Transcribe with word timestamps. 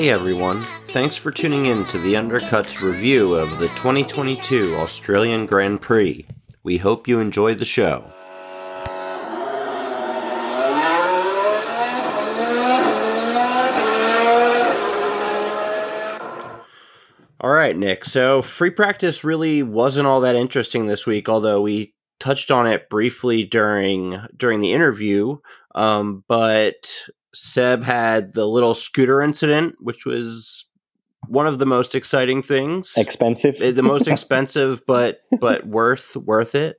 Hey 0.00 0.08
everyone, 0.08 0.62
thanks 0.88 1.14
for 1.14 1.30
tuning 1.30 1.66
in 1.66 1.84
to 1.88 1.98
the 1.98 2.14
Undercuts 2.14 2.80
review 2.80 3.34
of 3.34 3.58
the 3.58 3.68
2022 3.68 4.74
Australian 4.76 5.44
Grand 5.44 5.82
Prix. 5.82 6.26
We 6.62 6.78
hope 6.78 7.06
you 7.06 7.20
enjoy 7.20 7.54
the 7.54 7.66
show. 7.66 8.10
All 17.42 17.50
right, 17.50 17.76
Nick. 17.76 18.06
So 18.06 18.40
free 18.40 18.70
practice 18.70 19.22
really 19.22 19.62
wasn't 19.62 20.06
all 20.06 20.22
that 20.22 20.34
interesting 20.34 20.86
this 20.86 21.06
week, 21.06 21.28
although 21.28 21.60
we 21.60 21.92
touched 22.18 22.50
on 22.50 22.66
it 22.66 22.88
briefly 22.88 23.44
during 23.44 24.18
during 24.34 24.60
the 24.60 24.72
interview. 24.72 25.36
Um, 25.74 26.24
but 26.26 26.90
Seb 27.34 27.82
had 27.82 28.34
the 28.34 28.46
little 28.46 28.74
scooter 28.74 29.20
incident, 29.22 29.76
which 29.80 30.04
was 30.04 30.66
one 31.28 31.46
of 31.46 31.58
the 31.58 31.66
most 31.66 31.94
exciting 31.94 32.42
things. 32.42 32.94
Expensive, 32.96 33.56
eh, 33.60 33.70
the 33.70 33.82
most 33.82 34.08
expensive, 34.08 34.84
but 34.86 35.20
but 35.40 35.66
worth 35.66 36.16
worth 36.16 36.54
it. 36.54 36.78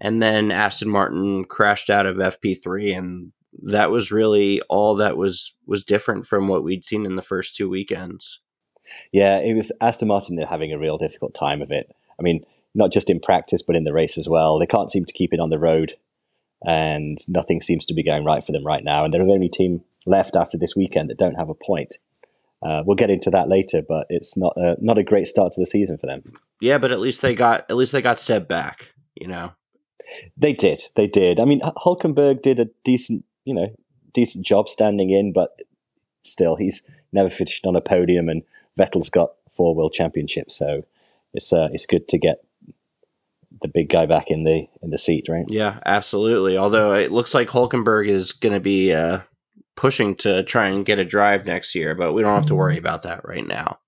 And 0.00 0.22
then 0.22 0.50
Aston 0.50 0.88
Martin 0.88 1.44
crashed 1.44 1.88
out 1.88 2.06
of 2.06 2.16
FP3, 2.16 2.96
and 2.96 3.32
that 3.62 3.90
was 3.90 4.12
really 4.12 4.60
all 4.62 4.96
that 4.96 5.16
was 5.16 5.56
was 5.66 5.84
different 5.84 6.26
from 6.26 6.48
what 6.48 6.64
we'd 6.64 6.84
seen 6.84 7.06
in 7.06 7.16
the 7.16 7.22
first 7.22 7.56
two 7.56 7.68
weekends. 7.68 8.40
Yeah, 9.12 9.38
it 9.38 9.54
was 9.54 9.72
Aston 9.80 10.08
Martin 10.08 10.36
They're 10.36 10.46
having 10.46 10.72
a 10.72 10.78
real 10.78 10.98
difficult 10.98 11.34
time 11.34 11.62
of 11.62 11.70
it. 11.70 11.90
I 12.18 12.22
mean, 12.22 12.44
not 12.74 12.92
just 12.92 13.08
in 13.08 13.20
practice, 13.20 13.62
but 13.62 13.76
in 13.76 13.84
the 13.84 13.92
race 13.92 14.18
as 14.18 14.28
well. 14.28 14.58
They 14.58 14.66
can't 14.66 14.90
seem 14.90 15.04
to 15.04 15.12
keep 15.12 15.32
it 15.32 15.40
on 15.40 15.50
the 15.50 15.58
road, 15.58 15.94
and 16.64 17.18
nothing 17.28 17.60
seems 17.60 17.86
to 17.86 17.94
be 17.94 18.02
going 18.02 18.24
right 18.24 18.44
for 18.44 18.52
them 18.52 18.64
right 18.64 18.82
now. 18.84 19.04
And 19.04 19.12
they're 19.12 19.24
the 19.24 19.32
only 19.32 19.48
team 19.48 19.82
left 20.06 20.36
after 20.36 20.58
this 20.58 20.74
weekend 20.74 21.10
that 21.10 21.18
don't 21.18 21.34
have 21.34 21.48
a 21.48 21.54
point. 21.54 21.96
Uh, 22.62 22.82
we'll 22.86 22.96
get 22.96 23.10
into 23.10 23.30
that 23.30 23.48
later, 23.48 23.82
but 23.86 24.06
it's 24.08 24.36
not 24.36 24.54
a, 24.56 24.76
not 24.80 24.96
a 24.96 25.02
great 25.02 25.26
start 25.26 25.52
to 25.52 25.60
the 25.60 25.66
season 25.66 25.98
for 25.98 26.06
them. 26.06 26.32
Yeah, 26.60 26.78
but 26.78 26.92
at 26.92 27.00
least 27.00 27.20
they 27.20 27.34
got 27.34 27.70
at 27.70 27.76
least 27.76 27.92
they 27.92 28.00
got 28.00 28.18
Seb 28.18 28.48
back. 28.48 28.94
You 29.14 29.28
know, 29.28 29.52
they 30.36 30.54
did. 30.54 30.80
They 30.96 31.06
did. 31.06 31.38
I 31.38 31.44
mean, 31.44 31.60
Hulkenberg 31.60 32.40
did 32.40 32.58
a 32.58 32.70
decent, 32.82 33.24
you 33.44 33.52
know, 33.52 33.68
decent 34.12 34.46
job 34.46 34.68
standing 34.68 35.10
in, 35.10 35.32
but 35.32 35.50
still, 36.22 36.56
he's 36.56 36.86
never 37.12 37.28
finished 37.28 37.66
on 37.66 37.76
a 37.76 37.82
podium, 37.82 38.30
and 38.30 38.42
Vettel's 38.78 39.10
got 39.10 39.32
four 39.50 39.74
world 39.74 39.92
championships, 39.92 40.56
so 40.56 40.84
it's 41.34 41.52
uh, 41.52 41.68
it's 41.72 41.84
good 41.84 42.08
to 42.08 42.18
get 42.18 42.43
the 43.64 43.70
big 43.72 43.88
guy 43.88 44.04
back 44.04 44.26
in 44.28 44.44
the 44.44 44.66
in 44.82 44.90
the 44.90 44.98
seat, 44.98 45.24
right? 45.26 45.46
Yeah, 45.48 45.80
absolutely. 45.86 46.58
Although 46.58 46.92
it 46.92 47.10
looks 47.10 47.32
like 47.32 47.48
Hulkenberg 47.48 48.06
is 48.06 48.32
going 48.32 48.52
to 48.52 48.60
be 48.60 48.92
uh, 48.92 49.20
pushing 49.74 50.14
to 50.16 50.42
try 50.42 50.68
and 50.68 50.84
get 50.84 50.98
a 50.98 51.04
drive 51.04 51.46
next 51.46 51.74
year, 51.74 51.94
but 51.94 52.12
we 52.12 52.20
don't 52.20 52.34
have 52.34 52.46
to 52.46 52.54
worry 52.54 52.76
about 52.76 53.02
that 53.04 53.26
right 53.26 53.46
now. 53.46 53.78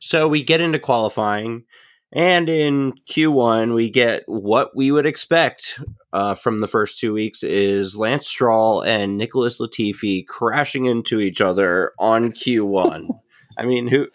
So 0.00 0.28
we 0.28 0.44
get 0.44 0.60
into 0.60 0.78
qualifying, 0.78 1.64
and 2.12 2.48
in 2.48 2.92
Q1 3.10 3.74
we 3.74 3.90
get 3.90 4.22
what 4.26 4.70
we 4.76 4.92
would 4.92 5.06
expect 5.06 5.80
uh, 6.12 6.34
from 6.34 6.60
the 6.60 6.68
first 6.68 7.00
two 7.00 7.12
weeks 7.12 7.42
is 7.42 7.96
Lance 7.96 8.28
Stroll 8.28 8.82
and 8.82 9.18
Nicholas 9.18 9.60
Latifi 9.60 10.24
crashing 10.28 10.84
into 10.84 11.18
each 11.18 11.40
other 11.40 11.92
on 11.98 12.28
Q1. 12.28 13.08
I 13.58 13.64
mean, 13.64 13.88
who 13.88 14.06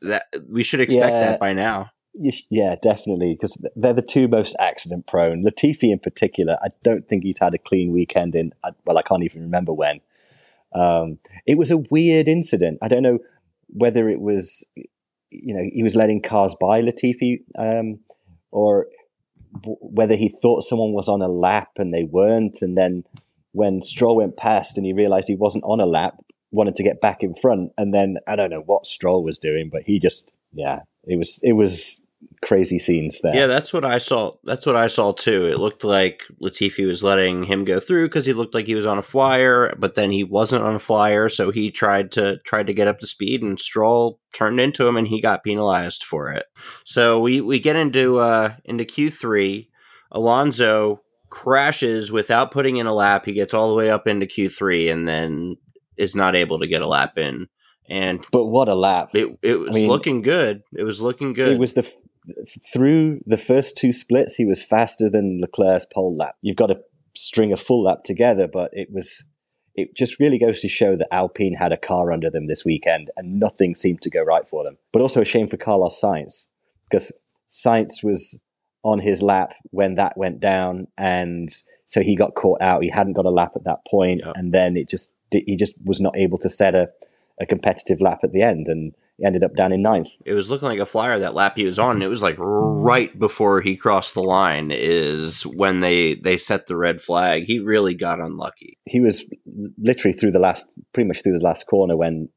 that 0.00 0.24
we 0.48 0.62
should 0.62 0.80
expect 0.80 1.12
yeah. 1.12 1.20
that 1.20 1.40
by 1.40 1.52
now. 1.52 1.90
Yeah, 2.12 2.74
definitely, 2.80 3.34
because 3.34 3.56
they're 3.76 3.92
the 3.92 4.02
two 4.02 4.28
most 4.28 4.56
accident 4.58 5.06
prone. 5.06 5.44
Latifi, 5.44 5.92
in 5.92 6.00
particular, 6.00 6.58
I 6.62 6.68
don't 6.82 7.08
think 7.08 7.22
he's 7.22 7.38
had 7.38 7.54
a 7.54 7.58
clean 7.58 7.92
weekend 7.92 8.34
in, 8.34 8.52
well, 8.84 8.98
I 8.98 9.02
can't 9.02 9.22
even 9.22 9.42
remember 9.42 9.72
when. 9.72 10.00
Um, 10.74 11.18
it 11.46 11.56
was 11.56 11.70
a 11.70 11.78
weird 11.78 12.28
incident. 12.28 12.78
I 12.82 12.88
don't 12.88 13.02
know 13.02 13.20
whether 13.68 14.08
it 14.08 14.20
was, 14.20 14.66
you 15.30 15.54
know, 15.54 15.62
he 15.72 15.82
was 15.82 15.96
letting 15.96 16.20
cars 16.20 16.56
by 16.60 16.82
Latifi 16.82 17.42
um, 17.56 18.00
or 18.50 18.86
w- 19.54 19.78
whether 19.80 20.16
he 20.16 20.28
thought 20.28 20.62
someone 20.62 20.92
was 20.92 21.08
on 21.08 21.22
a 21.22 21.28
lap 21.28 21.70
and 21.76 21.94
they 21.94 22.04
weren't. 22.04 22.60
And 22.62 22.76
then 22.76 23.04
when 23.52 23.82
Stroll 23.82 24.16
went 24.16 24.36
past 24.36 24.76
and 24.76 24.84
he 24.84 24.92
realized 24.92 25.28
he 25.28 25.36
wasn't 25.36 25.64
on 25.64 25.80
a 25.80 25.86
lap, 25.86 26.20
wanted 26.50 26.74
to 26.74 26.82
get 26.82 27.00
back 27.00 27.22
in 27.22 27.34
front. 27.34 27.72
And 27.78 27.94
then 27.94 28.18
I 28.26 28.36
don't 28.36 28.50
know 28.50 28.62
what 28.64 28.86
Stroll 28.86 29.22
was 29.22 29.38
doing, 29.38 29.70
but 29.70 29.82
he 29.84 30.00
just, 30.00 30.32
yeah, 30.52 30.80
it 31.04 31.18
was, 31.18 31.40
it 31.42 31.52
was 31.52 32.02
crazy 32.42 32.78
scenes 32.78 33.20
there. 33.20 33.34
Yeah, 33.34 33.46
that's 33.46 33.72
what 33.72 33.84
I 33.84 33.98
saw. 33.98 34.32
That's 34.44 34.64
what 34.64 34.76
I 34.76 34.86
saw 34.86 35.12
too. 35.12 35.46
It 35.46 35.58
looked 35.58 35.84
like 35.84 36.22
Latifi 36.42 36.86
was 36.86 37.02
letting 37.02 37.44
him 37.44 37.64
go 37.64 37.80
through 37.80 38.08
because 38.08 38.26
he 38.26 38.32
looked 38.32 38.54
like 38.54 38.66
he 38.66 38.74
was 38.74 38.86
on 38.86 38.98
a 38.98 39.02
flyer, 39.02 39.74
but 39.78 39.94
then 39.94 40.10
he 40.10 40.24
wasn't 40.24 40.64
on 40.64 40.74
a 40.74 40.80
flyer, 40.80 41.28
so 41.28 41.50
he 41.50 41.70
tried 41.70 42.12
to 42.12 42.38
tried 42.38 42.66
to 42.66 42.74
get 42.74 42.88
up 42.88 42.98
to 43.00 43.06
speed, 43.06 43.42
and 43.42 43.60
Stroll 43.60 44.20
turned 44.34 44.60
into 44.60 44.86
him, 44.86 44.96
and 44.96 45.08
he 45.08 45.20
got 45.20 45.44
penalized 45.44 46.02
for 46.02 46.30
it. 46.30 46.46
So 46.84 47.20
we 47.20 47.40
we 47.40 47.60
get 47.60 47.76
into 47.76 48.18
uh 48.18 48.54
into 48.64 48.84
Q 48.84 49.10
three. 49.10 49.68
Alonso 50.12 51.02
crashes 51.28 52.10
without 52.10 52.50
putting 52.50 52.76
in 52.76 52.86
a 52.86 52.94
lap. 52.94 53.26
He 53.26 53.32
gets 53.32 53.54
all 53.54 53.68
the 53.68 53.76
way 53.76 53.90
up 53.90 54.06
into 54.06 54.26
Q 54.26 54.48
three, 54.48 54.88
and 54.88 55.06
then 55.06 55.56
is 55.96 56.16
not 56.16 56.34
able 56.34 56.58
to 56.58 56.66
get 56.66 56.82
a 56.82 56.88
lap 56.88 57.18
in. 57.18 57.48
And 57.90 58.24
but 58.30 58.46
what 58.46 58.68
a 58.68 58.74
lap! 58.74 59.10
It 59.14 59.36
it 59.42 59.58
was 59.58 59.70
I 59.70 59.72
mean, 59.72 59.88
looking 59.88 60.22
good. 60.22 60.62
It 60.72 60.84
was 60.84 61.02
looking 61.02 61.32
good. 61.32 61.52
It 61.52 61.58
was 61.58 61.74
the 61.74 61.92
through 62.72 63.20
the 63.26 63.36
first 63.36 63.76
two 63.76 63.92
splits, 63.92 64.36
he 64.36 64.44
was 64.44 64.62
faster 64.62 65.08
than 65.08 65.40
Leclerc's 65.40 65.86
pole 65.92 66.16
lap. 66.16 66.36
You've 66.42 66.56
got 66.56 66.66
to 66.66 66.80
string 67.16 67.52
a 67.52 67.56
full 67.56 67.84
lap 67.84 68.04
together, 68.04 68.46
but 68.46 68.70
it 68.72 68.88
was 68.92 69.24
it 69.74 69.94
just 69.96 70.20
really 70.20 70.38
goes 70.38 70.60
to 70.60 70.68
show 70.68 70.96
that 70.96 71.12
Alpine 71.12 71.54
had 71.54 71.72
a 71.72 71.76
car 71.76 72.12
under 72.12 72.28
them 72.28 72.46
this 72.46 72.64
weekend 72.64 73.10
and 73.16 73.38
nothing 73.38 73.74
seemed 73.74 74.02
to 74.02 74.10
go 74.10 74.22
right 74.22 74.46
for 74.46 74.64
them. 74.64 74.76
But 74.92 75.02
also 75.02 75.22
a 75.22 75.24
shame 75.24 75.46
for 75.46 75.56
Carlos 75.56 76.00
Sainz 76.00 76.48
because 76.88 77.16
Sainz 77.50 78.02
was 78.02 78.40
on 78.82 78.98
his 79.00 79.22
lap 79.22 79.54
when 79.70 79.94
that 79.94 80.16
went 80.16 80.40
down 80.40 80.88
and 80.98 81.50
so 81.86 82.02
he 82.02 82.14
got 82.14 82.36
caught 82.36 82.62
out. 82.62 82.84
He 82.84 82.88
hadn't 82.88 83.14
got 83.14 83.24
a 83.24 83.30
lap 83.30 83.52
at 83.56 83.64
that 83.64 83.84
point, 83.84 84.20
and 84.36 84.54
then 84.54 84.76
it 84.76 84.88
just 84.88 85.12
he 85.32 85.56
just 85.56 85.74
was 85.84 86.00
not 86.00 86.16
able 86.16 86.38
to 86.38 86.48
set 86.48 86.76
a, 86.76 86.88
a 87.40 87.46
competitive 87.46 88.00
lap 88.00 88.20
at 88.22 88.32
the 88.32 88.42
end 88.42 88.68
and 88.68 88.92
ended 89.24 89.44
up 89.44 89.54
down 89.54 89.72
in 89.72 89.82
ninth. 89.82 90.08
It 90.24 90.34
was 90.34 90.50
looking 90.50 90.68
like 90.68 90.78
a 90.78 90.86
flyer 90.86 91.18
that 91.18 91.34
lap 91.34 91.56
he 91.56 91.64
was 91.64 91.78
on. 91.78 92.02
it 92.02 92.08
was 92.08 92.22
like 92.22 92.36
right 92.38 93.16
before 93.18 93.60
he 93.60 93.76
crossed 93.76 94.14
the 94.14 94.22
line 94.22 94.70
is 94.70 95.42
when 95.42 95.80
they 95.80 96.14
they 96.14 96.36
set 96.36 96.66
the 96.66 96.76
red 96.76 97.00
flag. 97.00 97.44
He 97.44 97.58
really 97.58 97.94
got 97.94 98.20
unlucky. 98.20 98.78
He 98.86 99.00
was 99.00 99.24
literally 99.78 100.16
through 100.16 100.32
the 100.32 100.38
last, 100.38 100.66
pretty 100.92 101.08
much 101.08 101.22
through 101.22 101.38
the 101.38 101.44
last 101.44 101.64
corner 101.64 101.96
when 101.96 102.28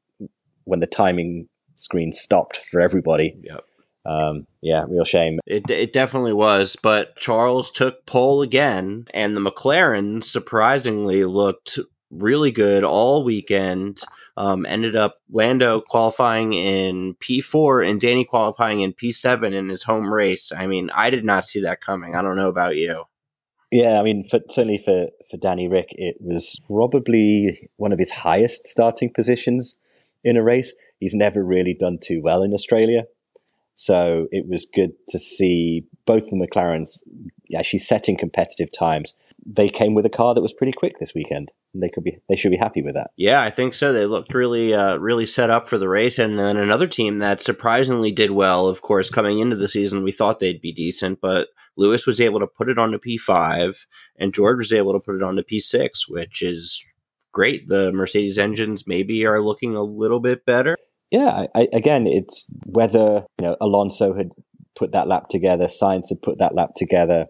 when 0.65 0.79
the 0.79 0.87
timing 0.87 1.47
screen 1.75 2.11
stopped 2.11 2.57
for 2.57 2.81
everybody. 2.81 3.35
Yep. 3.43 3.63
Um, 4.05 4.47
yeah, 4.61 4.83
real 4.89 5.05
shame. 5.05 5.39
It, 5.45 5.69
it 5.69 5.93
definitely 5.93 6.33
was. 6.33 6.75
But 6.81 7.15
Charles 7.15 7.71
took 7.71 8.05
pole 8.05 8.41
again, 8.41 9.05
and 9.13 9.35
the 9.35 9.41
McLaren 9.41 10.23
surprisingly 10.23 11.23
looked 11.23 11.79
really 12.11 12.51
good 12.51 12.83
all 12.83 13.23
weekend. 13.23 14.01
Um, 14.35 14.65
ended 14.65 14.95
up 14.95 15.17
Lando 15.29 15.81
qualifying 15.81 16.53
in 16.53 17.15
P4 17.15 17.87
and 17.87 18.01
Danny 18.01 18.25
qualifying 18.25 18.79
in 18.79 18.93
P7 18.93 19.53
in 19.53 19.69
his 19.69 19.83
home 19.83 20.11
race. 20.11 20.51
I 20.51 20.65
mean, 20.65 20.89
I 20.93 21.11
did 21.11 21.23
not 21.23 21.45
see 21.45 21.61
that 21.61 21.81
coming. 21.81 22.15
I 22.15 22.23
don't 22.23 22.35
know 22.35 22.49
about 22.49 22.75
you. 22.75 23.03
Yeah, 23.71 23.99
I 23.99 24.03
mean, 24.03 24.27
for, 24.27 24.39
certainly 24.49 24.79
for, 24.79 25.07
for 25.29 25.37
Danny 25.37 25.67
Ric, 25.67 25.89
it 25.91 26.17
was 26.19 26.59
probably 26.65 27.69
one 27.77 27.93
of 27.93 27.99
his 27.99 28.11
highest 28.11 28.65
starting 28.65 29.11
positions 29.13 29.79
in 30.23 30.35
a 30.35 30.43
race. 30.43 30.73
He's 30.99 31.13
never 31.13 31.43
really 31.43 31.75
done 31.75 31.99
too 32.01 32.21
well 32.23 32.41
in 32.41 32.53
Australia. 32.53 33.03
So 33.75 34.27
it 34.31 34.47
was 34.47 34.65
good 34.65 34.93
to 35.09 35.19
see 35.19 35.85
both 36.05 36.29
the 36.29 36.35
McLarens 36.37 37.01
actually 37.55 37.79
setting 37.79 38.17
competitive 38.17 38.71
times 38.71 39.13
they 39.45 39.69
came 39.69 39.93
with 39.93 40.05
a 40.05 40.09
car 40.09 40.33
that 40.33 40.41
was 40.41 40.53
pretty 40.53 40.73
quick 40.73 40.99
this 40.99 41.13
weekend. 41.13 41.51
They 41.75 41.89
could 41.89 42.03
be 42.03 42.17
they 42.29 42.35
should 42.35 42.51
be 42.51 42.57
happy 42.57 42.81
with 42.81 42.93
that. 42.93 43.11
Yeah, 43.17 43.41
I 43.41 43.49
think 43.49 43.73
so. 43.73 43.91
They 43.91 44.05
looked 44.05 44.33
really 44.33 44.73
uh, 44.73 44.97
really 44.97 45.25
set 45.25 45.49
up 45.49 45.67
for 45.67 45.77
the 45.77 45.89
race, 45.89 46.19
and 46.19 46.37
then 46.37 46.57
another 46.57 46.87
team 46.87 47.19
that 47.19 47.41
surprisingly 47.41 48.11
did 48.11 48.31
well. 48.31 48.67
Of 48.67 48.81
course, 48.81 49.09
coming 49.09 49.39
into 49.39 49.55
the 49.55 49.67
season, 49.67 50.03
we 50.03 50.11
thought 50.11 50.39
they'd 50.39 50.61
be 50.61 50.71
decent, 50.71 51.19
but 51.19 51.49
Lewis 51.75 52.05
was 52.05 52.21
able 52.21 52.39
to 52.39 52.47
put 52.47 52.69
it 52.69 52.77
on 52.77 52.89
onto 52.89 52.99
P 52.99 53.17
five, 53.17 53.87
and 54.17 54.33
George 54.33 54.57
was 54.57 54.73
able 54.73 54.93
to 54.93 54.99
put 54.99 55.15
it 55.15 55.23
on 55.23 55.29
onto 55.29 55.43
P 55.43 55.59
six, 55.59 56.07
which 56.07 56.41
is 56.41 56.85
great. 57.31 57.67
The 57.67 57.91
Mercedes 57.91 58.37
engines 58.37 58.85
maybe 58.85 59.25
are 59.25 59.41
looking 59.41 59.75
a 59.75 59.83
little 59.83 60.19
bit 60.19 60.45
better. 60.45 60.77
Yeah, 61.09 61.45
I, 61.55 61.67
again, 61.73 62.07
it's 62.07 62.47
whether 62.65 63.25
you 63.41 63.47
know 63.47 63.57
Alonso 63.59 64.15
had 64.15 64.29
put 64.75 64.91
that 64.91 65.07
lap 65.07 65.27
together, 65.29 65.65
Sainz 65.65 66.09
had 66.09 66.21
put 66.21 66.39
that 66.39 66.55
lap 66.55 66.71
together 66.75 67.25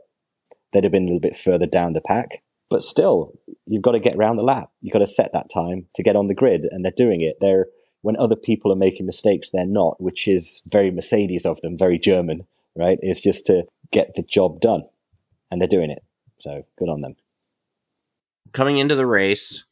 they'd 0.74 0.84
have 0.84 0.92
been 0.92 1.04
a 1.04 1.06
little 1.06 1.20
bit 1.20 1.36
further 1.36 1.66
down 1.66 1.94
the 1.94 2.02
pack. 2.02 2.44
But 2.74 2.82
still, 2.82 3.34
you've 3.68 3.84
got 3.84 3.92
to 3.92 4.00
get 4.00 4.16
around 4.16 4.38
the 4.38 4.42
lap. 4.42 4.72
You've 4.82 4.94
got 4.94 5.00
to 5.00 5.06
set 5.06 5.32
that 5.32 5.52
time 5.54 5.86
to 5.94 6.02
get 6.02 6.16
on 6.16 6.26
the 6.26 6.34
grid, 6.34 6.66
and 6.72 6.84
they're 6.84 6.92
doing 6.92 7.22
it. 7.22 7.36
They're 7.40 7.68
when 8.02 8.18
other 8.18 8.36
people 8.36 8.74
are 8.74 8.76
making 8.76 9.06
mistakes, 9.06 9.52
they're 9.52 9.64
not, 9.64 10.02
which 10.02 10.28
is 10.28 10.64
very 10.72 10.90
Mercedes 10.90 11.46
of 11.46 11.62
them, 11.62 11.78
very 11.78 12.00
German, 12.00 12.48
right? 12.76 12.98
It's 13.04 13.22
just 13.22 13.46
to 13.46 13.66
get 13.92 14.16
the 14.16 14.24
job 14.24 14.60
done, 14.60 14.86
and 15.52 15.62
they're 15.62 15.68
doing 15.68 15.92
it. 15.92 16.04
So 16.40 16.64
good 16.80 16.90
on 16.90 17.02
them. 17.02 17.16
Coming 18.54 18.80
into 18.80 18.96
the 18.96 19.06
race, 19.06 19.66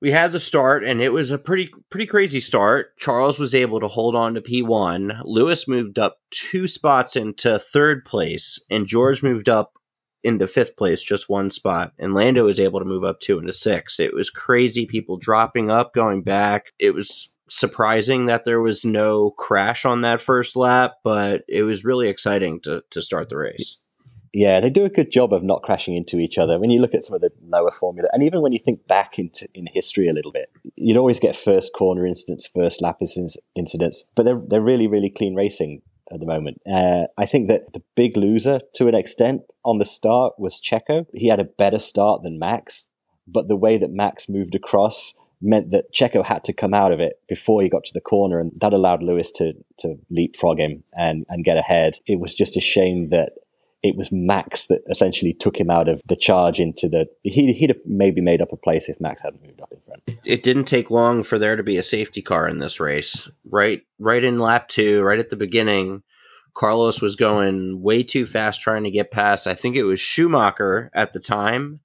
we 0.00 0.12
had 0.12 0.30
the 0.30 0.38
start 0.38 0.84
and 0.84 1.00
it 1.00 1.12
was 1.12 1.32
a 1.32 1.38
pretty 1.38 1.72
pretty 1.90 2.06
crazy 2.06 2.38
start. 2.38 2.96
Charles 2.96 3.40
was 3.40 3.56
able 3.56 3.80
to 3.80 3.88
hold 3.88 4.14
on 4.14 4.34
to 4.34 4.40
P1. 4.40 5.22
Lewis 5.24 5.66
moved 5.66 5.98
up 5.98 6.20
two 6.30 6.68
spots 6.68 7.16
into 7.16 7.58
third 7.58 8.04
place 8.04 8.64
and 8.70 8.86
George 8.86 9.20
moved 9.20 9.48
up 9.48 9.78
into 10.24 10.48
fifth 10.48 10.76
place, 10.76 11.04
just 11.04 11.28
one 11.28 11.50
spot. 11.50 11.92
And 11.98 12.14
Lando 12.14 12.44
was 12.44 12.58
able 12.58 12.80
to 12.80 12.86
move 12.86 13.04
up 13.04 13.20
two 13.20 13.38
into 13.38 13.52
six. 13.52 14.00
It 14.00 14.14
was 14.14 14.30
crazy. 14.30 14.86
People 14.86 15.18
dropping 15.18 15.70
up, 15.70 15.92
going 15.92 16.22
back. 16.22 16.72
It 16.78 16.94
was 16.94 17.28
surprising 17.50 18.26
that 18.26 18.44
there 18.44 18.60
was 18.60 18.84
no 18.84 19.30
crash 19.32 19.84
on 19.84 20.00
that 20.00 20.20
first 20.20 20.56
lap, 20.56 20.94
but 21.04 21.44
it 21.48 21.62
was 21.62 21.84
really 21.84 22.08
exciting 22.08 22.60
to 22.60 22.82
to 22.90 23.00
start 23.02 23.28
the 23.28 23.36
race. 23.36 23.78
Yeah, 24.32 24.58
they 24.58 24.68
do 24.68 24.84
a 24.84 24.88
good 24.88 25.12
job 25.12 25.32
of 25.32 25.44
not 25.44 25.62
crashing 25.62 25.94
into 25.94 26.18
each 26.18 26.38
other. 26.38 26.58
When 26.58 26.70
you 26.70 26.80
look 26.80 26.92
at 26.92 27.04
some 27.04 27.14
of 27.14 27.20
the 27.20 27.30
lower 27.46 27.70
formula, 27.70 28.08
and 28.12 28.24
even 28.24 28.42
when 28.42 28.52
you 28.52 28.58
think 28.58 28.84
back 28.88 29.16
into 29.16 29.46
in 29.54 29.68
history 29.72 30.08
a 30.08 30.12
little 30.12 30.32
bit, 30.32 30.50
you'd 30.74 30.96
always 30.96 31.20
get 31.20 31.36
first 31.36 31.72
corner 31.72 32.04
incidents, 32.04 32.48
first 32.48 32.82
lap 32.82 33.00
incidents, 33.54 34.04
but 34.16 34.24
they're 34.24 34.40
they're 34.48 34.60
really 34.60 34.88
really 34.88 35.10
clean 35.10 35.34
racing 35.34 35.82
at 36.12 36.20
the 36.20 36.26
moment. 36.26 36.60
Uh, 36.70 37.04
I 37.16 37.26
think 37.26 37.48
that 37.48 37.72
the 37.72 37.82
big 37.94 38.16
loser 38.16 38.60
to 38.74 38.88
an 38.88 38.94
extent 38.94 39.42
on 39.64 39.78
the 39.78 39.84
start 39.84 40.34
was 40.38 40.60
Checo. 40.60 41.06
He 41.12 41.28
had 41.28 41.40
a 41.40 41.44
better 41.44 41.78
start 41.78 42.22
than 42.22 42.38
Max, 42.38 42.88
but 43.26 43.48
the 43.48 43.56
way 43.56 43.78
that 43.78 43.90
Max 43.90 44.28
moved 44.28 44.54
across 44.54 45.14
meant 45.40 45.70
that 45.72 45.92
Checo 45.94 46.24
had 46.24 46.42
to 46.44 46.52
come 46.52 46.72
out 46.72 46.92
of 46.92 47.00
it 47.00 47.20
before 47.28 47.62
he 47.62 47.68
got 47.68 47.84
to 47.84 47.94
the 47.94 48.00
corner, 48.00 48.40
and 48.40 48.52
that 48.60 48.72
allowed 48.72 49.02
Lewis 49.02 49.30
to 49.32 49.52
to 49.80 49.96
leapfrog 50.10 50.58
him 50.58 50.84
and 50.92 51.24
and 51.28 51.44
get 51.44 51.56
ahead. 51.56 51.94
It 52.06 52.20
was 52.20 52.34
just 52.34 52.56
a 52.56 52.60
shame 52.60 53.10
that 53.10 53.32
it 53.84 53.96
was 53.96 54.10
Max 54.10 54.66
that 54.68 54.80
essentially 54.88 55.34
took 55.34 55.60
him 55.60 55.70
out 55.70 55.88
of 55.88 56.00
the 56.06 56.16
charge 56.16 56.58
into 56.58 56.88
the. 56.88 57.06
He'd, 57.22 57.54
he'd 57.54 57.70
have 57.70 57.80
maybe 57.84 58.22
made 58.22 58.40
up 58.40 58.50
a 58.50 58.56
place 58.56 58.88
if 58.88 58.98
Max 58.98 59.22
hadn't 59.22 59.44
moved 59.44 59.60
up 59.60 59.72
in 59.72 59.78
front. 59.86 60.18
It 60.24 60.42
didn't 60.42 60.64
take 60.64 60.90
long 60.90 61.22
for 61.22 61.38
there 61.38 61.54
to 61.54 61.62
be 61.62 61.76
a 61.76 61.82
safety 61.82 62.22
car 62.22 62.48
in 62.48 62.58
this 62.60 62.80
race. 62.80 63.30
Right, 63.44 63.82
right 63.98 64.24
in 64.24 64.38
lap 64.38 64.68
two, 64.68 65.02
right 65.02 65.18
at 65.18 65.28
the 65.28 65.36
beginning, 65.36 66.02
Carlos 66.54 67.02
was 67.02 67.14
going 67.14 67.82
way 67.82 68.02
too 68.02 68.24
fast 68.24 68.62
trying 68.62 68.84
to 68.84 68.90
get 68.90 69.10
past. 69.10 69.46
I 69.46 69.54
think 69.54 69.76
it 69.76 69.84
was 69.84 70.00
Schumacher 70.00 70.90
at 70.94 71.12
the 71.12 71.20
time, 71.20 71.80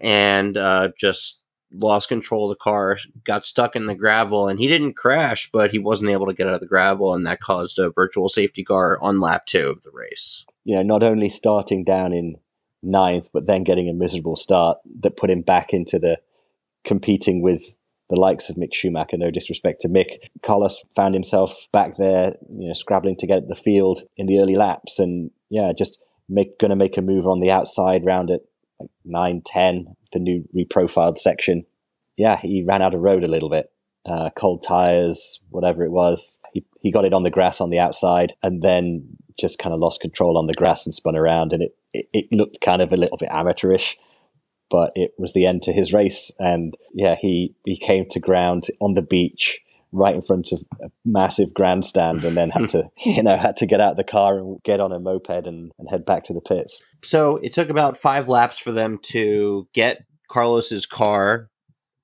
and 0.00 0.56
uh, 0.56 0.88
just 0.96 1.42
lost 1.70 2.08
control 2.08 2.50
of 2.50 2.56
the 2.56 2.62
car, 2.62 2.96
got 3.24 3.44
stuck 3.44 3.76
in 3.76 3.86
the 3.86 3.94
gravel, 3.94 4.48
and 4.48 4.58
he 4.58 4.68
didn't 4.68 4.96
crash, 4.96 5.50
but 5.52 5.70
he 5.70 5.78
wasn't 5.78 6.10
able 6.10 6.26
to 6.26 6.34
get 6.34 6.46
out 6.46 6.54
of 6.54 6.60
the 6.60 6.66
gravel, 6.66 7.12
and 7.12 7.26
that 7.26 7.40
caused 7.40 7.78
a 7.78 7.90
virtual 7.90 8.30
safety 8.30 8.64
car 8.64 8.98
on 9.02 9.20
lap 9.20 9.44
two 9.44 9.68
of 9.68 9.82
the 9.82 9.90
race. 9.92 10.46
You 10.64 10.76
know, 10.76 10.82
not 10.82 11.02
only 11.02 11.28
starting 11.28 11.84
down 11.84 12.12
in 12.12 12.36
ninth, 12.82 13.28
but 13.32 13.46
then 13.46 13.64
getting 13.64 13.88
a 13.88 13.94
miserable 13.94 14.36
start 14.36 14.78
that 15.00 15.16
put 15.16 15.30
him 15.30 15.42
back 15.42 15.72
into 15.72 15.98
the 15.98 16.18
competing 16.84 17.42
with 17.42 17.74
the 18.10 18.20
likes 18.20 18.50
of 18.50 18.56
Mick 18.56 18.74
Schumacher. 18.74 19.16
No 19.16 19.30
disrespect 19.30 19.80
to 19.80 19.88
Mick, 19.88 20.18
Carlos 20.44 20.82
found 20.94 21.14
himself 21.14 21.68
back 21.72 21.96
there, 21.96 22.34
you 22.50 22.68
know, 22.68 22.74
scrabbling 22.74 23.16
to 23.16 23.26
get 23.26 23.48
the 23.48 23.54
field 23.54 24.02
in 24.16 24.26
the 24.26 24.38
early 24.38 24.56
laps, 24.56 24.98
and 24.98 25.30
yeah, 25.48 25.72
just 25.76 26.02
make 26.28 26.58
going 26.58 26.70
to 26.70 26.76
make 26.76 26.96
a 26.96 27.02
move 27.02 27.26
on 27.26 27.40
the 27.40 27.50
outside 27.50 28.04
round 28.04 28.30
at 28.30 28.40
like 28.80 28.90
nine, 29.04 29.42
ten, 29.44 29.96
the 30.12 30.18
new 30.18 30.44
reprofiled 30.54 31.18
section. 31.18 31.64
Yeah, 32.16 32.38
he 32.40 32.64
ran 32.66 32.82
out 32.82 32.94
of 32.94 33.00
road 33.00 33.24
a 33.24 33.28
little 33.28 33.50
bit. 33.50 33.70
Uh, 34.04 34.30
cold 34.36 34.64
tires, 34.66 35.40
whatever 35.50 35.84
it 35.84 35.92
was. 35.92 36.40
He, 36.52 36.64
he 36.80 36.90
got 36.90 37.04
it 37.04 37.12
on 37.12 37.22
the 37.22 37.30
grass 37.30 37.60
on 37.60 37.70
the 37.70 37.78
outside 37.78 38.34
and 38.42 38.60
then 38.60 39.16
just 39.38 39.58
kind 39.58 39.72
of 39.72 39.80
lost 39.80 40.00
control 40.00 40.38
on 40.38 40.46
the 40.46 40.54
grass 40.54 40.86
and 40.86 40.94
spun 40.94 41.16
around. 41.16 41.52
And 41.52 41.62
it, 41.62 41.76
it, 41.92 42.06
it 42.12 42.26
looked 42.32 42.60
kind 42.60 42.82
of 42.82 42.92
a 42.92 42.96
little 42.96 43.16
bit 43.16 43.30
amateurish, 43.30 43.96
but 44.70 44.92
it 44.94 45.12
was 45.18 45.32
the 45.32 45.46
end 45.46 45.62
to 45.62 45.72
his 45.72 45.92
race. 45.92 46.32
And 46.38 46.76
yeah, 46.94 47.16
he, 47.20 47.54
he 47.64 47.76
came 47.76 48.08
to 48.10 48.20
ground 48.20 48.68
on 48.80 48.94
the 48.94 49.02
beach 49.02 49.60
right 49.92 50.14
in 50.14 50.22
front 50.22 50.52
of 50.52 50.64
a 50.82 50.90
massive 51.04 51.52
grandstand 51.54 52.24
and 52.24 52.36
then 52.36 52.50
had 52.50 52.68
to 52.70 52.90
you 53.04 53.22
know 53.22 53.36
had 53.36 53.56
to 53.56 53.66
get 53.66 53.80
out 53.80 53.92
of 53.92 53.96
the 53.96 54.04
car 54.04 54.38
and 54.38 54.62
get 54.62 54.80
on 54.80 54.92
a 54.92 54.98
moped 54.98 55.46
and, 55.46 55.70
and 55.78 55.90
head 55.90 56.04
back 56.04 56.24
to 56.24 56.32
the 56.32 56.40
pits 56.40 56.80
so 57.04 57.36
it 57.38 57.52
took 57.52 57.68
about 57.68 57.96
five 57.96 58.28
laps 58.28 58.58
for 58.58 58.72
them 58.72 58.98
to 58.98 59.68
get 59.74 60.04
carlos's 60.28 60.86
car 60.86 61.50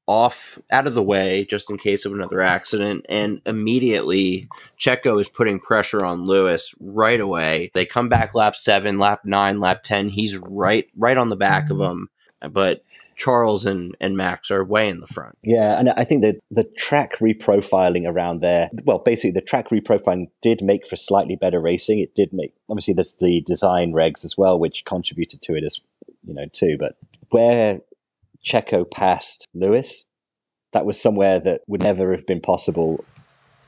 off 0.09 0.59
out 0.71 0.87
of 0.87 0.95
the 0.95 1.03
way 1.03 1.45
just 1.45 1.71
in 1.71 1.77
case 1.77 2.05
of 2.07 2.13
another 2.13 2.41
accident 2.41 3.05
and 3.11 3.43
immediately 3.45 4.49
checo 4.79 5.21
is 5.21 5.29
putting 5.29 5.61
pressure 5.61 6.05
on 6.05 6.25
lewis 6.25 6.75
right 6.81 7.21
away 7.21 7.71
they 7.75 7.85
come 7.85 8.09
back 8.09 8.35
lap 8.35 8.57
7 8.57 8.99
lap 8.99 9.21
9 9.25 9.61
lap 9.61 9.83
10 9.83 10.09
he's 10.09 10.39
right 10.39 10.89
right 10.97 11.19
on 11.19 11.29
the 11.29 11.37
back 11.37 11.65
of 11.71 11.77
mm-hmm. 11.77 11.83
them 11.83 12.51
but 12.51 12.83
Charles 13.19 13.67
and, 13.67 13.97
and 14.01 14.17
Max 14.17 14.51
are 14.51 14.65
way 14.65 14.89
in 14.89 15.01
the 15.01 15.07
front. 15.07 15.37
Yeah, 15.43 15.79
and 15.79 15.91
I 15.91 16.05
think 16.05 16.23
that 16.23 16.37
the 16.51 16.65
track 16.65 17.19
reprofiling 17.19 18.09
around 18.09 18.41
there, 18.41 18.71
well, 18.85 19.01
basically 19.01 19.33
the 19.33 19.41
track 19.41 19.71
reprofiling 19.71 20.31
did 20.41 20.63
make 20.63 20.87
for 20.87 20.95
slightly 20.95 21.35
better 21.35 21.61
racing. 21.61 21.99
It 21.99 22.15
did 22.15 22.33
make, 22.33 22.55
obviously, 22.71 22.95
there's 22.95 23.15
the 23.15 23.43
design 23.45 23.93
regs 23.93 24.25
as 24.25 24.39
well, 24.39 24.59
which 24.59 24.85
contributed 24.85 25.43
to 25.43 25.57
it 25.57 25.65
as, 25.65 25.81
you 26.25 26.33
know, 26.33 26.47
too. 26.47 26.77
But 26.79 26.97
where 27.31 27.81
Checo 28.49 28.91
passed 28.91 29.47
Lewis, 29.55 30.07
that 30.73 30.87
was 30.87 31.01
somewhere 31.01 31.39
that 31.41 31.63
would 31.67 31.83
never 31.83 32.13
have 32.13 32.27
been 32.27 32.41
possible 32.41 33.05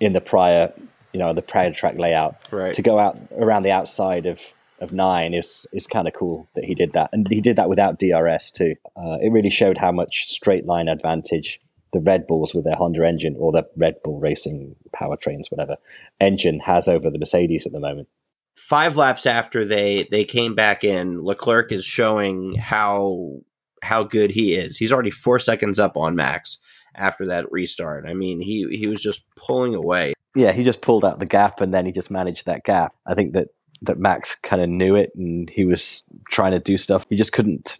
in 0.00 0.12
the 0.12 0.20
prior, 0.20 0.72
you 1.12 1.20
know, 1.20 1.32
the 1.32 1.42
prior 1.42 1.72
track 1.72 1.98
layout. 1.98 2.36
Right. 2.50 2.72
To 2.74 2.82
go 2.82 2.98
out 2.98 3.18
around 3.36 3.62
the 3.62 3.72
outside 3.72 4.26
of 4.26 4.54
of 4.80 4.92
nine 4.92 5.34
is 5.34 5.66
is 5.72 5.86
kind 5.86 6.08
of 6.08 6.14
cool 6.14 6.48
that 6.54 6.64
he 6.64 6.74
did 6.74 6.92
that, 6.94 7.10
and 7.12 7.26
he 7.28 7.40
did 7.40 7.56
that 7.56 7.68
without 7.68 7.98
DRS 7.98 8.50
too. 8.50 8.76
Uh, 8.96 9.18
it 9.20 9.30
really 9.30 9.50
showed 9.50 9.78
how 9.78 9.92
much 9.92 10.26
straight 10.26 10.66
line 10.66 10.88
advantage 10.88 11.60
the 11.92 12.00
Red 12.00 12.26
Bulls 12.26 12.54
with 12.54 12.64
their 12.64 12.76
Honda 12.76 13.06
engine 13.06 13.36
or 13.38 13.52
the 13.52 13.68
Red 13.76 14.02
Bull 14.02 14.18
Racing 14.18 14.76
powertrains, 14.94 15.50
whatever 15.50 15.76
engine 16.20 16.60
has 16.60 16.88
over 16.88 17.10
the 17.10 17.18
Mercedes 17.18 17.66
at 17.66 17.72
the 17.72 17.80
moment. 17.80 18.08
Five 18.56 18.96
laps 18.96 19.26
after 19.26 19.64
they 19.64 20.08
they 20.10 20.24
came 20.24 20.54
back 20.54 20.84
in, 20.84 21.22
Leclerc 21.22 21.72
is 21.72 21.84
showing 21.84 22.54
how 22.54 23.40
how 23.82 24.02
good 24.02 24.30
he 24.30 24.54
is. 24.54 24.76
He's 24.76 24.92
already 24.92 25.10
four 25.10 25.38
seconds 25.38 25.78
up 25.78 25.96
on 25.96 26.14
Max 26.14 26.60
after 26.94 27.26
that 27.26 27.50
restart. 27.50 28.08
I 28.08 28.14
mean, 28.14 28.40
he 28.40 28.66
he 28.76 28.86
was 28.86 29.02
just 29.02 29.26
pulling 29.36 29.74
away. 29.74 30.14
Yeah, 30.34 30.52
he 30.52 30.62
just 30.62 30.82
pulled 30.82 31.04
out 31.04 31.18
the 31.18 31.26
gap 31.26 31.60
and 31.60 31.74
then 31.74 31.86
he 31.86 31.92
just 31.92 32.10
managed 32.10 32.46
that 32.46 32.64
gap. 32.64 32.94
I 33.06 33.14
think 33.14 33.32
that 33.34 33.48
that 33.82 33.98
Max 33.98 34.34
kind 34.36 34.62
of 34.62 34.68
knew 34.68 34.94
it 34.94 35.10
and 35.16 35.48
he 35.50 35.64
was 35.64 36.04
trying 36.30 36.52
to 36.52 36.58
do 36.58 36.76
stuff. 36.76 37.06
He 37.08 37.16
just 37.16 37.32
couldn't 37.32 37.78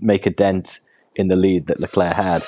make 0.00 0.26
a 0.26 0.30
dent 0.30 0.80
in 1.14 1.28
the 1.28 1.36
lead 1.36 1.66
that 1.66 1.80
Leclerc 1.80 2.14
had. 2.14 2.44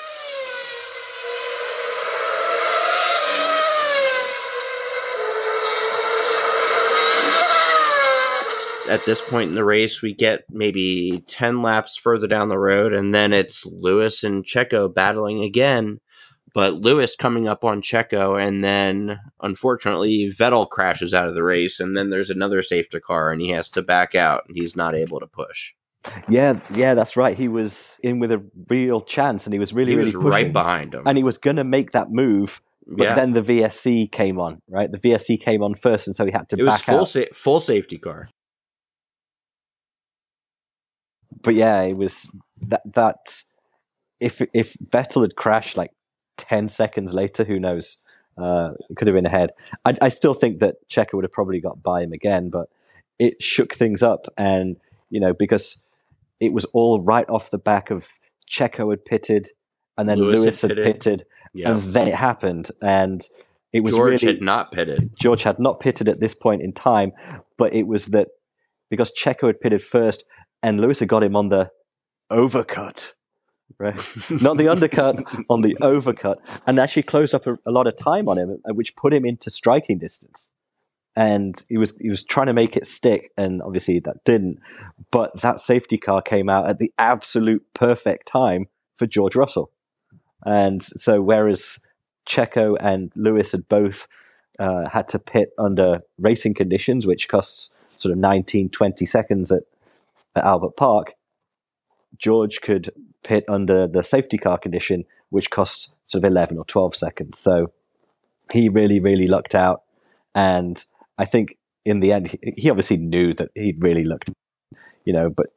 At 8.89 9.05
this 9.05 9.21
point 9.21 9.49
in 9.49 9.55
the 9.55 9.65
race, 9.65 10.01
we 10.01 10.13
get 10.13 10.43
maybe 10.49 11.23
10 11.27 11.61
laps 11.61 11.97
further 11.97 12.27
down 12.27 12.49
the 12.49 12.59
road, 12.59 12.93
and 12.93 13.13
then 13.13 13.33
it's 13.33 13.65
Lewis 13.65 14.23
and 14.23 14.43
Checo 14.45 14.93
battling 14.93 15.41
again 15.43 15.99
but 16.55 16.75
Lewis 16.75 17.17
coming 17.17 17.49
up 17.49 17.65
on 17.65 17.81
Checo, 17.81 18.41
and 18.41 18.63
then 18.63 19.19
unfortunately 19.41 20.29
Vettel 20.33 20.67
crashes 20.69 21.13
out 21.13 21.27
of 21.27 21.33
the 21.33 21.43
race, 21.43 21.81
and 21.81 21.97
then 21.97 22.09
there's 22.11 22.29
another 22.29 22.61
safety 22.63 22.97
car, 23.01 23.29
and 23.29 23.41
he 23.41 23.49
has 23.49 23.69
to 23.71 23.81
back 23.81 24.15
out, 24.15 24.43
and 24.47 24.55
he's 24.57 24.73
not 24.73 24.95
able 24.95 25.19
to 25.19 25.27
push. 25.27 25.73
Yeah, 26.29 26.61
yeah, 26.73 26.93
that's 26.93 27.17
right. 27.17 27.35
He 27.35 27.49
was 27.49 27.99
in 28.03 28.19
with 28.19 28.31
a 28.31 28.41
real 28.69 29.01
chance, 29.01 29.45
and 29.45 29.53
he 29.53 29.59
was 29.59 29.73
really, 29.73 29.91
he 29.91 29.97
really 29.97 30.05
was 30.05 30.13
pushing. 30.15 30.29
right 30.29 30.53
behind 30.53 30.93
him, 30.93 31.03
and 31.05 31.17
he 31.17 31.25
was 31.25 31.37
going 31.37 31.57
to 31.57 31.65
make 31.65 31.91
that 31.91 32.09
move. 32.11 32.61
But 32.87 33.03
Yeah. 33.03 33.13
then 33.15 33.33
the 33.33 33.41
VSC 33.41 34.09
came 34.09 34.39
on, 34.39 34.61
right? 34.69 34.89
The 34.89 34.99
VSC 34.99 35.37
came 35.41 35.61
on 35.61 35.75
first, 35.75 36.07
and 36.07 36.15
so 36.15 36.25
he 36.25 36.31
had 36.31 36.47
to 36.49 36.55
it 36.57 36.63
was 36.63 36.75
back 36.75 36.83
full 36.83 36.99
out. 37.01 37.09
sa- 37.09 37.25
full 37.33 37.59
safety 37.59 37.97
car. 37.97 38.29
But 41.41 41.55
yeah, 41.55 41.81
it 41.81 41.97
was 41.97 42.33
that 42.67 42.81
that 42.93 43.43
if 44.19 44.41
if 44.53 44.73
Vettel 44.89 45.21
had 45.21 45.35
crashed 45.35 45.77
like 45.77 45.91
ten 46.37 46.67
seconds 46.67 47.13
later, 47.13 47.43
who 47.43 47.59
knows? 47.59 47.97
Uh, 48.37 48.71
it 48.89 48.97
could 48.97 49.07
have 49.07 49.15
been 49.15 49.25
ahead. 49.25 49.51
I, 49.85 49.93
I 50.01 50.09
still 50.09 50.33
think 50.33 50.59
that 50.59 50.75
Checo 50.89 51.13
would 51.13 51.23
have 51.23 51.31
probably 51.31 51.61
got 51.61 51.81
by 51.81 52.01
him 52.01 52.11
again, 52.11 52.49
but 52.49 52.67
it 53.17 53.41
shook 53.41 53.73
things 53.73 54.03
up, 54.03 54.25
and 54.37 54.77
you 55.09 55.19
know 55.19 55.33
because 55.33 55.81
it 56.39 56.53
was 56.53 56.65
all 56.65 57.01
right 57.01 57.29
off 57.29 57.49
the 57.49 57.57
back 57.57 57.91
of 57.91 58.19
Checo 58.49 58.89
had 58.89 59.05
pitted, 59.05 59.49
and 59.97 60.09
then 60.09 60.19
Lewis 60.19 60.41
Lewis, 60.41 60.61
had 60.61 60.71
pitted. 60.71 60.85
pitted, 60.85 61.25
Yeah, 61.53 61.71
and 61.71 61.81
then 61.81 62.07
it 62.07 62.15
happened, 62.15 62.71
and 62.81 63.23
it 63.71 63.81
was 63.81 63.93
George 63.93 64.21
really 64.21 64.33
had 64.33 64.41
not 64.41 64.71
pitted. 64.71 65.11
George 65.19 65.43
had 65.43 65.59
not 65.59 65.79
pitted 65.79 66.09
at 66.09 66.19
this 66.19 66.33
point 66.33 66.61
in 66.61 66.73
time, 66.73 67.13
but 67.57 67.73
it 67.73 67.87
was 67.87 68.07
that 68.07 68.29
because 68.89 69.13
Checo 69.13 69.47
had 69.47 69.59
pitted 69.59 69.81
first 69.81 70.25
and 70.65 70.81
Lewis 70.81 70.99
had 70.99 71.09
got 71.09 71.23
him 71.23 71.35
on 71.35 71.49
the 71.49 71.69
overcut, 72.31 73.13
right? 73.77 73.95
not 74.41 74.57
the 74.57 74.67
undercut, 74.67 75.23
on 75.49 75.61
the 75.61 75.75
overcut, 75.75 76.37
and 76.65 76.79
actually 76.79 77.03
closed 77.03 77.35
up 77.35 77.45
a, 77.45 77.55
a 77.67 77.71
lot 77.71 77.85
of 77.85 77.95
time 77.95 78.27
on 78.27 78.39
him, 78.39 78.59
uh, 78.67 78.73
which 78.73 78.95
put 78.95 79.13
him 79.13 79.25
into 79.25 79.51
striking 79.51 79.99
distance. 79.99 80.49
And 81.15 81.63
he 81.69 81.77
was 81.77 81.95
he 81.97 82.09
was 82.09 82.23
trying 82.23 82.47
to 82.47 82.53
make 82.53 82.75
it 82.75 82.87
stick, 82.87 83.31
and 83.37 83.61
obviously 83.61 83.99
that 83.99 84.23
didn't. 84.25 84.59
But 85.11 85.39
that 85.41 85.59
safety 85.59 85.97
car 85.97 86.21
came 86.23 86.49
out 86.49 86.67
at 86.67 86.79
the 86.79 86.91
absolute 86.97 87.63
perfect 87.75 88.27
time 88.27 88.67
for 88.97 89.05
George 89.05 89.35
Russell. 89.35 89.71
And 90.45 90.81
so, 90.81 91.21
whereas 91.21 91.79
Checo 92.27 92.75
and 92.79 93.11
Lewis 93.15 93.51
had 93.51 93.69
both 93.69 94.07
uh, 94.59 94.89
had 94.89 95.07
to 95.09 95.19
pit 95.19 95.51
under 95.59 96.01
racing 96.17 96.55
conditions, 96.55 97.05
which 97.05 97.29
costs 97.29 97.71
sort 97.89 98.11
of 98.11 98.17
19, 98.17 98.69
20 98.69 99.05
seconds 99.05 99.51
at, 99.51 99.63
at 100.35 100.43
Albert 100.43 100.75
Park, 100.77 101.13
George 102.17 102.61
could 102.61 102.91
pit 103.23 103.43
under 103.49 103.87
the 103.87 104.03
safety 104.03 104.37
car 104.37 104.57
condition, 104.57 105.05
which 105.29 105.49
costs 105.49 105.93
sort 106.03 106.23
of 106.23 106.31
11 106.31 106.57
or 106.57 106.65
12 106.65 106.95
seconds. 106.95 107.39
So 107.39 107.71
he 108.51 108.69
really, 108.69 108.99
really 108.99 109.27
lucked 109.27 109.55
out. 109.55 109.83
And 110.33 110.83
I 111.17 111.25
think 111.25 111.57
in 111.83 111.99
the 111.99 112.11
end, 112.11 112.37
he 112.57 112.69
obviously 112.69 112.97
knew 112.97 113.33
that 113.35 113.49
he'd 113.55 113.83
really 113.83 114.03
looked, 114.03 114.29
you 115.05 115.13
know, 115.13 115.29
but 115.29 115.47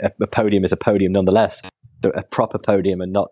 a, 0.00 0.26
podium 0.26 0.64
is 0.64 0.72
a 0.72 0.76
podium 0.76 1.12
nonetheless. 1.12 1.62
A 2.04 2.22
proper 2.22 2.58
podium 2.58 3.00
and 3.00 3.12
not 3.12 3.28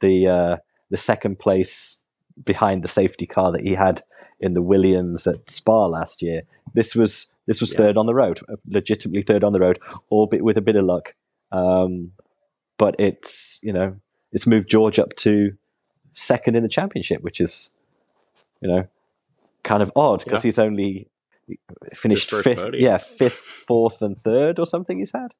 the 0.00 0.26
uh, 0.26 0.56
the 0.90 0.96
second 0.96 1.38
place 1.38 2.02
behind 2.42 2.82
the 2.82 2.88
safety 2.88 3.26
car 3.26 3.52
that 3.52 3.60
he 3.60 3.74
had 3.74 4.02
in 4.40 4.54
the 4.54 4.62
Williams 4.62 5.26
at 5.26 5.50
Spa 5.50 5.84
last 5.86 6.22
year. 6.22 6.42
This 6.72 6.94
was 6.96 7.30
this 7.50 7.60
was 7.60 7.72
yeah. 7.72 7.78
third 7.78 7.96
on 7.96 8.06
the 8.06 8.14
road, 8.14 8.38
legitimately 8.68 9.22
third 9.22 9.42
on 9.42 9.52
the 9.52 9.58
road, 9.58 9.80
albeit 10.12 10.44
with 10.44 10.56
a 10.56 10.60
bit 10.60 10.76
of 10.76 10.84
luck. 10.84 11.16
Um, 11.50 12.12
but 12.78 12.94
it's 13.00 13.58
you 13.60 13.72
know 13.72 13.96
it's 14.30 14.46
moved 14.46 14.70
George 14.70 15.00
up 15.00 15.16
to 15.16 15.54
second 16.12 16.54
in 16.54 16.62
the 16.62 16.68
championship, 16.68 17.22
which 17.22 17.40
is 17.40 17.72
you 18.60 18.68
know 18.68 18.86
kind 19.64 19.82
of 19.82 19.90
odd 19.96 20.22
because 20.22 20.44
yeah. 20.44 20.48
he's 20.48 20.58
only 20.60 21.08
finished 21.92 22.30
fifth, 22.30 22.56
podium. 22.56 22.84
yeah, 22.84 22.98
fifth, 22.98 23.40
fourth, 23.66 24.00
and 24.00 24.16
third 24.16 24.60
or 24.60 24.64
something. 24.64 25.00
He's 25.00 25.10
had, 25.10 25.34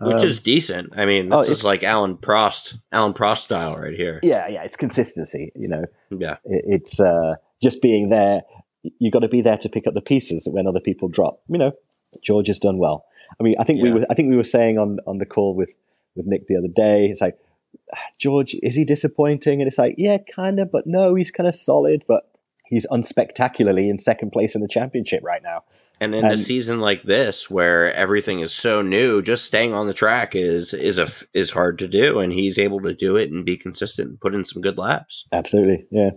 which 0.00 0.16
um, 0.16 0.26
is 0.26 0.42
decent. 0.42 0.92
I 0.96 1.06
mean, 1.06 1.28
this 1.28 1.48
oh, 1.48 1.52
is 1.52 1.62
like 1.62 1.84
Alan 1.84 2.16
Prost, 2.16 2.80
Alain 2.90 3.12
Prost 3.12 3.38
style 3.38 3.76
right 3.76 3.94
here. 3.94 4.18
Yeah, 4.24 4.48
yeah, 4.48 4.64
it's 4.64 4.74
consistency. 4.74 5.52
You 5.54 5.68
know, 5.68 5.84
yeah, 6.10 6.38
it, 6.44 6.64
it's 6.66 6.98
uh, 6.98 7.36
just 7.62 7.80
being 7.80 8.08
there. 8.08 8.42
You 8.98 9.10
got 9.10 9.20
to 9.20 9.28
be 9.28 9.42
there 9.42 9.58
to 9.58 9.68
pick 9.68 9.86
up 9.86 9.94
the 9.94 10.00
pieces 10.00 10.48
when 10.50 10.66
other 10.66 10.80
people 10.80 11.08
drop. 11.08 11.40
You 11.48 11.58
know, 11.58 11.72
George 12.22 12.48
has 12.48 12.58
done 12.58 12.78
well. 12.78 13.04
I 13.40 13.42
mean, 13.42 13.54
I 13.58 13.64
think 13.64 13.78
yeah. 13.78 13.84
we 13.84 14.00
were, 14.00 14.06
I 14.10 14.14
think 14.14 14.28
we 14.28 14.36
were 14.36 14.44
saying 14.44 14.78
on 14.78 14.98
on 15.06 15.18
the 15.18 15.26
call 15.26 15.54
with 15.54 15.70
with 16.14 16.26
Nick 16.26 16.46
the 16.46 16.56
other 16.56 16.68
day. 16.68 17.06
It's 17.06 17.20
like 17.20 17.38
George, 18.18 18.56
is 18.62 18.74
he 18.74 18.84
disappointing? 18.84 19.60
And 19.60 19.68
it's 19.68 19.78
like, 19.78 19.94
yeah, 19.98 20.18
kind 20.34 20.58
of, 20.58 20.70
but 20.70 20.86
no, 20.86 21.14
he's 21.14 21.30
kind 21.30 21.48
of 21.48 21.54
solid, 21.54 22.04
but 22.06 22.30
he's 22.66 22.86
unspectacularly 22.86 23.88
in 23.88 23.98
second 23.98 24.30
place 24.30 24.54
in 24.54 24.60
the 24.60 24.68
championship 24.68 25.22
right 25.22 25.42
now. 25.42 25.64
And 26.00 26.14
in 26.14 26.24
and, 26.24 26.34
a 26.34 26.36
season 26.36 26.80
like 26.80 27.02
this, 27.02 27.48
where 27.48 27.92
everything 27.94 28.40
is 28.40 28.52
so 28.52 28.82
new, 28.82 29.22
just 29.22 29.44
staying 29.44 29.72
on 29.72 29.86
the 29.86 29.94
track 29.94 30.34
is 30.34 30.74
is 30.74 30.98
a 30.98 31.06
is 31.32 31.52
hard 31.52 31.78
to 31.78 31.86
do, 31.86 32.18
and 32.18 32.32
he's 32.32 32.58
able 32.58 32.80
to 32.80 32.92
do 32.92 33.16
it 33.16 33.30
and 33.30 33.44
be 33.44 33.56
consistent 33.56 34.08
and 34.08 34.20
put 34.20 34.34
in 34.34 34.44
some 34.44 34.62
good 34.62 34.78
laps. 34.78 35.26
Absolutely, 35.30 35.86
yeah 35.92 36.10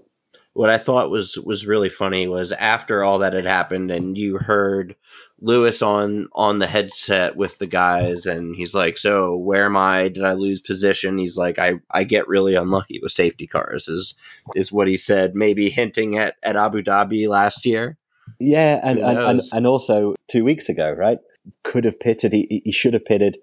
what 0.55 0.69
I 0.69 0.77
thought 0.77 1.09
was 1.09 1.37
was 1.37 1.67
really 1.67 1.89
funny 1.89 2.29
was 2.29 2.53
after 2.53 3.03
all 3.03 3.19
that 3.19 3.33
had 3.33 3.45
happened 3.45 3.91
and 3.91 4.17
you 4.17 4.37
heard 4.37 4.95
Lewis 5.41 5.81
on 5.81 6.29
on 6.31 6.59
the 6.59 6.67
headset 6.67 7.35
with 7.35 7.59
the 7.59 7.67
guys 7.67 8.25
and 8.25 8.55
he's 8.55 8.73
like, 8.73 8.97
"So 8.97 9.35
where 9.35 9.65
am 9.65 9.75
I? 9.75 10.07
Did 10.07 10.23
I 10.23 10.31
lose 10.31 10.61
position?" 10.61 11.17
He's 11.17 11.35
like, 11.35 11.59
"I 11.59 11.81
I 11.91 12.05
get 12.05 12.29
really 12.29 12.55
unlucky 12.55 13.01
with 13.03 13.11
safety 13.11 13.45
cars." 13.45 13.89
Is 13.89 14.15
is 14.55 14.71
what 14.71 14.87
he 14.87 14.95
said, 14.95 15.35
maybe 15.35 15.69
hinting 15.69 16.17
at 16.17 16.35
at 16.41 16.55
Abu 16.55 16.81
Dhabi 16.81 17.27
last 17.27 17.65
year. 17.65 17.97
Yeah, 18.39 18.79
and 18.81 18.99
and, 18.99 19.19
and, 19.19 19.41
and 19.51 19.67
also 19.67 20.15
two 20.29 20.45
weeks 20.45 20.69
ago, 20.69 20.89
right? 20.89 21.19
Could 21.63 21.83
have 21.83 21.99
pitted. 21.99 22.31
He 22.31 22.61
he 22.63 22.71
should 22.71 22.93
have 22.93 23.03
pitted, 23.03 23.39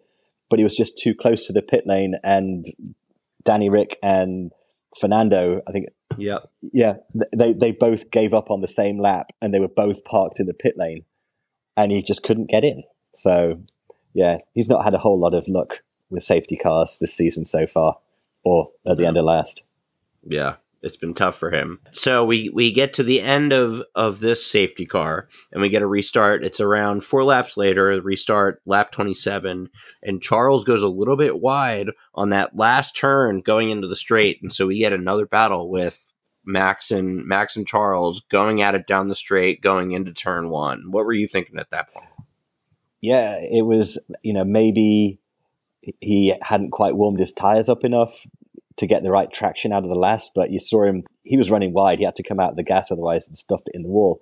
but 0.49 0.59
he 0.59 0.65
was 0.65 0.75
just 0.75 0.99
too 0.99 1.15
close 1.15 1.47
to 1.47 1.53
the 1.53 1.61
pit 1.61 1.87
lane 1.87 2.15
and 2.25 2.65
Danny 3.45 3.69
Ric 3.69 3.99
and 4.03 4.51
Fernando, 4.99 5.63
I 5.67 5.73
think 5.73 5.87
yeah. 6.19 6.39
Yeah. 6.73 6.95
They, 7.35 7.53
they 7.53 7.73
both 7.73 8.11
gave 8.11 8.35
up 8.35 8.51
on 8.51 8.61
the 8.61 8.69
same 8.69 9.01
lap 9.01 9.33
and 9.41 9.53
they 9.53 9.61
were 9.61 9.69
both 9.69 10.05
parked 10.05 10.41
in 10.41 10.47
the 10.47 10.55
pit 10.55 10.75
lane 10.77 11.05
and 11.77 11.93
he 11.93 12.03
just 12.03 12.23
couldn't 12.23 12.51
get 12.51 12.65
in. 12.65 12.85
So, 13.15 13.61
yeah, 14.15 14.39
he's 14.55 14.69
not 14.69 14.85
had 14.85 14.95
a 14.95 14.99
whole 14.99 15.19
lot 15.19 15.35
of 15.35 15.49
luck 15.49 15.81
with 16.11 16.23
safety 16.23 16.57
cars 16.57 16.99
this 17.01 17.15
season 17.15 17.45
so 17.45 17.67
far 17.67 17.99
or 18.45 18.71
at 18.87 18.97
the 18.97 19.07
end 19.07 19.17
of 19.17 19.25
last. 19.25 19.63
Yeah 20.25 20.57
it's 20.83 20.97
been 20.97 21.15
tough 21.15 21.37
for 21.37 21.51
him. 21.51 21.81
So 21.93 22.25
we 22.25 22.49
we 22.51 22.73
get 22.73 22.93
to 22.95 23.03
the 23.03 23.21
end 23.21 23.53
of 23.53 23.83
of 23.95 24.21
this 24.21 24.45
safety 24.45 24.85
car 24.85 25.29
and 25.53 25.63
we 25.63 25.69
get 25.69 25.83
a 25.83 25.87
restart. 25.87 26.45
It's 26.45 26.61
around 26.61 27.05
four 27.05 27.25
laps 27.25 27.57
later, 27.57 28.01
restart 28.03 28.61
lap 28.67 28.91
27 28.91 29.69
and 30.03 30.23
Charles 30.23 30.65
goes 30.65 30.83
a 30.83 30.89
little 30.89 31.17
bit 31.17 31.41
wide 31.41 31.91
on 32.15 32.31
that 32.31 32.57
last 32.57 32.97
turn 32.97 33.41
going 33.41 33.71
into 33.71 33.89
the 33.89 33.97
straight 33.97 34.41
and 34.43 34.53
so 34.53 34.67
we 34.67 34.79
get 34.79 34.93
another 34.93 35.27
battle 35.27 35.71
with 35.71 36.13
Max 36.45 36.91
and 36.91 37.25
Max 37.25 37.57
and 37.57 37.67
Charles 37.67 38.21
going 38.29 38.61
at 38.61 38.75
it 38.75 38.87
down 38.87 39.09
the 39.09 39.15
straight 39.15 39.63
going 39.63 39.93
into 39.93 40.13
turn 40.13 40.51
1. 40.51 40.91
What 40.91 41.05
were 41.05 41.13
you 41.13 41.29
thinking 41.29 41.59
at 41.59 41.71
that 41.71 41.93
point? 41.93 42.09
Yeah, 43.01 43.39
it 43.41 43.67
was, 43.67 43.99
you 44.23 44.33
know, 44.33 44.45
maybe 44.45 45.21
he 46.01 46.35
hadn't 46.43 46.71
quite 46.71 46.97
warmed 46.97 47.19
his 47.19 47.33
tires 47.33 47.69
up 47.69 47.85
enough 47.85 48.27
to 48.77 48.87
get 48.87 49.03
the 49.03 49.11
right 49.11 49.33
traction 49.33 49.73
out 49.73 49.85
of 49.85 49.89
the 49.91 49.99
last, 49.99 50.33
but 50.35 50.51
you 50.51 50.59
saw 50.59 50.85
him, 50.85 51.05
he 51.23 51.37
was 51.37 51.51
running 51.51 51.73
wide. 51.73 51.99
He 51.99 52.05
had 52.05 52.17
to 52.17 52.23
come 52.23 52.41
out 52.41 52.51
of 52.51 52.57
the 52.57 52.63
gas, 52.63 52.91
otherwise, 52.91 53.27
and 53.27 53.37
stuffed 53.37 53.69
it 53.69 53.77
in 53.77 53.83
the 53.83 53.89
wall. 53.89 54.21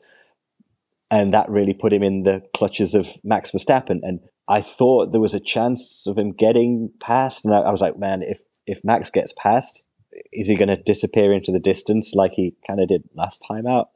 And 1.10 1.34
that 1.34 1.50
really 1.50 1.74
put 1.74 1.92
him 1.92 2.02
in 2.02 2.22
the 2.22 2.42
clutches 2.54 2.94
of 2.94 3.08
Max 3.24 3.50
Verstappen. 3.50 4.00
And 4.02 4.20
I 4.48 4.60
thought 4.60 5.12
there 5.12 5.20
was 5.20 5.34
a 5.34 5.40
chance 5.40 6.06
of 6.06 6.16
him 6.16 6.32
getting 6.32 6.92
past. 7.00 7.44
And 7.44 7.54
I, 7.54 7.60
I 7.60 7.70
was 7.70 7.80
like, 7.80 7.98
man, 7.98 8.22
if, 8.22 8.40
if 8.66 8.84
Max 8.84 9.10
gets 9.10 9.32
past, 9.36 9.82
is 10.32 10.48
he 10.48 10.56
going 10.56 10.68
to 10.68 10.76
disappear 10.76 11.32
into 11.32 11.52
the 11.52 11.58
distance 11.58 12.14
like 12.14 12.32
he 12.34 12.54
kind 12.66 12.80
of 12.80 12.88
did 12.88 13.08
last 13.14 13.44
time 13.46 13.66
out? 13.66 13.90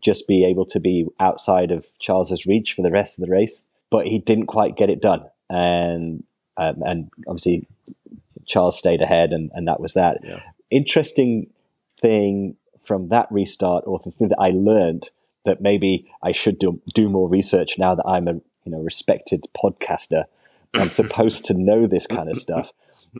Just 0.00 0.26
be 0.26 0.44
able 0.44 0.66
to 0.66 0.80
be 0.80 1.06
outside 1.20 1.70
of 1.70 1.86
Charles's 2.00 2.46
reach 2.46 2.74
for 2.74 2.82
the 2.82 2.90
rest 2.90 3.18
of 3.18 3.24
the 3.24 3.30
race. 3.30 3.64
But 3.90 4.06
he 4.06 4.18
didn't 4.18 4.46
quite 4.46 4.76
get 4.76 4.90
it 4.90 5.00
done. 5.00 5.22
And 5.48 6.24
um, 6.56 6.82
and 6.84 7.10
obviously 7.28 7.68
Charles 8.46 8.78
stayed 8.78 9.02
ahead, 9.02 9.32
and, 9.32 9.50
and 9.54 9.66
that 9.68 9.80
was 9.80 9.94
that. 9.94 10.18
Yeah. 10.22 10.40
Interesting 10.70 11.48
thing 12.00 12.56
from 12.82 13.08
that 13.08 13.26
restart, 13.30 13.84
or 13.86 14.00
something 14.00 14.28
that 14.28 14.38
I 14.40 14.50
learned 14.50 15.10
that 15.44 15.60
maybe 15.60 16.10
I 16.22 16.32
should 16.32 16.58
do, 16.58 16.80
do 16.94 17.08
more 17.08 17.28
research 17.28 17.78
now 17.78 17.94
that 17.94 18.06
I'm 18.06 18.28
a 18.28 18.34
you 18.34 18.72
know 18.72 18.78
respected 18.78 19.46
podcaster. 19.56 20.24
I'm 20.74 20.90
supposed 21.00 21.44
to 21.46 21.54
know 21.54 21.86
this 21.86 22.06
kind 22.06 22.28
of 22.28 22.36
stuff. 22.36 22.72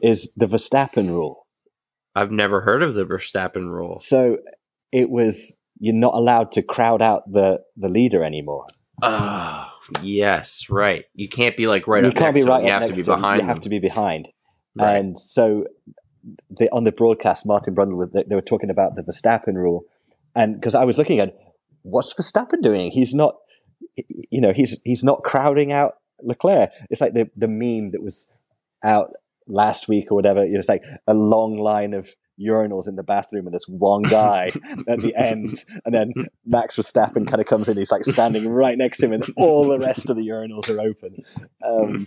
Is 0.03 0.33
the 0.37 0.47
Verstappen 0.47 1.09
rule? 1.09 1.47
I've 2.15 2.31
never 2.31 2.63
heard 2.63 2.83
of 2.83 2.95
the 2.95 3.07
Verstappen 3.07 3.71
rule. 3.71 3.99
So 3.99 4.39
it 4.93 5.09
was 5.11 5.57
you're 5.79 5.95
not 5.95 6.15
allowed 6.15 6.53
to 6.53 6.63
crowd 6.63 7.03
out 7.03 7.31
the 7.31 7.63
the 7.77 7.89
leader 7.89 8.23
anymore. 8.25 8.67
Ah, 9.03 9.75
yes, 10.03 10.71
right. 10.71 11.05
You 11.15 11.29
can't 11.29 11.57
be 11.57 11.67
like 11.67 11.87
right. 11.87 12.05
You 12.05 12.13
can't 12.13 12.35
be 12.35 12.43
right. 12.43 12.65
You 12.65 12.71
have 12.71 12.87
to 12.89 12.95
be 12.95 13.03
behind. 13.03 13.41
You 13.41 13.47
have 13.47 13.61
to 13.61 13.69
be 13.69 13.79
behind. 13.79 14.29
Right. 14.77 14.97
And 14.97 15.19
so 15.19 15.67
the, 16.51 16.71
on 16.73 16.85
the 16.85 16.93
broadcast, 16.93 17.47
Martin 17.47 17.75
Brundle, 17.75 18.11
they, 18.13 18.25
they 18.29 18.37
were 18.37 18.43
talking 18.43 18.71
about 18.71 18.95
the 18.97 19.03
Verstappen 19.03 19.55
rule. 19.55 19.85
And 20.35 20.55
because 20.55 20.75
I 20.75 20.85
was 20.85 20.99
looking 20.99 21.19
at 21.21 21.37
what's 21.83 22.13
Verstappen 22.15 22.63
doing? 22.63 22.91
He's 22.91 23.15
not, 23.15 23.37
you 24.31 24.41
know, 24.41 24.53
he's, 24.53 24.81
he's 24.85 25.05
not 25.05 25.23
crowding 25.23 25.73
out 25.73 25.95
Leclerc. 26.21 26.71
It's 26.91 27.01
like 27.01 27.15
the, 27.15 27.31
the 27.37 27.49
meme 27.49 27.93
that 27.93 28.03
was 28.03 28.29
out 28.85 29.13
last 29.47 29.89
week 29.89 30.11
or 30.11 30.15
whatever. 30.15 30.45
You 30.45 30.53
know, 30.53 30.59
it's 30.59 30.69
like 30.69 30.83
a 31.07 31.15
long 31.15 31.57
line 31.57 31.95
of 31.95 32.15
urinals 32.41 32.89
in 32.89 32.97
the 32.97 33.03
bathroom 33.03 33.47
and 33.47 33.55
there's 33.55 33.69
one 33.69 34.03
guy 34.03 34.51
at 34.89 35.01
the 35.01 35.15
end 35.17 35.65
and 35.85 35.95
then 35.95 36.13
Max 36.45 36.77
Verstappen 36.77 37.27
kind 37.27 37.41
of 37.41 37.47
comes 37.47 37.69
in 37.69 37.77
he's 37.77 37.91
like 37.91 38.05
standing 38.05 38.49
right 38.49 38.77
next 38.77 38.99
to 38.99 39.07
him 39.07 39.15
and 39.15 39.25
all 39.37 39.67
the 39.67 39.79
rest 39.79 40.11
of 40.11 40.17
the 40.17 40.27
urinals 40.27 40.69
are 40.69 40.81
open 40.81 41.23
um, 41.65 42.07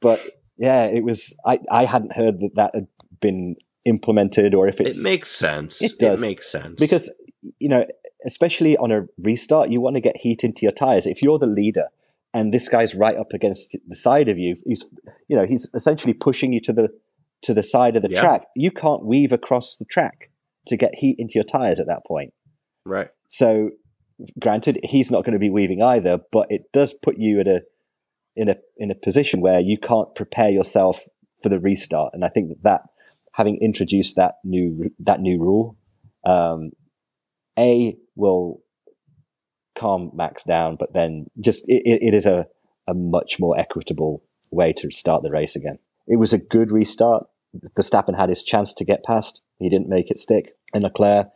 but 0.00 0.20
yeah, 0.58 0.86
it 0.86 1.04
was. 1.04 1.36
I 1.44 1.60
I 1.70 1.84
hadn't 1.84 2.14
heard 2.14 2.40
that 2.40 2.54
that 2.54 2.74
had 2.74 2.86
been 3.20 3.56
implemented, 3.84 4.54
or 4.54 4.68
if 4.68 4.80
it's. 4.80 4.98
It 4.98 5.02
makes 5.02 5.30
sense. 5.30 5.82
It 5.82 5.98
does 5.98 6.20
it 6.20 6.26
makes 6.26 6.50
sense 6.50 6.80
because 6.80 7.12
you 7.58 7.68
know, 7.68 7.84
especially 8.24 8.76
on 8.76 8.90
a 8.90 9.06
restart, 9.18 9.70
you 9.70 9.80
want 9.80 9.96
to 9.96 10.00
get 10.00 10.16
heat 10.18 10.42
into 10.44 10.62
your 10.62 10.72
tires. 10.72 11.06
If 11.06 11.22
you're 11.22 11.38
the 11.38 11.46
leader 11.46 11.86
and 12.34 12.52
this 12.52 12.68
guy's 12.68 12.94
right 12.94 13.16
up 13.16 13.32
against 13.32 13.76
the 13.86 13.94
side 13.94 14.28
of 14.28 14.38
you, 14.38 14.56
he's 14.64 14.88
you 15.28 15.36
know 15.36 15.46
he's 15.46 15.68
essentially 15.74 16.14
pushing 16.14 16.52
you 16.52 16.60
to 16.62 16.72
the 16.72 16.88
to 17.42 17.54
the 17.54 17.62
side 17.62 17.96
of 17.96 18.02
the 18.02 18.10
yeah. 18.10 18.20
track. 18.20 18.46
You 18.54 18.70
can't 18.70 19.04
weave 19.04 19.32
across 19.32 19.76
the 19.76 19.84
track 19.84 20.30
to 20.66 20.76
get 20.76 20.96
heat 20.96 21.16
into 21.18 21.34
your 21.34 21.44
tires 21.44 21.78
at 21.78 21.86
that 21.86 22.04
point. 22.06 22.32
Right. 22.84 23.08
So, 23.28 23.70
granted, 24.40 24.80
he's 24.84 25.10
not 25.10 25.24
going 25.24 25.34
to 25.34 25.38
be 25.38 25.50
weaving 25.50 25.82
either, 25.82 26.20
but 26.32 26.46
it 26.50 26.72
does 26.72 26.94
put 26.94 27.18
you 27.18 27.40
at 27.40 27.48
a 27.48 27.60
in 28.36 28.48
a 28.48 28.56
in 28.76 28.90
a 28.90 28.94
position 28.94 29.40
where 29.40 29.60
you 29.60 29.78
can't 29.78 30.14
prepare 30.14 30.50
yourself 30.50 31.04
for 31.42 31.48
the 31.48 31.58
restart. 31.58 32.12
And 32.14 32.24
I 32.24 32.28
think 32.28 32.48
that, 32.48 32.62
that 32.62 32.82
having 33.32 33.58
introduced 33.60 34.16
that 34.16 34.36
new 34.44 34.90
that 35.00 35.20
new 35.20 35.38
rule, 35.38 35.76
um, 36.24 36.70
a 37.58 37.96
will 38.14 38.62
calm 39.74 40.10
Max 40.14 40.44
down, 40.44 40.76
but 40.78 40.92
then 40.94 41.26
just 41.40 41.64
it, 41.68 41.82
it 41.84 42.14
is 42.14 42.26
a 42.26 42.46
a 42.86 42.94
much 42.94 43.40
more 43.40 43.58
equitable 43.58 44.22
way 44.50 44.72
to 44.72 44.90
start 44.90 45.22
the 45.22 45.30
race 45.30 45.56
again. 45.56 45.78
It 46.06 46.16
was 46.16 46.32
a 46.32 46.38
good 46.38 46.70
restart. 46.70 47.26
Verstappen 47.76 48.16
had 48.16 48.28
his 48.28 48.42
chance 48.42 48.72
to 48.74 48.84
get 48.84 49.04
past. 49.04 49.42
He 49.58 49.68
didn't 49.68 49.88
make 49.88 50.10
it 50.10 50.18
stick. 50.18 50.54
And 50.72 50.84
Leclerc, 50.84 51.28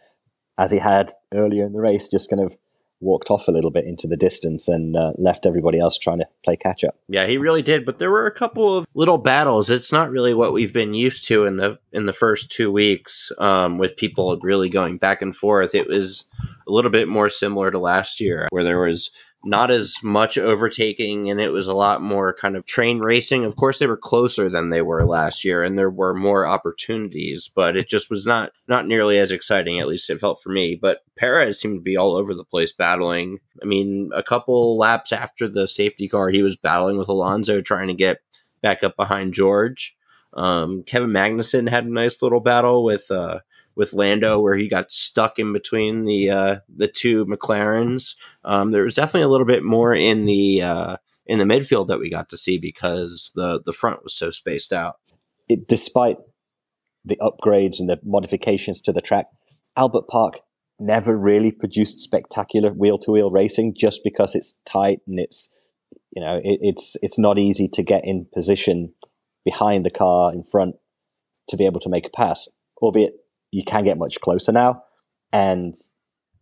as 0.59 0.71
he 0.71 0.79
had 0.79 1.13
earlier 1.33 1.67
in 1.67 1.73
the 1.73 1.81
race, 1.81 2.09
just 2.09 2.31
kind 2.31 2.43
of 2.43 2.57
walked 3.01 3.31
off 3.31 3.49
a 3.49 3.53
little 3.53 3.71
bit 3.71 3.87
into 3.87 4.07
the 4.07 4.17
distance 4.17 4.69
and 4.69 4.97
uh, 4.97 5.13
left 5.17 5.47
everybody 5.47 5.79
else 5.79 5.99
trying 5.99 6.19
to 6.19 6.27
play 6.45 6.57
catch 6.57 6.85
up. 6.85 6.97
Yeah, 7.09 7.27
he 7.27 7.39
really 7.39 7.63
did. 7.63 7.85
But 7.87 7.99
there 7.99 8.11
were 8.11 8.27
a 8.27 8.35
couple 8.35 8.77
of 8.77 8.87
little 8.95 9.19
battles. 9.19 9.71
It's 9.71 9.93
not 9.93 10.11
really 10.11 10.35
what 10.35 10.53
we've 10.53 10.73
been 10.73 10.95
used 10.95 11.27
to 11.29 11.47
in 11.47 11.57
the 11.57 11.79
in 11.93 12.07
the 12.07 12.13
first 12.13 12.51
two 12.51 12.71
weeks, 12.71 13.33
um, 13.39 13.79
with 13.79 13.97
people 13.97 14.39
really 14.43 14.69
going 14.69 14.99
back 14.99 15.23
and 15.23 15.35
forth. 15.35 15.75
It 15.75 15.89
was 15.89 16.25
a 16.69 16.73
little 16.73 16.91
bit 16.91 17.09
more 17.09 17.29
similar 17.29 17.71
to 17.71 17.79
last 17.79 18.21
year, 18.21 18.47
where 18.51 18.65
there 18.65 18.81
was 18.81 19.11
not 19.45 19.71
as 19.71 19.97
much 20.03 20.37
overtaking 20.37 21.31
and 21.31 21.41
it 21.41 21.53
was 21.53 21.67
a 21.67 21.75
lot 21.75 22.03
more 22.03 22.35
kind 22.35 22.57
of 22.57 22.67
train 22.67 22.99
racing. 22.99 23.45
Of 23.45 23.57
course 23.57 23.79
they 23.79 23.87
were 23.87 23.97
closer 23.97 24.51
than 24.51 24.71
they 24.71 24.83
were 24.83 25.07
last 25.07 25.45
year 25.45 25.63
and 25.63 25.79
there 25.79 25.91
were 25.91 26.15
more 26.15 26.47
opportunities, 26.47 27.51
but 27.55 27.77
it 27.77 27.89
just 27.89 28.11
was 28.11 28.27
not 28.27 28.53
not 28.69 28.87
nearly 28.87 29.19
as 29.19 29.31
exciting 29.31 29.79
at 29.79 29.89
least 29.89 30.11
it 30.11 30.21
felt 30.21 30.43
for 30.43 30.51
me. 30.51 30.79
But 30.81 31.01
Perez 31.17 31.59
seemed 31.59 31.79
to 31.79 31.83
be 31.83 31.97
all 31.97 32.17
over 32.17 32.35
the 32.35 32.45
place 32.45 32.73
battling. 32.73 33.39
I 33.63 33.67
mean, 33.67 34.11
a 34.15 34.23
couple 34.23 34.77
laps 34.77 35.13
after 35.13 35.49
the 35.49 35.67
safety 35.67 36.09
car, 36.09 36.29
he 36.29 36.43
was 36.43 36.57
battling 36.57 36.99
with 36.99 37.09
Alonso 37.09 37.61
trying 37.61 37.89
to 37.89 37.95
get 37.95 38.19
back 38.63 38.85
up 38.85 38.97
behind 38.97 39.33
George. 39.33 39.97
Um, 40.35 40.85
Kevin 40.85 41.11
Magnussen 41.11 41.69
had 41.69 41.87
a 41.87 41.93
nice 41.93 42.23
little 42.23 42.41
battle 42.41 42.85
with 42.85 43.11
uh, 43.11 43.41
with 43.75 43.93
Lando 43.93 44.39
where 44.41 44.57
he 44.57 44.69
got 44.69 44.93
stuck 44.93 45.39
in 45.39 45.53
between 45.53 46.05
the 46.05 46.31
uh, 46.31 46.57
the 46.69 46.89
two 46.89 47.27
McLarens. 47.27 48.15
Um, 48.45 48.71
there 48.71 48.85
was 48.85 48.95
definitely 48.95 49.23
a 49.23 49.29
little 49.29 49.47
bit 49.47 49.63
more 49.63 49.95
in 49.95 50.27
the 50.27 50.63
uh, 50.63 50.97
in 51.27 51.39
the 51.39 51.45
midfield 51.45 51.89
that 51.89 51.99
we 51.99 52.11
got 52.11 52.29
to 52.31 52.37
see 52.37 52.59
because 52.59 53.31
the 53.35 53.61
the 53.65 53.73
front 53.73 54.03
was 54.03 54.15
so 54.15 54.31
spaced 54.31 54.73
out. 54.73 54.97
It, 55.49 55.67
despite 55.67 56.17
the 57.05 57.19
upgrades 57.21 57.81
and 57.81 57.89
the 57.89 57.99
modifications 58.05 58.83
to 58.83 58.93
the 58.93 59.01
track, 59.01 59.27
Albert 59.77 60.09
Park 60.09 60.35
never 60.79 61.17
really 61.17 61.53
produced 61.53 62.01
spectacular 62.01 62.73
wheel 62.73 62.99
to 62.99 63.13
wheel 63.13 63.31
racing 63.31 63.75
just 63.77 64.01
because 64.03 64.35
it's 64.35 64.57
tight 64.65 65.01
and 65.07 65.21
it's 65.21 65.51
you 66.11 66.23
know 66.23 66.41
it, 66.43 66.59
it's 66.63 66.97
it's 67.03 67.19
not 67.19 67.39
easy 67.39 67.69
to 67.69 67.83
get 67.83 68.05
in 68.05 68.27
position 68.35 68.95
behind 69.45 69.85
the 69.85 69.91
car 69.91 70.33
in 70.33 70.43
front 70.43 70.77
to 71.49 71.57
be 71.57 71.67
able 71.67 71.81
to 71.81 71.91
make 71.91 72.07
a 72.07 72.11
pass 72.11 72.49
albeit 72.83 73.13
you 73.51 73.65
can 73.65 73.85
get 73.85 73.99
much 73.99 74.21
closer 74.21 74.53
now, 74.53 74.85
and 75.33 75.75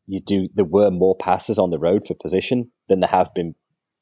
you 0.06 0.20
do. 0.20 0.48
There 0.54 0.64
were 0.64 0.90
more 0.90 1.16
passes 1.16 1.58
on 1.58 1.70
the 1.70 1.78
road 1.78 2.06
for 2.06 2.14
position 2.14 2.70
than 2.88 3.00
there 3.00 3.10
have 3.10 3.32
been, 3.34 3.54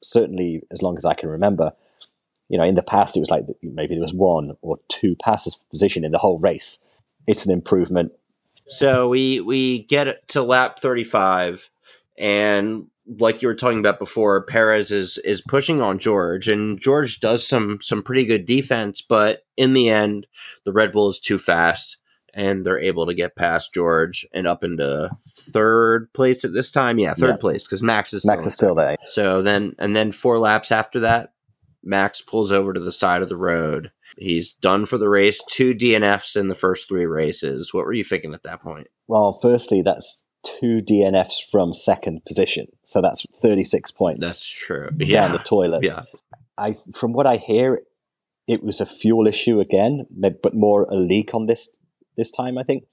certainly 0.03 0.61
as 0.71 0.81
long 0.81 0.97
as 0.97 1.05
I 1.05 1.13
can 1.13 1.29
remember. 1.29 1.71
You 2.49 2.57
know, 2.57 2.63
in 2.63 2.75
the 2.75 2.81
past 2.81 3.17
it 3.17 3.19
was 3.19 3.29
like 3.29 3.45
maybe 3.61 3.95
there 3.95 4.01
was 4.01 4.13
one 4.13 4.53
or 4.61 4.77
two 4.87 5.15
passes 5.15 5.55
for 5.55 5.63
position 5.69 6.05
in 6.05 6.11
the 6.11 6.17
whole 6.17 6.39
race. 6.39 6.79
It's 7.27 7.45
an 7.45 7.51
improvement. 7.51 8.13
So 8.67 9.09
we 9.09 9.41
we 9.41 9.83
get 9.83 10.27
to 10.29 10.43
lap 10.43 10.79
thirty 10.79 11.03
five, 11.03 11.69
and 12.17 12.87
like 13.19 13.41
you 13.41 13.47
were 13.47 13.55
talking 13.55 13.79
about 13.79 13.99
before, 13.99 14.43
Perez 14.43 14.91
is 14.91 15.17
is 15.19 15.41
pushing 15.41 15.81
on 15.81 15.99
George, 15.99 16.47
and 16.47 16.79
George 16.79 17.19
does 17.19 17.45
some 17.47 17.79
some 17.81 18.03
pretty 18.03 18.25
good 18.25 18.45
defense, 18.45 19.01
but 19.01 19.45
in 19.55 19.73
the 19.73 19.89
end, 19.89 20.27
the 20.65 20.73
Red 20.73 20.91
Bull 20.91 21.09
is 21.09 21.19
too 21.19 21.37
fast 21.37 21.97
and 22.37 22.63
they're 22.63 22.79
able 22.79 23.07
to 23.07 23.15
get 23.15 23.35
past 23.35 23.73
George 23.73 24.25
and 24.31 24.45
up 24.45 24.63
into 24.63 25.09
third 25.51 26.13
place 26.13 26.45
at 26.45 26.53
this 26.53 26.71
time. 26.71 26.99
Yeah, 26.99 27.15
third 27.15 27.31
yeah. 27.31 27.37
place 27.37 27.65
because 27.65 27.81
Max 27.81 28.13
is 28.13 28.25
Max 28.25 28.43
still 28.43 28.47
is 28.47 28.53
still 28.53 28.75
there. 28.75 28.95
So 29.05 29.41
then, 29.41 29.75
and 29.79 29.95
then 29.95 30.11
four 30.11 30.37
laps 30.37 30.71
after 30.71 30.99
that, 30.99 31.33
Max 31.83 32.21
pulls 32.21 32.51
over 32.51 32.73
to 32.73 32.79
the 32.79 32.91
side 32.91 33.23
of 33.23 33.29
the 33.29 33.35
road. 33.35 33.91
He's 34.19 34.53
done 34.53 34.85
for 34.85 34.99
the 34.99 35.09
race. 35.09 35.41
Two 35.49 35.73
DNFs 35.73 36.37
in 36.39 36.47
the 36.47 36.55
first 36.55 36.87
three 36.87 37.07
races. 37.07 37.73
What 37.73 37.85
were 37.85 37.93
you 37.93 38.03
thinking 38.03 38.33
at 38.35 38.43
that 38.43 38.61
point? 38.61 38.87
Well, 39.07 39.33
firstly, 39.41 39.81
that's 39.81 40.23
two 40.43 40.81
DNFs 40.87 41.39
from 41.51 41.73
second 41.73 42.23
position, 42.23 42.67
so 42.85 43.01
that's 43.01 43.25
thirty 43.41 43.63
six 43.63 43.89
points. 43.89 44.23
That's 44.23 44.47
true. 44.47 44.91
Down 44.91 45.07
yeah. 45.09 45.27
the 45.29 45.39
toilet. 45.39 45.83
Yeah. 45.83 46.03
I, 46.59 46.75
from 46.93 47.13
what 47.13 47.27
I 47.27 47.37
hear, 47.37 47.81
it 48.47 48.63
was 48.63 48.79
a 48.79 48.85
fuel 48.85 49.27
issue 49.27 49.59
again, 49.59 50.05
but 50.11 50.53
more 50.53 50.83
a 50.83 50.95
leak 50.95 51.33
on 51.33 51.47
this 51.47 51.69
this 52.17 52.31
time, 52.31 52.57
I 52.57 52.63
think. 52.63 52.83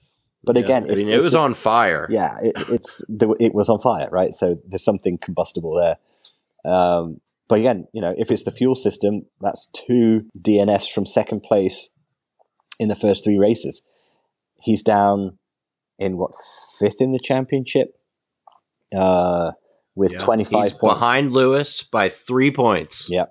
But 0.45 0.57
yeah, 0.57 0.65
again, 0.65 0.91
I 0.91 0.95
mean, 0.95 1.09
it 1.09 1.23
was 1.23 1.33
the, 1.33 1.39
on 1.39 1.55
fire. 1.55 2.07
Yeah, 2.11 2.39
it, 2.43 2.53
it's 2.69 3.05
it 3.41 3.55
was 3.55 3.71
on 3.71 3.81
fire, 3.81 4.09
right? 4.11 4.35
So 4.35 4.59
there's 4.69 4.85
something 4.85 5.19
combustible 5.19 5.75
there. 5.75 6.71
Um, 6.71 7.21
but 7.49 7.59
again, 7.59 7.87
you 7.93 8.01
know, 8.01 8.15
if 8.17 8.31
it's 8.31 8.45
the 8.45 8.51
fuel 8.51 8.75
system, 8.75 9.23
that's 9.41 9.69
two 9.69 10.23
DNFs 10.39 10.91
from 10.91 11.07
second 11.07 11.43
place 11.43 11.89
in 12.79 12.89
the 12.89 12.95
first 12.95 13.25
three 13.25 13.39
races. 13.39 13.83
He's 14.61 14.83
down 14.83 15.39
in 15.99 16.17
what 16.17 16.33
fifth 16.79 17.01
in 17.01 17.13
the 17.13 17.21
championship 17.23 17.99
uh, 18.97 19.53
with 19.95 20.13
yeah. 20.13 20.19
25 20.19 20.53
points 20.53 20.73
behind 20.73 21.33
Lewis 21.33 21.83
by 21.83 22.09
three 22.09 22.51
points. 22.51 23.09
Yeah, 23.11 23.27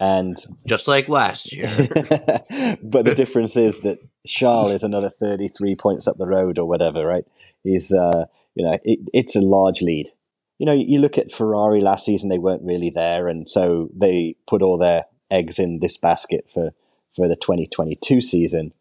and 0.00 0.36
just 0.66 0.88
like 0.88 1.08
last 1.08 1.52
year. 1.52 1.68
but 2.82 3.04
the 3.04 3.14
difference 3.14 3.56
is 3.56 3.80
that 3.80 3.98
Charles 4.26 4.72
is 4.72 4.82
another 4.82 5.10
33 5.10 5.76
points 5.76 6.08
up 6.08 6.18
the 6.18 6.26
road 6.26 6.58
or 6.58 6.66
whatever, 6.66 7.06
right? 7.06 7.24
He's, 7.62 7.92
uh, 7.92 8.26
you 8.54 8.64
know, 8.64 8.78
it, 8.84 9.00
it's 9.12 9.36
a 9.36 9.40
large 9.40 9.82
lead. 9.82 10.10
You 10.58 10.66
know, 10.66 10.72
you 10.72 11.00
look 11.00 11.18
at 11.18 11.32
Ferrari 11.32 11.80
last 11.80 12.04
season, 12.04 12.28
they 12.28 12.38
weren't 12.38 12.62
really 12.62 12.90
there. 12.90 13.28
And 13.28 13.48
so 13.48 13.90
they 13.94 14.36
put 14.46 14.62
all 14.62 14.78
their 14.78 15.04
eggs 15.30 15.58
in 15.58 15.80
this 15.80 15.96
basket 15.96 16.50
for, 16.50 16.72
for 17.14 17.28
the 17.28 17.36
2022 17.36 18.20
season. 18.20 18.72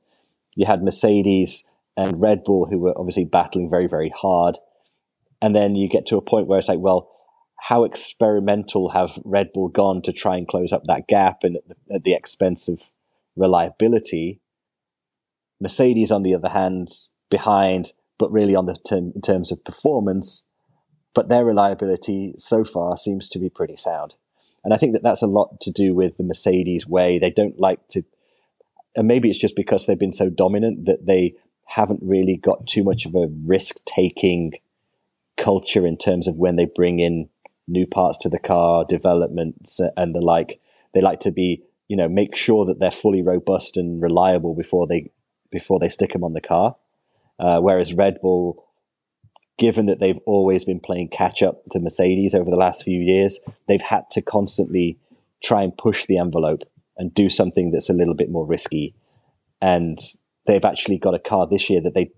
You 0.56 0.66
had 0.66 0.84
Mercedes 0.84 1.66
and 1.98 2.22
Red 2.22 2.44
Bull, 2.44 2.68
who 2.68 2.80
were 2.80 2.98
obviously 2.98 3.26
battling 3.26 3.70
very, 3.70 3.88
very 3.88 4.10
hard. 4.10 4.58
And 5.42 5.56
then 5.56 5.76
you 5.76 5.90
get 5.90 6.06
to 6.08 6.18
a 6.18 6.22
point 6.22 6.48
where 6.48 6.60
it's 6.60 6.68
like, 6.68 6.80
well, 6.80 7.10
how 7.68 7.86
experimental 7.86 8.90
have 8.90 9.18
Red 9.24 9.54
Bull 9.54 9.70
gone 9.70 10.02
to 10.02 10.12
try 10.12 10.36
and 10.36 10.46
close 10.46 10.74
up 10.74 10.84
that 10.86 11.08
gap 11.08 11.46
and 11.46 11.56
at 11.56 11.68
the, 11.70 11.96
at 11.96 12.04
the 12.04 12.14
expense 12.14 12.68
of 12.68 12.92
reliability? 13.38 14.42
Mercedes, 15.62 16.12
on 16.12 16.24
the 16.24 16.36
other 16.36 16.50
hand, 16.50 16.90
behind, 17.30 17.94
but 18.18 18.30
really 18.34 18.54
on 18.54 18.66
the 18.66 18.74
term, 18.74 19.14
in 19.16 19.22
terms 19.22 19.50
of 19.50 19.64
performance, 19.64 20.46
but 21.14 21.30
their 21.30 21.46
reliability 21.46 22.36
so 22.38 22.66
far 22.66 22.98
seems 22.98 23.30
to 23.30 23.40
be 23.40 23.50
pretty 23.50 23.78
sound. 23.78 24.16
And 24.66 24.74
I 24.74 24.78
think 24.78 24.92
that 24.94 25.04
that's 25.04 25.22
a 25.22 25.28
lot 25.28 25.62
to 25.62 25.72
do 25.72 25.94
with 25.94 26.18
the 26.18 26.24
Mercedes 26.24 26.86
way. 26.86 27.18
They 27.18 27.30
don't 27.30 27.58
like 27.58 27.88
to, 27.92 28.04
and 28.94 29.08
maybe 29.08 29.30
it's 29.30 29.40
just 29.40 29.56
because 29.56 29.86
they've 29.86 29.98
been 29.98 30.12
so 30.12 30.30
dominant 30.30 30.84
that 30.86 31.06
they 31.06 31.36
haven't 31.68 32.02
really 32.04 32.36
got 32.36 32.68
too 32.68 32.84
much 32.84 33.06
of 33.06 33.16
a 33.16 33.30
risk 33.46 33.78
taking 33.86 34.56
culture 35.38 35.88
in 35.88 35.96
terms 35.96 36.28
of 36.28 36.36
when 36.36 36.58
they 36.58 36.66
bring 36.66 37.00
in 37.00 37.30
new 37.68 37.86
parts 37.86 38.18
to 38.20 38.30
the 38.30 38.40
car, 38.40 38.86
developments, 38.86 39.80
and 39.96 40.14
the 40.14 40.22
like. 40.22 40.60
They 40.94 41.02
like 41.02 41.20
to 41.22 41.32
be, 41.32 41.64
you 41.88 41.98
know, 41.98 42.10
make 42.10 42.36
sure 42.36 42.66
that 42.66 42.80
they're 42.80 42.92
fully 42.92 43.22
robust 43.22 43.78
and 43.78 44.02
reliable 44.02 44.54
before 44.56 44.88
they 44.88 45.12
before 45.52 45.80
they 45.80 45.90
stick 45.90 46.14
them 46.14 46.24
on 46.24 46.34
the 46.34 46.42
car. 46.42 46.76
Uh, 47.40 47.60
whereas 47.60 47.94
Red 47.94 48.20
Bull, 48.22 48.66
given 49.58 49.86
that 49.86 50.00
they've 50.00 50.20
always 50.26 50.66
been 50.66 50.80
playing 50.80 51.10
catch 51.10 51.44
up 51.44 51.64
to 51.72 51.80
Mercedes 51.80 52.34
over 52.34 52.50
the 52.50 52.58
last 52.58 52.84
few 52.84 53.00
years, 53.00 53.40
they've 53.68 53.82
had 53.82 54.10
to 54.12 54.22
constantly 54.22 55.00
try 55.44 55.62
and 55.62 55.78
push 55.78 56.06
the 56.06 56.18
envelope 56.18 56.64
and 56.98 57.14
do 57.14 57.30
something 57.30 57.72
that's 57.72 57.90
a 57.90 57.94
little 57.94 58.14
bit 58.14 58.30
more 58.30 58.46
risky. 58.46 58.96
And 59.62 60.00
they've 60.46 60.66
actually 60.66 60.98
got 60.98 61.16
a 61.16 61.20
car 61.20 61.48
this 61.48 61.70
year 61.70 61.82
that 61.82 61.94
they 61.94 62.12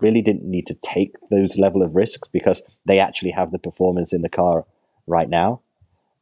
really 0.00 0.22
didn't 0.22 0.44
need 0.44 0.66
to 0.66 0.74
take 0.74 1.16
those 1.30 1.58
level 1.58 1.82
of 1.82 1.94
risks 1.94 2.28
because 2.28 2.62
they 2.84 2.98
actually 2.98 3.30
have 3.30 3.50
the 3.50 3.58
performance 3.58 4.12
in 4.12 4.22
the 4.22 4.28
car 4.28 4.64
right 5.06 5.28
now. 5.28 5.60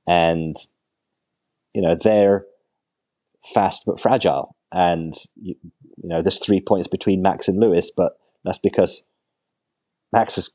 And, 0.06 0.56
you 1.72 1.82
know, 1.82 1.96
they're 2.00 2.46
fast 3.44 3.84
but 3.86 4.00
fragile. 4.00 4.56
And, 4.70 5.14
you, 5.40 5.56
you 5.96 6.08
know, 6.08 6.22
there's 6.22 6.38
three 6.38 6.60
points 6.60 6.88
between 6.88 7.22
Max 7.22 7.48
and 7.48 7.58
Lewis, 7.58 7.90
but 7.90 8.18
that's 8.44 8.58
because 8.58 9.04
Max 10.12 10.36
has, 10.36 10.50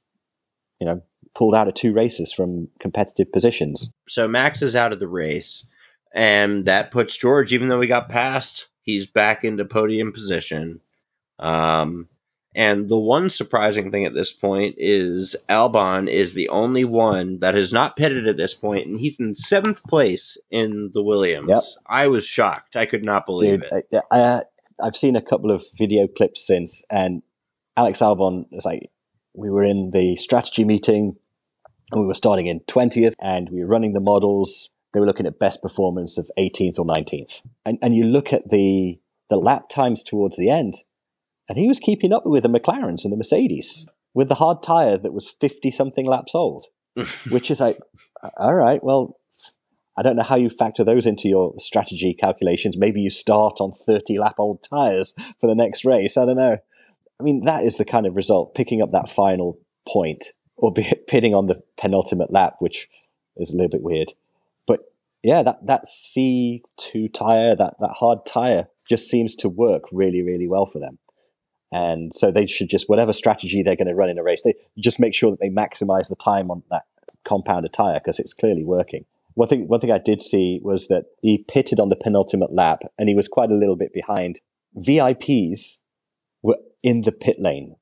you 0.80 0.86
know, 0.86 1.02
pulled 1.36 1.56
out 1.56 1.68
of 1.68 1.74
two 1.74 1.94
races 1.94 2.34
from 2.34 2.70
competitive 2.80 3.32
positions. 3.32 3.90
So 4.08 4.28
Max 4.28 4.62
is 4.62 4.76
out 4.76 4.94
of 4.94 5.00
the 5.00 5.08
race, 5.08 5.66
and 6.14 6.66
that 6.66 6.92
puts 6.92 7.18
George, 7.18 7.54
even 7.54 7.68
though 7.68 7.82
he 7.82 7.88
got 7.88 8.10
passed, 8.10 8.68
he's 8.82 9.08
back 9.08 9.44
into 9.44 9.66
podium 9.66 10.12
position. 10.12 10.82
Um, 11.38 12.08
and 12.56 12.90
the 12.90 13.00
one 13.00 13.30
surprising 13.30 13.92
thing 13.92 14.06
at 14.06 14.14
this 14.14 14.32
point 14.32 14.76
is 14.78 15.36
Albon 15.48 16.08
is 16.08 16.34
the 16.34 16.50
only 16.50 16.84
one 16.84 17.40
that 17.40 17.54
has 17.54 17.72
not 17.72 17.96
pitted 17.96 18.28
at 18.28 18.38
this 18.38 18.56
point, 18.56 18.88
and 18.88 19.00
he's 19.00 19.20
in 19.20 19.36
seventh 19.36 19.84
place 19.84 20.38
in 20.50 20.90
the 20.94 21.04
Williams. 21.04 21.50
Yep. 21.50 21.64
I 21.86 22.08
was 22.08 22.28
shocked; 22.28 22.76
I 22.76 22.86
could 22.86 23.04
not 23.04 23.26
believe 23.28 23.62
Dude, 23.62 23.86
it. 23.92 24.02
I, 24.12 24.20
I, 24.20 24.44
I've 24.82 24.96
seen 24.96 25.16
a 25.16 25.22
couple 25.22 25.52
of 25.52 25.64
video 25.78 26.08
clips 26.08 26.46
since, 26.46 26.84
and 26.90 27.22
Alex 27.78 28.00
Albon 28.00 28.46
was 28.52 28.66
like, 28.66 28.90
"We 29.34 29.52
were 29.52 29.64
in 29.64 29.92
the 29.92 30.16
strategy 30.16 30.66
meeting, 30.66 31.18
and 31.92 32.02
we 32.02 32.08
were 32.08 32.16
starting 32.16 32.48
in 32.48 32.62
twentieth, 32.62 33.14
and 33.22 33.50
we 33.52 33.60
were 33.60 33.70
running 33.70 33.94
the 33.94 34.00
models. 34.00 34.72
They 34.92 35.00
were 35.00 35.06
looking 35.06 35.28
at 35.28 35.38
best 35.38 35.62
performance 35.62 36.18
of 36.18 36.32
18th 36.40 36.80
or 36.80 36.86
19th, 36.86 37.44
and 37.64 37.78
and 37.80 37.96
you 37.96 38.06
look 38.06 38.34
at 38.34 38.50
the 38.50 39.00
the 39.30 39.38
lap 39.38 39.70
times 39.70 40.04
towards 40.04 40.36
the 40.36 40.50
end, 40.50 40.78
and 41.50 41.58
he 41.58 41.68
was 41.68 41.80
keeping 41.80 42.14
up 42.14 42.26
with 42.26 42.44
the 42.44 42.50
McLarens 42.50 43.04
and 43.04 43.12
the 43.12 43.18
Mercedes 43.18 43.88
with 44.14 44.30
the 44.30 44.36
hard 44.36 44.62
tire 44.62 44.98
that 44.98 45.14
was 45.14 45.32
50 45.42 45.72
something 45.72 46.06
laps 46.06 46.36
old, 46.36 46.68
which 47.30 47.50
is 47.50 47.60
like, 47.60 47.80
all 48.38 48.54
right, 48.54 48.84
well, 48.84 49.18
I 49.98 50.04
don't 50.04 50.16
know 50.16 50.24
how 50.24 50.38
you 50.38 50.50
factor 50.50 50.84
those 50.84 51.06
into 51.06 51.28
your 51.28 51.54
strategy 51.58 52.14
calculations. 52.14 52.78
Maybe 52.78 53.02
you 53.02 53.10
start 53.10 53.58
on 53.60 53.74
30 53.74 54.20
lap 54.20 54.36
old 54.38 54.64
tires 54.64 55.14
for 55.42 55.48
the 55.48 55.56
next 55.56 55.84
race. 55.84 56.16
I 56.16 56.26
don't 56.26 56.38
know. 56.38 56.58
I 57.20 57.24
mean, 57.24 57.44
that 57.44 57.66
is 57.66 57.78
the 57.78 57.86
kind 57.86 58.06
of 58.06 58.16
result, 58.16 58.56
picking 58.56 58.82
up 58.82 58.92
that 58.92 59.10
final 59.10 59.60
point, 59.88 60.26
or 60.56 60.72
be 60.72 60.90
pitting 61.08 61.34
on 61.34 61.48
the 61.48 61.62
penultimate 61.78 62.32
lap, 62.32 62.56
which 62.60 62.88
is 63.36 63.52
a 63.52 63.56
little 63.56 63.70
bit 63.70 63.82
weird. 63.82 64.14
But 64.68 64.82
yeah, 65.24 65.44
that, 65.44 65.66
that 65.66 65.86
C2 65.86 67.14
tire, 67.14 67.56
that, 67.56 67.76
that 67.80 67.96
hard 68.00 68.20
tire, 68.26 68.68
just 68.88 69.10
seems 69.10 69.36
to 69.36 69.50
work 69.50 69.84
really, 69.92 70.22
really 70.22 70.48
well 70.48 70.66
for 70.66 70.80
them. 70.80 70.98
And 71.72 72.14
so 72.14 72.32
they 72.32 72.48
should 72.48 72.70
just, 72.70 72.90
whatever 72.90 73.14
strategy 73.14 73.62
they're 73.62 73.76
going 73.76 73.88
to 73.88 73.96
run 73.96 74.10
in 74.10 74.18
a 74.18 74.24
race, 74.24 74.42
they 74.44 74.56
just 74.78 75.00
make 75.00 75.14
sure 75.14 75.32
that 75.32 75.40
they 75.40 75.50
maximize 75.50 76.10
the 76.10 76.16
time 76.16 76.50
on 76.50 76.64
that 76.72 76.84
compound 77.28 77.68
tire 77.72 78.00
because 78.00 78.20
it's 78.20 78.34
clearly 78.34 78.64
working. 78.64 79.06
One 79.36 79.48
thing, 79.48 79.68
one 79.68 79.80
thing 79.80 79.92
I 79.92 80.00
did 80.00 80.22
see 80.22 80.60
was 80.64 80.88
that 80.88 81.06
he 81.22 81.46
pitted 81.48 81.80
on 81.80 81.90
the 81.90 81.96
penultimate 81.96 82.52
lap 82.54 82.82
and 82.98 83.08
he 83.08 83.16
was 83.16 83.28
quite 83.28 83.52
a 83.52 83.56
little 83.56 83.76
bit 83.76 83.94
behind. 83.94 84.40
VIPs 84.76 85.80
were 86.42 86.58
in 86.84 87.04
the 87.04 87.12
pit 87.12 87.38
lane. 87.40 87.76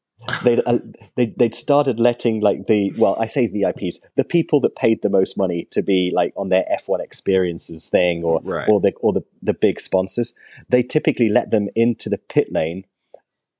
They'd, 0.43 0.61
uh, 0.65 0.79
they'd, 1.15 1.37
they'd 1.37 1.55
started 1.55 1.99
letting 1.99 2.41
like 2.41 2.67
the, 2.67 2.91
well, 2.97 3.15
I 3.19 3.27
say 3.27 3.47
VIPs, 3.47 3.95
the 4.17 4.25
people 4.25 4.59
that 4.61 4.75
paid 4.75 5.01
the 5.01 5.09
most 5.09 5.37
money 5.37 5.67
to 5.71 5.81
be 5.81 6.11
like 6.13 6.33
on 6.35 6.49
their 6.49 6.65
F1 6.71 6.99
experiences 7.01 7.87
thing 7.87 8.23
or, 8.23 8.41
Right. 8.43 8.67
or 8.67 8.81
the, 8.81 8.91
or 8.99 9.13
the, 9.13 9.21
the 9.41 9.53
big 9.53 9.79
sponsors. 9.79 10.33
They 10.69 10.83
typically 10.83 11.29
let 11.29 11.51
them 11.51 11.69
into 11.75 12.09
the 12.09 12.17
pit 12.17 12.51
lane 12.51 12.83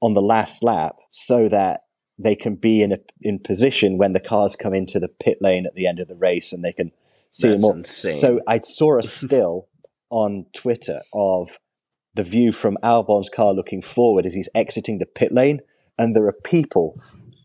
on 0.02 0.14
the 0.14 0.22
last 0.22 0.64
lap 0.64 0.98
so 1.10 1.50
that 1.50 1.82
they 2.20 2.36
can 2.36 2.56
be 2.56 2.82
in 2.82 2.92
a 2.92 2.98
in 3.22 3.40
position 3.40 3.98
when 3.98 4.14
the 4.14 4.20
cars 4.20 4.56
come 4.56 4.74
into 4.74 5.00
the 5.00 5.08
pit 5.08 5.38
lane 5.42 5.66
at 5.66 5.76
the 5.76 5.88
end 5.88 6.00
of 6.00 6.08
the 6.08 6.16
race 6.16 6.52
and 6.52 6.64
they 6.64 6.74
can 6.74 6.92
see 7.32 7.50
That's 7.50 7.62
them 7.62 7.78
insane. 7.80 8.16
So 8.16 8.40
I 8.48 8.60
saw 8.60 8.98
a 8.98 9.04
still 9.04 9.68
on 10.10 10.46
Twitter 10.54 11.02
of 11.14 11.60
the 12.16 12.24
view 12.24 12.52
from 12.52 12.78
Albon's 12.82 13.30
car 13.30 13.54
looking 13.54 13.82
forward 13.82 14.26
as 14.26 14.34
he's 14.34 14.50
exiting 14.56 14.98
the 14.98 15.06
pit 15.06 15.32
lane, 15.32 15.60
and 15.98 16.16
there 16.16 16.26
are 16.26 16.34
people 16.34 17.00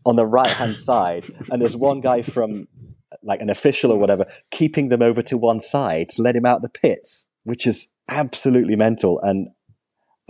on 0.05 0.15
the 0.15 0.25
right 0.25 0.49
hand 0.49 0.77
side, 0.89 1.25
and 1.51 1.61
there's 1.61 1.75
one 1.75 2.01
guy 2.01 2.21
from 2.21 2.67
like 3.21 3.41
an 3.41 3.49
official 3.49 3.91
or 3.91 3.99
whatever 3.99 4.25
keeping 4.51 4.89
them 4.89 5.01
over 5.01 5.21
to 5.21 5.37
one 5.37 5.59
side 5.59 6.09
to 6.09 6.21
let 6.21 6.35
him 6.35 6.45
out 6.45 6.61
the 6.61 6.69
pits, 6.69 7.27
which 7.43 7.67
is 7.67 7.89
absolutely 8.09 8.75
mental. 8.75 9.19
And 9.21 9.49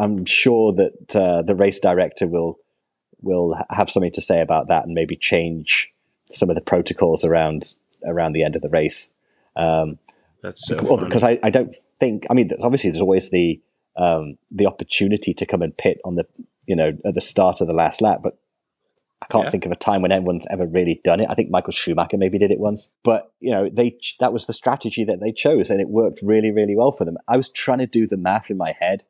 I'm 0.04 0.26
sure 0.26 0.74
that 0.74 1.16
uh, 1.16 1.42
the 1.42 1.56
race 1.56 1.80
director 1.80 2.28
will 2.28 2.60
will 3.22 3.58
have 3.70 3.90
something 3.90 4.12
to 4.12 4.22
say 4.22 4.42
about 4.42 4.68
that 4.68 4.86
and 4.86 4.94
maybe 4.94 5.16
change 5.16 5.94
some 6.30 6.50
of 6.50 6.56
the 6.56 6.62
protocols 6.62 7.24
around 7.24 7.76
around 8.06 8.34
the 8.34 8.44
end 8.44 8.56
of 8.56 8.62
the 8.62 8.70
race. 8.70 9.12
Um, 9.56 9.98
That's 10.42 10.68
so 10.68 10.98
because 10.98 11.24
I, 11.24 11.40
I 11.42 11.50
don't 11.50 11.74
think 12.00 12.26
I 12.30 12.34
mean 12.34 12.52
obviously 12.62 12.90
there's 12.90 13.02
always 13.02 13.30
the 13.30 13.62
um, 13.96 14.38
the 14.52 14.66
opportunity 14.66 15.34
to 15.34 15.46
come 15.46 15.62
and 15.62 15.76
pit 15.78 16.00
on 16.04 16.16
the 16.16 16.26
you 16.66 16.76
know 16.76 16.92
at 17.06 17.14
the 17.14 17.22
start 17.22 17.62
of 17.62 17.68
the 17.68 17.74
last 17.74 18.02
lap, 18.02 18.20
but 18.24 18.38
I 19.22 19.28
can't 19.32 19.46
Yeah. 19.46 19.52
think 19.52 19.66
of 19.66 19.72
a 19.72 19.76
time 19.76 20.02
when 20.02 20.12
anyone's 20.12 20.48
ever 20.50 20.66
really 20.66 21.00
done 21.04 21.22
it. 21.22 21.28
I 21.30 21.36
think 21.36 21.50
Michael 21.50 21.72
Schumacher 21.72 22.18
maybe 22.18 22.38
did 22.38 22.52
it 22.52 22.60
once, 22.60 22.90
but 23.04 23.32
you 23.40 23.52
know 23.52 23.70
they 23.72 23.98
that 24.20 24.34
was 24.34 24.48
the 24.48 24.54
strategy 24.54 25.06
that 25.06 25.22
they 25.22 25.32
chose, 25.32 25.70
and 25.72 25.80
it 25.80 25.88
worked 25.88 26.22
really 26.22 26.52
really 26.52 26.76
well 26.76 26.92
for 26.92 27.06
them. 27.06 27.18
I 27.28 27.38
was 27.38 27.50
trying 27.50 27.80
to 27.80 27.88
do 27.88 28.06
the 28.06 28.18
math 28.18 28.50
in 28.50 28.58
my 28.58 28.74
head. 28.78 29.06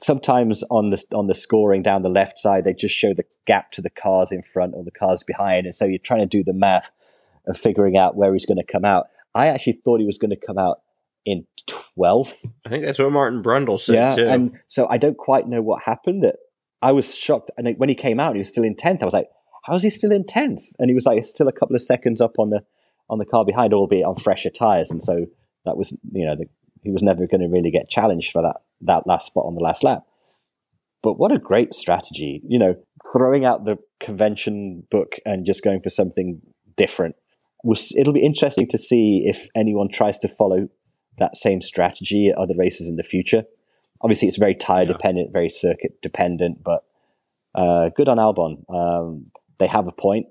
Sometimes 0.00 0.64
on 0.70 0.90
the 0.90 1.04
on 1.12 1.28
the 1.28 1.34
scoring 1.34 1.82
down 1.82 2.02
the 2.02 2.08
left 2.08 2.38
side, 2.38 2.64
they 2.64 2.72
just 2.72 2.94
show 2.94 3.14
the 3.14 3.24
gap 3.46 3.70
to 3.72 3.80
the 3.80 3.90
cars 3.90 4.32
in 4.32 4.42
front 4.42 4.74
or 4.74 4.82
the 4.82 4.90
cars 4.90 5.22
behind, 5.22 5.66
and 5.66 5.76
so 5.76 5.84
you're 5.84 5.98
trying 5.98 6.20
to 6.20 6.26
do 6.26 6.42
the 6.42 6.52
math 6.52 6.90
of 7.46 7.56
figuring 7.56 7.96
out 7.96 8.16
where 8.16 8.32
he's 8.32 8.46
going 8.46 8.58
to 8.58 8.64
come 8.64 8.84
out. 8.84 9.06
I 9.34 9.48
actually 9.48 9.80
thought 9.84 10.00
he 10.00 10.06
was 10.06 10.18
going 10.18 10.30
to 10.30 10.36
come 10.36 10.58
out 10.58 10.80
in 11.24 11.46
12th. 11.66 12.46
I 12.66 12.68
think 12.68 12.84
that's 12.84 12.98
what 12.98 13.12
Martin 13.12 13.42
Brundle 13.42 13.80
said 13.80 13.94
yeah. 13.94 14.14
too. 14.14 14.26
And 14.26 14.52
so 14.68 14.86
I 14.88 14.98
don't 14.98 15.16
quite 15.16 15.48
know 15.48 15.62
what 15.62 15.82
happened 15.82 16.22
that 16.22 16.36
I 16.82 16.92
was 16.92 17.14
shocked. 17.16 17.50
And 17.56 17.74
when 17.78 17.88
he 17.88 17.94
came 17.94 18.20
out, 18.20 18.34
he 18.34 18.38
was 18.38 18.48
still 18.48 18.64
in 18.64 18.74
10th. 18.74 19.02
I 19.02 19.04
was 19.04 19.14
like, 19.14 19.28
how 19.64 19.74
is 19.74 19.82
he 19.82 19.90
still 19.90 20.12
in 20.12 20.24
10th? 20.24 20.74
And 20.78 20.90
he 20.90 20.94
was 20.94 21.06
like, 21.06 21.24
still 21.24 21.48
a 21.48 21.52
couple 21.52 21.74
of 21.74 21.82
seconds 21.82 22.20
up 22.20 22.38
on 22.38 22.50
the, 22.50 22.64
on 23.08 23.18
the 23.18 23.24
car 23.24 23.44
behind, 23.44 23.72
albeit 23.72 24.04
on 24.04 24.16
fresher 24.16 24.50
tires. 24.50 24.90
And 24.90 25.02
so 25.02 25.26
that 25.64 25.76
was, 25.76 25.96
you 26.12 26.26
know, 26.26 26.36
the, 26.36 26.46
he 26.82 26.90
was 26.90 27.02
never 27.02 27.26
going 27.26 27.40
to 27.40 27.48
really 27.48 27.70
get 27.70 27.88
challenged 27.88 28.30
for 28.30 28.42
that, 28.42 28.56
that 28.82 29.06
last 29.06 29.26
spot 29.26 29.44
on 29.46 29.54
the 29.54 29.62
last 29.62 29.82
lap. 29.82 30.04
But 31.02 31.18
what 31.18 31.32
a 31.32 31.38
great 31.38 31.74
strategy, 31.74 32.40
you 32.48 32.58
know, 32.58 32.76
throwing 33.12 33.44
out 33.44 33.64
the 33.64 33.78
convention 34.00 34.84
book 34.90 35.16
and 35.24 35.44
just 35.44 35.62
going 35.62 35.80
for 35.80 35.90
something 35.90 36.40
different 36.76 37.16
was, 37.62 37.94
it'll 37.96 38.12
be 38.12 38.24
interesting 38.24 38.66
to 38.68 38.78
see 38.78 39.22
if 39.24 39.46
anyone 39.54 39.88
tries 39.90 40.18
to 40.20 40.28
follow 40.28 40.68
that 41.18 41.36
same 41.36 41.60
strategy 41.60 42.28
at 42.28 42.38
other 42.38 42.54
races 42.56 42.88
in 42.88 42.96
the 42.96 43.02
future. 43.02 43.44
Obviously, 44.00 44.28
it's 44.28 44.36
very 44.38 44.54
tire 44.54 44.82
Yeah. 44.82 44.92
dependent, 44.92 45.32
very 45.32 45.48
circuit 45.48 46.00
dependent, 46.02 46.62
but 46.62 46.84
uh, 47.54 47.90
good 47.96 48.08
on 48.08 48.16
Albon. 48.18 48.64
Um, 48.68 49.26
they 49.58 49.66
have 49.66 49.86
a 49.86 49.92
point. 49.92 50.26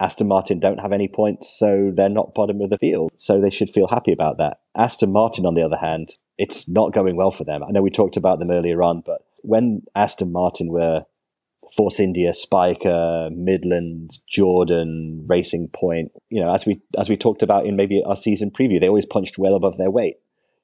Aston 0.00 0.26
Martin 0.26 0.58
don't 0.58 0.78
have 0.80 0.92
any 0.92 1.06
points, 1.06 1.56
so 1.56 1.92
they're 1.94 2.08
not 2.08 2.34
bottom 2.34 2.60
of 2.60 2.70
the 2.70 2.78
field. 2.78 3.12
So 3.16 3.40
they 3.40 3.50
should 3.50 3.70
feel 3.70 3.86
happy 3.88 4.12
about 4.12 4.38
that. 4.38 4.58
Aston 4.76 5.12
Martin, 5.12 5.46
on 5.46 5.54
the 5.54 5.62
other 5.62 5.76
hand, 5.76 6.14
it's 6.42 6.68
not 6.68 6.92
going 6.92 7.14
well 7.14 7.30
for 7.30 7.44
them. 7.44 7.62
I 7.62 7.70
know 7.70 7.82
we 7.82 7.90
talked 7.90 8.16
about 8.16 8.40
them 8.40 8.50
earlier 8.50 8.82
on, 8.82 9.00
but 9.06 9.24
when 9.42 9.82
Aston 9.94 10.32
Martin 10.32 10.72
were 10.72 11.04
Force 11.76 12.00
India, 12.00 12.32
Spyker, 12.32 13.30
Midland, 13.30 14.18
Jordan, 14.28 15.24
Racing 15.28 15.68
Point, 15.68 16.10
you 16.30 16.40
know, 16.42 16.52
as 16.52 16.66
we 16.66 16.80
as 16.98 17.08
we 17.08 17.16
talked 17.16 17.44
about 17.44 17.64
in 17.64 17.76
maybe 17.76 18.02
our 18.04 18.16
season 18.16 18.50
preview, 18.50 18.80
they 18.80 18.88
always 18.88 19.06
punched 19.06 19.38
well 19.38 19.54
above 19.54 19.78
their 19.78 19.88
weight. 19.88 20.16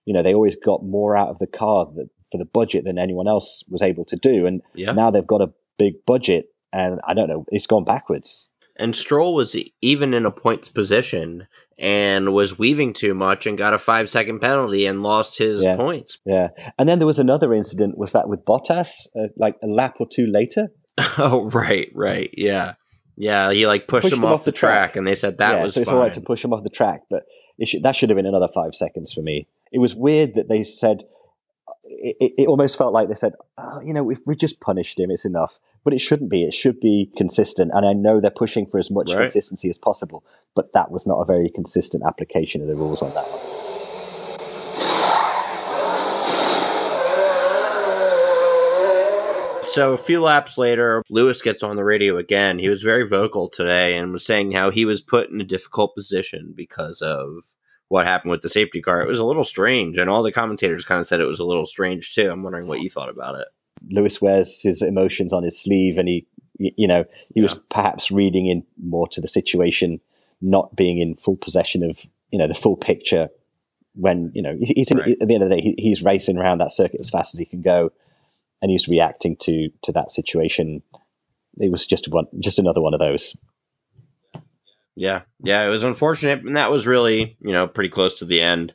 You 0.05 0.15
know, 0.15 0.25
they 0.25 0.35
always 0.35 0.57
got 0.57 0.83
more 0.83 1.17
out 1.17 1.29
of 1.29 1.39
the 1.39 1.47
car 1.47 1.87
that, 1.95 2.09
for 2.33 2.39
the 2.39 2.45
budget 2.45 2.83
than 2.83 2.99
anyone 2.99 3.29
else 3.29 3.63
was 3.69 3.81
able 3.81 4.05
to 4.07 4.17
do. 4.17 4.47
And 4.47 4.63
yeah. 4.75 4.91
now 4.91 5.13
they've 5.13 5.25
got 5.25 5.43
a 5.43 5.53
big 5.79 6.05
budget, 6.07 6.47
and 6.73 6.99
I 7.07 7.15
don't 7.15 7.29
know, 7.29 7.47
it's 7.53 7.69
gone 7.69 7.85
backwards. 7.85 8.49
And 8.79 8.95
Stroll 8.95 9.35
was 9.35 9.57
even 9.83 10.15
in 10.15 10.25
a 10.25 10.31
points 10.31 10.69
position 10.69 11.49
and 11.79 12.33
was 12.33 12.59
weaving 12.59 12.93
too 12.93 13.15
much 13.15 13.47
and 13.47 13.57
got 13.59 13.75
a 13.75 13.79
five 13.79 14.09
second 14.11 14.41
penalty 14.41 14.87
and 14.87 15.03
lost 15.03 15.39
his 15.39 15.65
Yeah. 15.65 15.77
points. 15.77 16.19
Yeah, 16.25 16.49
and 16.79 16.89
then 16.89 16.99
there 16.99 17.07
was 17.07 17.19
another 17.19 17.55
incident. 17.55 17.97
Was 17.99 18.13
that 18.13 18.29
with 18.29 18.45
Bottas? 18.45 18.91
Uh, 19.17 19.29
like 19.37 19.57
a 19.63 19.67
lap 19.67 19.97
or 20.01 20.07
two 20.11 20.27
later, 20.27 20.69
oh, 21.19 21.49
right, 21.53 21.91
right. 21.95 22.31
Yeah. 22.37 22.75
Yeah. 23.17 23.53
He 23.53 23.67
like 23.67 23.87
pushed, 23.89 24.13
him 24.13 24.25
off, 24.25 24.45
the 24.45 24.53
track, 24.53 24.97
and 24.97 25.07
they 25.07 25.15
said 25.15 25.39
that 25.39 25.57
yeah, 25.57 25.63
was 25.63 25.75
so 25.75 25.81
it's 25.81 25.91
fine. 25.91 25.99
all 25.99 26.05
right 26.05 26.13
to 26.13 26.21
push 26.21 26.45
him 26.45 26.53
off 26.53 26.63
the 26.65 26.71
track, 26.71 27.03
but 27.11 27.25
it 27.59 27.67
should, 27.69 27.83
that 27.83 27.97
should 27.97 28.11
have 28.11 28.17
been 28.17 28.27
another 28.27 28.49
five 28.55 28.75
seconds 28.75 29.13
for 29.13 29.23
me. 29.23 29.49
It 29.73 29.79
was 29.81 29.95
weird 29.95 30.35
that 30.35 30.49
they 30.49 30.63
said. 30.63 31.03
It, 31.85 32.35
it, 32.37 32.49
almost 32.49 32.77
felt 32.77 32.93
like 32.93 33.09
they 33.09 33.15
said, 33.15 33.35
oh, 33.57 33.81
you 33.81 33.95
know, 33.95 34.11
if 34.11 34.19
we 34.27 34.37
just 34.37 34.61
punished 34.61 35.01
him, 35.01 35.11
it's 35.11 35.25
enough. 35.25 35.59
But 35.85 35.95
it 35.95 36.01
shouldn't 36.01 36.31
be. 36.31 36.45
It 36.45 36.53
should 36.53 36.81
be 36.81 37.11
consistent. 37.17 37.71
And 37.73 37.87
I 37.87 37.93
know 37.93 38.21
they're 38.21 38.31
pushing 38.31 38.67
for 38.67 38.79
as 38.79 38.91
much 38.91 39.11
Right. 39.11 39.23
consistency 39.23 39.71
as 39.71 39.79
possible, 39.79 40.25
but 40.55 40.73
that 40.75 40.91
was 40.91 41.07
not 41.07 41.21
a 41.21 41.25
very 41.25 41.49
consistent 41.49 42.03
application 42.05 42.61
of 42.61 42.69
the 42.69 42.75
rules 42.75 43.01
on 43.01 43.15
that 43.15 43.25
one. 43.25 43.59
So 49.69 49.93
a 49.93 49.99
few 49.99 50.23
laps 50.23 50.57
later, 50.57 51.03
Lewis 51.11 51.43
gets 51.43 51.63
on 51.63 51.77
the 51.77 51.85
radio 51.85 52.17
again. 52.17 52.59
He 52.59 52.71
was 52.71 52.83
very 52.83 53.07
vocal 53.07 53.49
today 53.49 53.99
and 53.99 54.13
was 54.13 54.25
saying 54.25 54.53
how 54.53 54.71
he 54.71 54.87
was 54.87 55.03
put 55.03 55.29
in 55.29 55.41
a 55.43 55.45
difficult 55.45 55.95
position 55.95 56.55
because 56.57 57.03
of 57.03 57.53
what 57.89 58.07
happened 58.07 58.31
with 58.31 58.43
the 58.43 58.49
safety 58.49 58.81
car. 58.81 59.01
It 59.01 59.09
was 59.09 59.19
a 59.19 59.25
little 59.25 59.45
strange, 59.45 59.97
and 59.99 60.09
all 60.11 60.23
the 60.23 60.33
commentators 60.33 60.85
kind 60.85 61.01
of 61.01 61.07
said 61.07 61.21
it 61.21 61.27
was 61.27 61.41
a 61.41 61.45
little 61.45 61.67
strange 61.67 62.15
too. 62.15 62.31
I'm 62.31 62.43
wondering 62.43 62.67
what 62.69 62.81
you 62.81 62.91
thought 62.91 63.09
about 63.09 63.39
it. 63.41 63.49
Lewis 63.91 64.21
wears 64.21 64.63
his 64.63 64.83
emotions 64.83 65.33
on 65.33 65.43
his 65.43 65.59
sleeve, 65.59 65.99
and 65.99 66.09
he, 66.09 66.27
you 66.59 66.87
know, 66.87 67.05
he 67.35 67.41
was 67.41 67.55
perhaps 67.71 68.11
reading 68.11 68.47
in 68.47 68.65
more 68.83 69.09
to 69.09 69.21
the 69.21 69.29
situation, 69.29 70.01
not 70.41 70.77
being 70.77 70.99
in 71.01 71.15
full 71.15 71.37
possession 71.37 71.83
of, 71.83 72.01
you 72.31 72.39
know, 72.39 72.49
the 72.49 72.55
full 72.55 72.77
picture. 72.77 73.29
When 73.95 74.31
you 74.35 74.43
know 74.43 74.57
he's 74.61 74.91
in, 74.93 74.99
Right. 74.99 75.17
at 75.21 75.27
the 75.27 75.35
end 75.35 75.43
of 75.43 75.49
the 75.49 75.57
day, 75.57 75.63
he, 75.63 75.75
he's 75.77 76.05
racing 76.05 76.37
around 76.37 76.59
that 76.59 76.71
circuit 76.71 77.01
as 77.01 77.11
fast 77.11 77.35
as 77.35 77.41
he 77.41 77.47
can 77.47 77.63
go, 77.63 77.91
and 78.63 78.71
he's 78.71 78.87
reacting 78.87 79.35
to 79.41 79.71
to 79.83 79.93
that 79.93 80.11
situation. 80.11 80.83
It 81.59 81.73
was 81.73 81.85
just 81.85 82.07
one, 82.09 82.27
just 82.39 82.61
another 82.61 82.81
one 82.81 82.95
of 82.95 83.01
those. 83.01 83.37
Yeah, 84.99 85.23
yeah, 85.45 85.65
it 85.65 85.69
was 85.69 85.85
unfortunate, 85.85 86.41
and 86.41 86.57
that 86.57 86.73
was 86.73 86.87
really 86.87 87.37
you 87.41 87.53
know 87.53 87.69
pretty 87.69 87.89
close 87.89 88.19
to 88.19 88.25
the 88.25 88.41
end. 88.41 88.75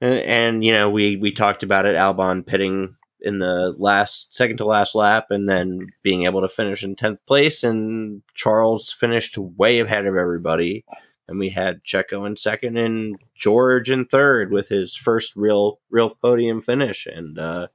And, 0.00 0.14
and 0.20 0.64
you 0.64 0.72
know 0.72 0.90
we 0.90 1.16
we 1.16 1.32
talked 1.32 1.62
about 1.62 1.86
it, 1.86 1.96
Albon 1.96 2.46
pitting 2.46 2.94
in 3.20 3.38
the 3.38 3.74
last 3.78 4.34
second 4.34 4.58
to 4.58 4.66
last 4.66 4.94
lap, 4.94 5.28
and 5.30 5.48
then 5.48 5.86
being 6.02 6.24
able 6.24 6.42
to 6.42 6.50
finish 6.50 6.84
in 6.84 6.94
tenth 6.94 7.24
place, 7.24 7.64
and 7.64 8.22
Charles 8.34 8.92
finished 8.92 9.38
way 9.38 9.80
ahead 9.80 10.04
of 10.04 10.16
everybody. 10.16 10.84
And 11.26 11.38
we 11.38 11.50
had 11.50 11.82
Checo 11.82 12.26
in 12.26 12.36
second, 12.36 12.76
and 12.76 13.16
George 13.34 13.90
in 13.90 14.04
third 14.04 14.52
with 14.52 14.68
his 14.68 14.94
first 14.94 15.34
real 15.34 15.80
real 15.90 16.10
podium 16.10 16.60
finish. 16.60 17.06
And 17.06 17.38
uh, 17.38 17.68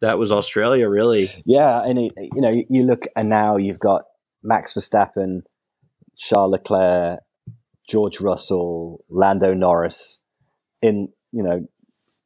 that 0.00 0.18
was 0.18 0.32
Australia, 0.32 0.88
really. 0.88 1.30
Yeah, 1.46 1.82
and 1.84 1.98
it, 2.00 2.12
you 2.16 2.40
know, 2.40 2.50
you 2.68 2.84
look 2.84 3.06
and 3.14 3.28
now 3.28 3.56
you've 3.56 3.78
got 3.78 4.02
Max 4.42 4.74
Verstappen, 4.74 5.42
Charles 6.20 6.52
Leclerc, 6.52 7.20
George 7.88 8.20
Russell, 8.20 9.04
Lando 9.08 9.54
Norris, 9.54 10.20
in 10.82 11.08
you 11.32 11.42
know, 11.42 11.66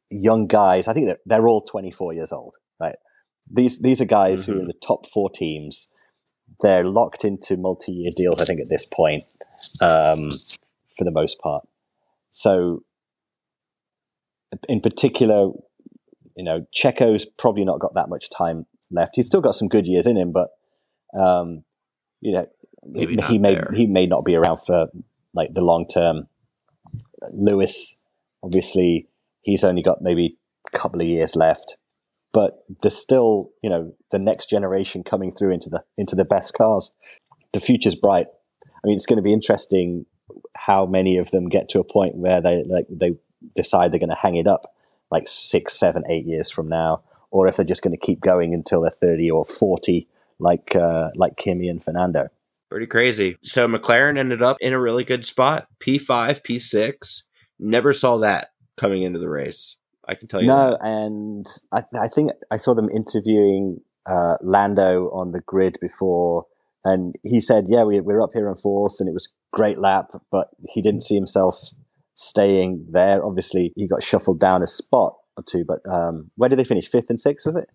young 0.09 0.47
guys. 0.47 0.87
I 0.87 0.93
think 0.93 1.07
they're, 1.07 1.19
they're 1.25 1.47
all 1.47 1.61
24 1.61 2.13
years 2.13 2.31
old, 2.31 2.55
right? 2.79 2.95
These 3.49 3.79
these 3.79 4.01
are 4.01 4.05
guys 4.05 4.43
mm-hmm. 4.43 4.51
who 4.51 4.57
are 4.57 4.61
in 4.61 4.67
mm-hmm. 4.67 4.77
the 4.79 4.85
top 4.85 5.07
four 5.07 5.29
teams. 5.29 5.89
They're 6.61 6.83
locked 6.83 7.23
into 7.23 7.57
multi-year 7.57 8.11
deals. 8.15 8.41
I 8.41 8.45
think 8.45 8.59
at 8.59 8.69
this 8.69 8.85
point, 8.85 9.23
um, 9.81 10.29
for 10.97 11.03
the 11.03 11.11
most 11.11 11.39
part. 11.39 11.67
So, 12.31 12.83
in 14.67 14.81
particular, 14.81 15.51
you 16.35 16.43
know, 16.43 16.65
Checo's 16.73 17.25
probably 17.25 17.65
not 17.65 17.79
got 17.79 17.93
that 17.95 18.09
much 18.09 18.29
time 18.29 18.65
left. 18.91 19.15
He's 19.15 19.25
still 19.25 19.41
got 19.41 19.55
some 19.55 19.67
good 19.67 19.87
years 19.87 20.05
in 20.07 20.17
him, 20.17 20.33
but 20.33 20.49
um, 21.17 21.63
you 22.21 22.33
know, 22.33 22.47
Maybe 22.85 23.17
he, 23.23 23.37
may 23.37 23.55
there. 23.55 23.71
he 23.73 23.87
may 23.87 24.05
not 24.05 24.25
be 24.25 24.35
around 24.35 24.57
for 24.65 24.87
like 25.33 25.53
the 25.53 25.61
long 25.61 25.87
term. 25.87 26.27
Lewis, 27.33 27.97
obviously, 28.43 29.07
he's 29.41 29.63
only 29.63 29.81
got 29.81 30.01
maybe 30.01 30.37
a 30.73 30.77
couple 30.77 31.01
of 31.01 31.07
years 31.07 31.35
left, 31.35 31.77
but 32.33 32.63
there's 32.81 32.97
still 32.97 33.51
you 33.63 33.69
know 33.69 33.93
the 34.11 34.19
next 34.19 34.49
generation 34.49 35.03
coming 35.03 35.31
through 35.31 35.51
into 35.51 35.69
the 35.69 35.83
into 35.97 36.15
the 36.15 36.25
best 36.25 36.53
cars. 36.53 36.91
The 37.53 37.59
future's 37.59 37.95
bright. 37.95 38.27
I 38.63 38.87
mean, 38.87 38.95
it's 38.95 39.05
going 39.05 39.17
to 39.17 39.23
be 39.23 39.33
interesting 39.33 40.05
how 40.55 40.85
many 40.85 41.17
of 41.17 41.31
them 41.31 41.49
get 41.49 41.69
to 41.69 41.79
a 41.79 41.83
point 41.83 42.15
where 42.15 42.41
they 42.41 42.63
like 42.67 42.85
they 42.89 43.13
decide 43.55 43.91
they're 43.91 43.99
going 43.99 44.09
to 44.09 44.15
hang 44.15 44.35
it 44.35 44.47
up 44.47 44.73
like 45.11 45.27
six, 45.27 45.73
seven, 45.73 46.03
eight 46.09 46.25
years 46.25 46.49
from 46.49 46.67
now, 46.67 47.03
or 47.31 47.47
if 47.47 47.55
they're 47.55 47.65
just 47.65 47.83
going 47.83 47.97
to 47.97 48.05
keep 48.05 48.21
going 48.21 48.53
until 48.53 48.81
they're 48.81 48.91
thirty 48.91 49.29
or 49.29 49.45
forty, 49.45 50.07
like 50.39 50.75
uh, 50.75 51.09
like 51.15 51.37
Kimi 51.37 51.67
and 51.67 51.83
Fernando. 51.83 52.29
Pretty 52.75 52.87
crazy. 52.87 53.37
So 53.41 53.69
McLaren 53.69 54.17
ended 54.17 54.43
up 54.43 54.57
in 54.59 54.73
a 54.73 54.79
really 54.81 55.05
good 55.05 55.23
spot. 55.23 55.69
P 55.79 55.97
five, 55.97 56.43
P 56.43 56.59
six. 56.59 57.23
Never 57.57 57.93
saw 57.93 58.17
that 58.17 58.49
coming 58.75 59.01
into 59.01 59.17
the 59.17 59.29
race. 59.29 59.77
I 60.09 60.15
can 60.15 60.27
tell 60.27 60.41
you. 60.41 60.49
No, 60.49 60.71
that. 60.71 60.85
and 60.85 61.45
I, 61.71 61.83
I, 61.97 62.09
think 62.09 62.31
I 62.51 62.57
saw 62.57 62.75
them 62.75 62.89
interviewing 62.89 63.79
uh, 64.05 64.35
Lando 64.41 65.09
on 65.11 65.31
the 65.31 65.39
grid 65.39 65.77
before, 65.79 66.47
and 66.83 67.15
he 67.23 67.39
said, 67.39 67.63
"Yeah, 67.69 67.83
we, 67.83 68.01
we're 68.01 68.21
up 68.21 68.31
here 68.33 68.49
in 68.49 68.57
fourth, 68.57 68.97
and 68.99 69.07
it 69.07 69.13
was 69.13 69.31
great 69.53 69.79
lap, 69.79 70.07
but 70.29 70.49
he 70.67 70.81
didn't 70.81 71.03
see 71.03 71.15
himself 71.15 71.55
staying 72.15 72.87
there. 72.91 73.25
Obviously, 73.25 73.71
he 73.77 73.87
got 73.87 74.03
shuffled 74.03 74.41
down 74.41 74.61
a 74.61 74.67
spot 74.67 75.15
or 75.37 75.45
two, 75.47 75.63
but 75.65 75.79
um, 75.89 76.29
where 76.35 76.49
did 76.49 76.59
they 76.59 76.65
finish? 76.65 76.89
Fifth 76.89 77.09
and 77.09 77.21
sixth, 77.21 77.45
was 77.45 77.55
it? 77.55 77.69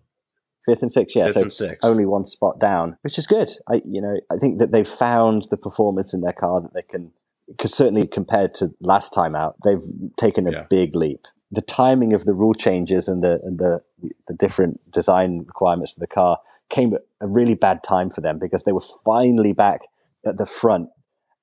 Fifth 0.65 0.81
and 0.81 0.91
sixth, 0.91 1.15
yeah. 1.15 1.25
Fifth 1.25 1.33
so 1.33 1.41
and 1.41 1.53
sixth. 1.53 1.79
only 1.83 2.05
one 2.05 2.25
spot 2.25 2.59
down, 2.59 2.97
which 3.01 3.17
is 3.17 3.25
good. 3.25 3.49
I, 3.67 3.81
you 3.85 4.01
know, 4.01 4.15
I 4.31 4.37
think 4.37 4.59
that 4.59 4.71
they've 4.71 4.87
found 4.87 5.47
the 5.49 5.57
performance 5.57 6.13
in 6.13 6.21
their 6.21 6.33
car 6.33 6.61
that 6.61 6.73
they 6.73 6.83
can, 6.83 7.11
because 7.47 7.73
certainly 7.73 8.07
compared 8.07 8.53
to 8.55 8.71
last 8.79 9.11
time 9.13 9.35
out, 9.35 9.55
they've 9.63 9.83
taken 10.17 10.47
a 10.47 10.51
yeah. 10.51 10.65
big 10.69 10.95
leap. 10.95 11.25
The 11.51 11.61
timing 11.61 12.13
of 12.13 12.25
the 12.25 12.33
rule 12.33 12.53
changes 12.53 13.07
and 13.07 13.23
the 13.23 13.39
and 13.43 13.57
the 13.57 13.81
the 14.27 14.33
different 14.33 14.91
design 14.91 15.39
requirements 15.39 15.95
of 15.95 15.99
the 15.99 16.07
car 16.07 16.37
came 16.69 16.93
at 16.93 17.01
a 17.19 17.27
really 17.27 17.55
bad 17.55 17.83
time 17.83 18.09
for 18.09 18.21
them 18.21 18.39
because 18.39 18.63
they 18.63 18.71
were 18.71 18.85
finally 19.03 19.51
back 19.51 19.81
at 20.25 20.37
the 20.37 20.45
front 20.45 20.89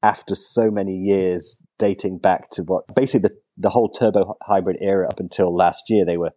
after 0.02 0.34
so 0.34 0.70
many 0.70 0.96
years 0.96 1.60
dating 1.78 2.18
back 2.18 2.50
to 2.50 2.62
what 2.62 2.84
basically 2.94 3.28
the, 3.28 3.36
the 3.56 3.70
whole 3.70 3.88
turbo 3.88 4.36
hybrid 4.42 4.78
era 4.80 5.06
up 5.08 5.20
until 5.20 5.54
last 5.54 5.90
year 5.90 6.04
they 6.04 6.16
were 6.16 6.30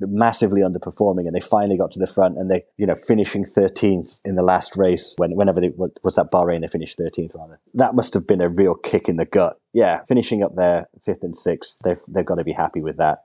massively 0.00 0.60
underperforming 0.60 1.26
and 1.26 1.34
they 1.34 1.40
finally 1.40 1.76
got 1.76 1.92
to 1.92 1.98
the 1.98 2.06
front 2.06 2.36
and 2.36 2.50
they 2.50 2.64
you 2.76 2.86
know 2.86 2.96
finishing 3.06 3.44
13th 3.44 4.20
in 4.24 4.34
the 4.34 4.42
last 4.42 4.76
race 4.76 5.14
when 5.18 5.36
whenever 5.36 5.60
they 5.60 5.70
was 6.02 6.16
that 6.16 6.32
Bahrain 6.32 6.62
they 6.62 6.68
finished 6.68 6.98
13th 6.98 7.34
rather 7.34 7.60
that 7.74 7.94
must 7.94 8.12
have 8.14 8.26
been 8.26 8.40
a 8.40 8.48
real 8.48 8.74
kick 8.74 9.08
in 9.08 9.16
the 9.16 9.24
gut 9.24 9.60
yeah 9.72 10.00
finishing 10.08 10.42
up 10.42 10.56
there 10.56 10.88
fifth 11.04 11.22
and 11.22 11.36
sixth 11.36 11.78
they've 11.84 12.00
they've 12.08 12.26
got 12.26 12.36
to 12.36 12.44
be 12.44 12.52
happy 12.52 12.82
with 12.82 12.96
that 12.96 13.18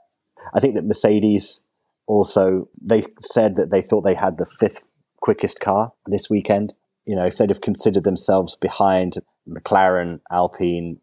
I 0.54 0.60
think 0.60 0.76
that 0.76 0.86
Mercedes 0.86 1.64
also 2.06 2.70
they 2.80 3.04
said 3.22 3.56
that 3.56 3.72
they 3.72 3.82
thought 3.82 4.02
they 4.02 4.16
had 4.16 4.38
the 4.38 4.46
fifth 4.60 4.92
quickest 5.22 5.60
car 5.60 5.94
this 6.06 6.30
weekend 6.30 6.74
you 7.06 7.16
know 7.16 7.26
if 7.26 7.38
they'd 7.38 7.50
have 7.50 7.62
considered 7.62 8.04
themselves 8.04 8.56
behind 8.56 9.18
McLaren, 9.50 10.20
Alpine, 10.32 11.00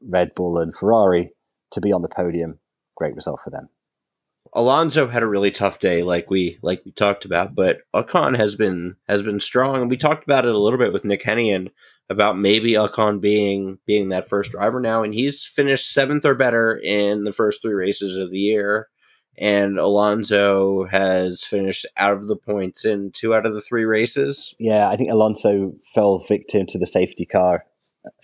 Red 0.00 0.34
Bull, 0.34 0.58
and 0.58 0.74
Ferrari 0.74 1.30
to 1.72 1.80
be 1.80 1.92
on 1.92 2.02
the 2.02 2.08
podium. 2.08 2.58
Great 2.96 3.14
result 3.14 3.40
for 3.42 3.50
them. 3.50 3.68
Alonso 4.52 5.08
had 5.08 5.22
a 5.22 5.28
really 5.28 5.50
tough 5.50 5.78
day, 5.78 6.02
like 6.02 6.30
we 6.30 6.58
like 6.62 6.82
we 6.84 6.92
talked 6.92 7.24
about, 7.24 7.54
but 7.54 7.80
Ocon 7.94 8.36
has 8.36 8.56
been 8.56 8.96
has 9.08 9.22
been 9.22 9.40
strong, 9.40 9.82
and 9.82 9.90
we 9.90 9.96
talked 9.96 10.24
about 10.24 10.44
it 10.44 10.54
a 10.54 10.58
little 10.58 10.78
bit 10.78 10.92
with 10.92 11.04
Nick 11.04 11.22
Hennigan 11.22 11.70
about 12.08 12.38
maybe 12.38 12.72
Ocon 12.72 13.20
being 13.20 13.78
being 13.86 14.10
that 14.10 14.28
first 14.28 14.52
driver 14.52 14.80
now, 14.80 15.02
and 15.02 15.14
he's 15.14 15.44
finished 15.44 15.92
seventh 15.92 16.24
or 16.24 16.34
better 16.34 16.76
in 16.76 17.24
the 17.24 17.32
first 17.32 17.62
three 17.62 17.74
races 17.74 18.16
of 18.16 18.30
the 18.30 18.38
year, 18.38 18.88
and 19.38 19.78
Alonso 19.78 20.86
has 20.86 21.44
finished 21.44 21.86
out 21.96 22.14
of 22.14 22.26
the 22.26 22.36
points 22.36 22.84
in 22.84 23.10
two 23.12 23.34
out 23.34 23.46
of 23.46 23.54
the 23.54 23.60
three 23.60 23.84
races. 23.84 24.54
Yeah, 24.58 24.88
I 24.88 24.96
think 24.96 25.10
Alonso 25.10 25.74
fell 25.94 26.18
victim 26.18 26.66
to 26.66 26.78
the 26.78 26.86
safety 26.86 27.26
car. 27.26 27.64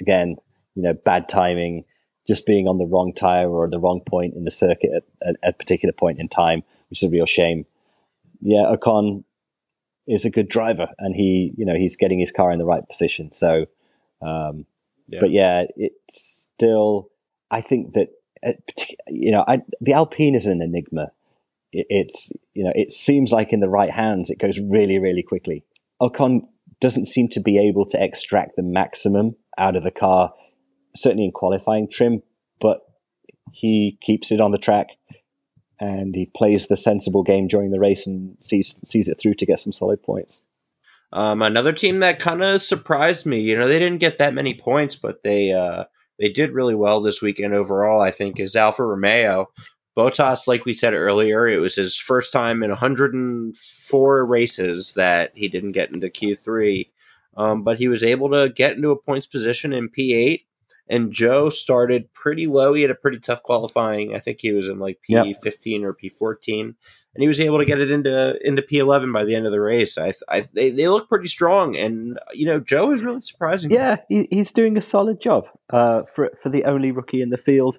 Again, 0.00 0.36
you 0.74 0.82
know, 0.82 0.94
bad 0.94 1.28
timing, 1.28 1.84
just 2.26 2.46
being 2.46 2.68
on 2.68 2.78
the 2.78 2.86
wrong 2.86 3.12
tire 3.12 3.50
or 3.50 3.68
the 3.68 3.80
wrong 3.80 4.00
point 4.06 4.34
in 4.34 4.44
the 4.44 4.50
circuit 4.50 4.90
at, 4.94 5.02
at, 5.26 5.36
at 5.42 5.54
a 5.54 5.56
particular 5.56 5.92
point 5.92 6.20
in 6.20 6.28
time, 6.28 6.62
which 6.88 7.02
is 7.02 7.08
a 7.08 7.12
real 7.12 7.26
shame. 7.26 7.66
Yeah, 8.40 8.72
Ocon 8.74 9.24
is 10.06 10.24
a 10.24 10.30
good 10.30 10.48
driver, 10.48 10.88
and 10.98 11.14
he, 11.14 11.52
you 11.56 11.64
know, 11.64 11.76
he's 11.76 11.96
getting 11.96 12.18
his 12.18 12.32
car 12.32 12.52
in 12.52 12.58
the 12.58 12.64
right 12.64 12.86
position. 12.88 13.32
So, 13.32 13.66
um, 14.20 14.66
yeah. 15.08 15.20
but 15.20 15.30
yeah, 15.30 15.64
it's 15.76 16.48
still. 16.54 17.10
I 17.50 17.60
think 17.60 17.92
that 17.92 18.08
uh, 18.44 18.52
you 19.08 19.30
know, 19.30 19.44
I, 19.46 19.62
the 19.80 19.92
Alpine 19.92 20.34
is 20.34 20.46
an 20.46 20.62
enigma. 20.62 21.12
It, 21.72 21.86
it's 21.88 22.32
you 22.54 22.64
know, 22.64 22.72
it 22.74 22.92
seems 22.92 23.32
like 23.32 23.52
in 23.52 23.60
the 23.60 23.68
right 23.68 23.90
hands, 23.90 24.30
it 24.30 24.38
goes 24.38 24.58
really, 24.58 24.98
really 24.98 25.22
quickly. 25.22 25.64
Ocon 26.00 26.42
doesn't 26.80 27.04
seem 27.04 27.28
to 27.28 27.40
be 27.40 27.58
able 27.58 27.86
to 27.86 28.02
extract 28.02 28.56
the 28.56 28.62
maximum 28.62 29.36
out 29.56 29.76
of 29.76 29.84
the 29.84 29.90
car, 29.90 30.32
certainly 30.94 31.24
in 31.24 31.32
qualifying 31.32 31.88
trim, 31.88 32.22
but 32.60 32.82
he 33.52 33.98
keeps 34.02 34.32
it 34.32 34.40
on 34.40 34.50
the 34.50 34.58
track 34.58 34.88
and 35.80 36.14
he 36.14 36.26
plays 36.26 36.68
the 36.68 36.76
sensible 36.76 37.22
game 37.22 37.48
during 37.48 37.70
the 37.70 37.80
race 37.80 38.06
and 38.06 38.36
sees 38.40 38.78
sees 38.84 39.08
it 39.08 39.18
through 39.20 39.34
to 39.34 39.46
get 39.46 39.58
some 39.58 39.72
solid 39.72 40.02
points. 40.02 40.42
Um, 41.12 41.42
another 41.42 41.72
team 41.72 42.00
that 42.00 42.18
kind 42.18 42.42
of 42.42 42.62
surprised 42.62 43.26
me, 43.26 43.40
you 43.40 43.58
know, 43.58 43.68
they 43.68 43.78
didn't 43.78 44.00
get 44.00 44.18
that 44.18 44.32
many 44.32 44.54
points, 44.54 44.96
but 44.96 45.22
they 45.24 45.52
uh, 45.52 45.84
they 46.18 46.28
did 46.28 46.52
really 46.52 46.74
well 46.74 47.00
this 47.00 47.20
weekend 47.20 47.52
overall. 47.52 48.00
I 48.00 48.10
think 48.10 48.38
is 48.38 48.56
Alfa 48.56 48.84
Romeo. 48.84 49.50
Bottas, 49.96 50.46
like 50.46 50.64
we 50.64 50.72
said 50.72 50.94
earlier, 50.94 51.46
it 51.46 51.60
was 51.60 51.74
his 51.74 51.98
first 51.98 52.32
time 52.32 52.62
in 52.62 52.70
104 52.70 54.26
races 54.26 54.92
that 54.94 55.32
he 55.34 55.48
didn't 55.48 55.72
get 55.72 55.90
into 55.90 56.06
Q3. 56.06 56.88
Um, 57.36 57.62
but 57.62 57.78
he 57.78 57.88
was 57.88 58.02
able 58.02 58.30
to 58.30 58.48
get 58.48 58.76
into 58.76 58.90
a 58.90 58.98
points 58.98 59.26
position 59.26 59.72
in 59.72 59.90
P8. 59.90 60.44
And 60.92 61.10
Zhou 61.10 61.52
started 61.52 62.12
pretty 62.12 62.46
low. 62.46 62.74
He 62.74 62.82
had 62.82 62.90
a 62.90 62.94
pretty 62.94 63.18
tough 63.18 63.42
qualifying. 63.42 64.14
I 64.14 64.18
think 64.18 64.38
he 64.40 64.52
was 64.52 64.68
in 64.68 64.78
like 64.78 64.98
P15 65.08 65.82
or 65.82 65.94
P14, 65.94 66.60
and 66.60 66.76
he 67.16 67.28
was 67.28 67.40
able 67.40 67.58
to 67.58 67.64
get 67.64 67.80
it 67.80 67.90
into 67.90 68.38
into 68.46 68.62
P11 68.62 69.12
by 69.12 69.24
the 69.24 69.34
end 69.34 69.46
of 69.46 69.52
the 69.52 69.60
race. 69.60 69.96
I, 69.96 70.12
I 70.28 70.44
they, 70.52 70.70
they 70.70 70.88
look 70.88 71.08
pretty 71.08 71.28
strong, 71.28 71.76
and 71.76 72.18
you 72.32 72.46
know 72.46 72.60
Zhou 72.60 72.92
is 72.92 73.02
really 73.02 73.22
surprising. 73.22 73.70
Yeah, 73.70 73.96
he, 74.08 74.28
he's 74.30 74.52
doing 74.52 74.76
a 74.76 74.82
solid 74.82 75.20
job 75.20 75.44
uh, 75.72 76.02
for 76.14 76.30
for 76.42 76.50
the 76.50 76.64
only 76.64 76.90
rookie 76.90 77.22
in 77.22 77.30
the 77.30 77.38
field. 77.38 77.78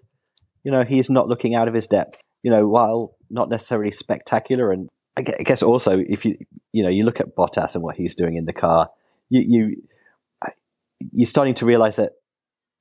You 0.64 0.72
know, 0.72 0.84
he's 0.84 1.10
not 1.10 1.28
looking 1.28 1.56
out 1.56 1.68
of 1.68 1.74
his 1.74 1.88
depth. 1.88 2.22
You 2.42 2.52
know, 2.52 2.68
while 2.68 3.16
not 3.30 3.50
necessarily 3.50 3.92
spectacular, 3.92 4.72
and 4.72 4.90
I 5.16 5.22
guess 5.22 5.62
also 5.62 6.00
if 6.00 6.26
you 6.26 6.38
you 6.72 6.84
know 6.84 6.90
you 6.90 7.06
look 7.06 7.20
at 7.20 7.36
Bottas 7.36 7.76
and 7.76 7.84
what 7.84 7.96
he's 7.96 8.16
doing 8.16 8.36
in 8.36 8.46
the 8.46 8.54
car 8.54 8.90
you, 9.34 9.44
you 9.48 9.84
you're 11.12 11.26
starting 11.26 11.56
to 11.56 11.66
realize 11.66 11.96
that 11.98 12.14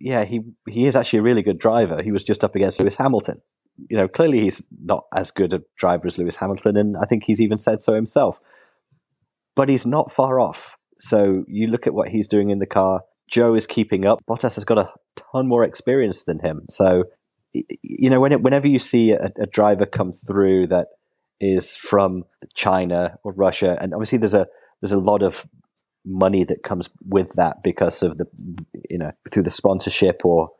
yeah 0.02 0.24
he 0.24 0.40
he 0.68 0.86
is 0.86 0.96
actually 0.96 1.20
a 1.20 1.22
really 1.22 1.42
good 1.42 1.58
driver. 1.58 2.02
He 2.02 2.12
was 2.12 2.24
just 2.24 2.44
up 2.44 2.54
against 2.54 2.80
Lewis 2.80 2.96
Hamilton. 2.96 3.40
You 3.88 3.96
know, 3.96 4.08
clearly 4.08 4.40
he's 4.40 4.62
not 4.84 5.04
as 5.14 5.30
good 5.30 5.54
a 5.54 5.62
driver 5.78 6.06
as 6.06 6.18
Lewis 6.18 6.36
Hamilton, 6.36 6.76
and 6.76 6.96
I 6.96 7.06
think 7.06 7.24
he's 7.24 7.40
even 7.40 7.56
said 7.56 7.82
so 7.82 7.94
himself. 7.94 8.38
But 9.54 9.68
he's 9.68 9.86
not 9.86 10.12
far 10.12 10.40
off. 10.40 10.76
So 10.98 11.44
you 11.46 11.68
look 11.68 11.86
at 11.86 11.94
what 11.94 12.08
he's 12.08 12.28
doing 12.28 12.50
in 12.50 12.58
the 12.58 12.66
car. 12.66 13.02
Zhou 13.32 13.56
is 13.56 13.66
keeping 13.66 14.04
up. 14.04 14.18
Bottas 14.28 14.56
has 14.56 14.64
got 14.64 14.78
a 14.78 14.90
ton 15.16 15.48
more 15.48 15.64
experience 15.64 16.24
than 16.24 16.40
him. 16.40 16.66
So 16.68 17.04
you 17.54 18.10
know, 18.10 18.20
when 18.20 18.32
it, 18.32 18.42
whenever 18.42 18.66
you 18.66 18.78
see 18.78 19.12
a, 19.12 19.30
a 19.38 19.46
driver 19.46 19.86
come 19.86 20.12
through 20.12 20.68
that 20.68 20.88
is 21.40 21.76
from 21.76 22.24
China 22.54 23.18
or 23.24 23.32
Russia, 23.32 23.78
and 23.80 23.94
obviously 23.94 24.18
there's 24.18 24.34
a 24.34 24.46
there's 24.80 24.92
a 24.92 24.98
lot 24.98 25.22
of 25.22 25.46
money 26.04 26.44
that 26.44 26.62
comes 26.62 26.90
with 27.06 27.34
that 27.34 27.62
because 27.62 28.02
of 28.02 28.18
the 28.18 28.26
you 28.90 28.98
know 28.98 29.12
through 29.30 29.42
the 29.42 29.50
sponsorship 29.50 30.22
or 30.24 30.50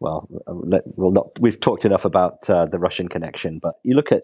well 0.00 0.28
we'll 0.46 1.10
not 1.10 1.28
we've 1.40 1.60
talked 1.60 1.84
enough 1.84 2.04
about 2.04 2.48
uh, 2.50 2.66
the 2.66 2.78
Russian 2.78 3.08
connection 3.08 3.58
but 3.62 3.74
you 3.82 3.94
look 3.94 4.12
at 4.12 4.22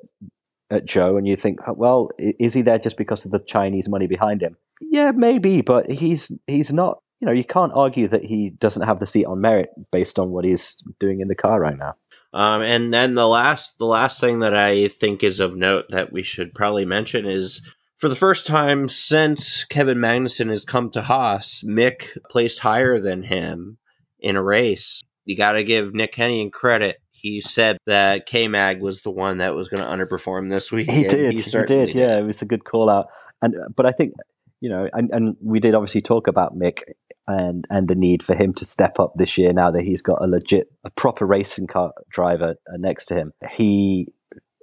at 0.70 0.86
Zhou, 0.86 1.16
and 1.16 1.26
you 1.26 1.36
think, 1.36 1.60
well, 1.76 2.10
is 2.18 2.54
he 2.54 2.62
there 2.62 2.78
just 2.78 2.96
because 2.96 3.24
of 3.24 3.30
the 3.30 3.38
Chinese 3.38 3.88
money 3.88 4.06
behind 4.06 4.42
him? 4.42 4.56
Yeah, 4.80 5.12
maybe, 5.12 5.60
but 5.60 5.90
he's 5.90 6.30
he's 6.46 6.72
not. 6.72 6.98
You 7.20 7.26
know, 7.26 7.32
you 7.32 7.44
can't 7.44 7.72
argue 7.74 8.06
that 8.08 8.24
he 8.24 8.50
doesn't 8.50 8.86
have 8.86 9.00
the 9.00 9.06
seat 9.06 9.24
on 9.24 9.40
merit 9.40 9.70
based 9.90 10.20
on 10.20 10.30
what 10.30 10.44
he's 10.44 10.76
doing 11.00 11.20
in 11.20 11.26
the 11.26 11.34
car 11.34 11.58
right 11.58 11.76
now. 11.76 11.96
Um, 12.32 12.62
and 12.62 12.94
then 12.94 13.14
the 13.14 13.26
last 13.26 13.78
the 13.78 13.86
last 13.86 14.20
thing 14.20 14.38
that 14.40 14.54
I 14.54 14.86
think 14.88 15.24
is 15.24 15.40
of 15.40 15.56
note 15.56 15.86
that 15.88 16.12
we 16.12 16.22
should 16.22 16.54
probably 16.54 16.84
mention 16.84 17.26
is 17.26 17.66
for 17.98 18.08
the 18.08 18.16
first 18.16 18.46
time 18.46 18.88
since 18.88 19.64
Kevin 19.64 19.98
Magnussen 19.98 20.50
has 20.50 20.64
come 20.64 20.90
to 20.90 21.02
Haas, 21.02 21.62
Mick 21.66 22.16
placed 22.30 22.60
higher 22.60 23.00
than 23.00 23.24
him 23.24 23.78
in 24.20 24.36
a 24.36 24.42
race. 24.42 25.02
You 25.24 25.36
got 25.36 25.52
to 25.52 25.64
give 25.64 25.94
Nick 25.94 26.14
Hennigan 26.14 26.52
credit. 26.52 26.98
He 27.10 27.40
said 27.40 27.78
that 27.86 28.26
K 28.26 28.46
Mag 28.46 28.80
was 28.80 29.02
the 29.02 29.10
one 29.10 29.38
that 29.38 29.54
was 29.54 29.68
going 29.68 29.82
to 29.82 29.88
underperform 29.88 30.48
this 30.50 30.70
week. 30.70 30.88
He 30.88 31.02
did. 31.02 31.32
He, 31.32 31.40
he 31.40 31.50
did. 31.50 31.66
did. 31.66 31.94
Yeah, 31.94 32.16
it 32.16 32.22
was 32.22 32.40
a 32.40 32.46
good 32.46 32.64
call 32.64 32.88
out. 32.88 33.06
And 33.42 33.54
but 33.74 33.86
I 33.86 33.92
think 33.92 34.14
you 34.60 34.70
know, 34.70 34.88
and, 34.92 35.10
and 35.12 35.36
we 35.42 35.60
did 35.60 35.74
obviously 35.74 36.00
talk 36.00 36.28
about 36.28 36.56
Mick 36.56 36.82
and 37.26 37.64
and 37.68 37.88
the 37.88 37.96
need 37.96 38.22
for 38.22 38.36
him 38.36 38.54
to 38.54 38.64
step 38.64 39.00
up 39.00 39.12
this 39.16 39.36
year 39.36 39.52
now 39.52 39.72
that 39.72 39.82
he's 39.82 40.02
got 40.02 40.22
a 40.22 40.26
legit, 40.26 40.68
a 40.84 40.90
proper 40.90 41.26
racing 41.26 41.66
car 41.66 41.92
driver 42.10 42.54
uh, 42.72 42.76
next 42.78 43.06
to 43.06 43.16
him. 43.16 43.32
He 43.56 44.06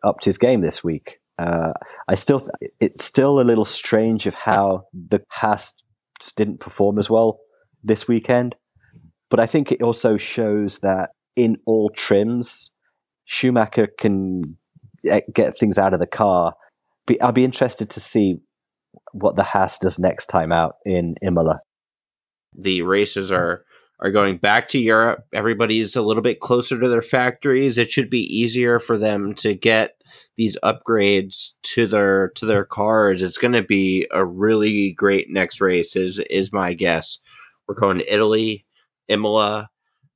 upped 0.04 0.24
his 0.24 0.38
game 0.38 0.62
this 0.62 0.82
week. 0.84 1.20
Uh, 1.38 1.74
I 2.08 2.16
still, 2.16 2.40
th- 2.40 2.72
it's 2.80 3.04
still 3.04 3.40
a 3.40 3.44
little 3.44 3.66
strange 3.66 4.26
of 4.28 4.36
how 4.36 4.86
the 4.94 5.22
Haas 5.30 5.74
didn't 6.36 6.60
perform 6.60 6.98
as 6.98 7.10
well 7.10 7.40
this 7.84 8.08
weekend. 8.08 8.56
But 9.30 9.40
I 9.40 9.46
think 9.46 9.72
it 9.72 9.82
also 9.82 10.18
shows 10.18 10.80
that 10.80 11.10
in 11.36 11.58
all 11.66 11.90
trims, 11.90 12.72
Schumacher 13.26 13.88
can 13.98 14.58
get 15.34 15.58
things 15.58 15.78
out 15.78 15.94
of 15.94 16.00
the 16.00 16.08
car. 16.08 16.54
I'll 17.22 17.32
be 17.32 17.44
interested 17.44 17.90
to 17.92 18.00
see 18.00 18.38
what 19.12 19.36
the 19.36 19.44
Haas 19.44 19.78
does 19.78 20.00
next 20.00 20.28
time 20.28 20.52
out 20.52 20.76
in 20.86 21.16
Imola. 21.22 21.62
The 22.54 22.82
races 22.84 23.32
are 23.32 23.66
are 24.00 24.12
going 24.12 24.38
back 24.38 24.68
to 24.70 24.80
Europe. 24.80 25.26
Everybody's 25.34 25.96
a 25.96 26.02
little 26.02 26.24
bit 26.24 26.40
closer 26.40 26.80
to 26.80 26.90
their 26.90 27.02
factories. 27.02 27.78
It 27.78 27.90
should 27.90 28.10
be 28.10 28.22
easier 28.22 28.80
for 28.80 28.98
them 28.98 29.34
to 29.36 29.56
get 29.56 30.02
these 30.36 30.58
upgrades 30.64 31.54
to 31.64 31.88
their 31.88 32.30
to 32.36 32.46
their 32.46 32.66
cars. 32.66 33.24
It's 33.24 33.38
going 33.38 33.54
to 33.54 33.64
be 33.64 34.08
a 34.12 34.26
really 34.26 34.92
great 34.92 35.30
next 35.30 35.62
race. 35.62 35.96
Is 35.96 36.20
is 36.30 36.52
my 36.52 36.74
guess. 36.74 37.20
We're 37.68 37.76
going 37.76 38.00
to 38.00 38.14
Italy, 38.14 38.66
Imola. 39.08 39.70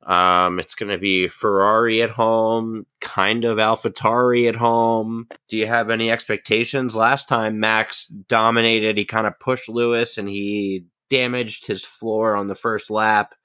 Um, 0.05 0.59
it's 0.59 0.75
going 0.75 0.91
to 0.91 0.97
be 0.97 1.27
Ferrari 1.27 2.01
at 2.01 2.09
home, 2.09 2.85
kind 2.99 3.45
of 3.45 3.57
AlphaTauri 3.57 4.47
at 4.47 4.55
home. 4.55 5.27
Do 5.47 5.57
you 5.57 5.67
have 5.67 5.89
any 5.89 6.09
expectations? 6.09 6.95
Last 6.95 7.27
time 7.27 7.59
Max 7.59 8.07
dominated, 8.07 8.97
he 8.97 9.05
kind 9.05 9.27
of 9.27 9.39
pushed 9.39 9.69
Lewis 9.69 10.17
and 10.17 10.27
he 10.27 10.85
damaged 11.09 11.67
his 11.67 11.83
floor 11.83 12.35
on 12.35 12.47
the 12.47 12.55
first 12.55 12.89
lap. 12.89 13.35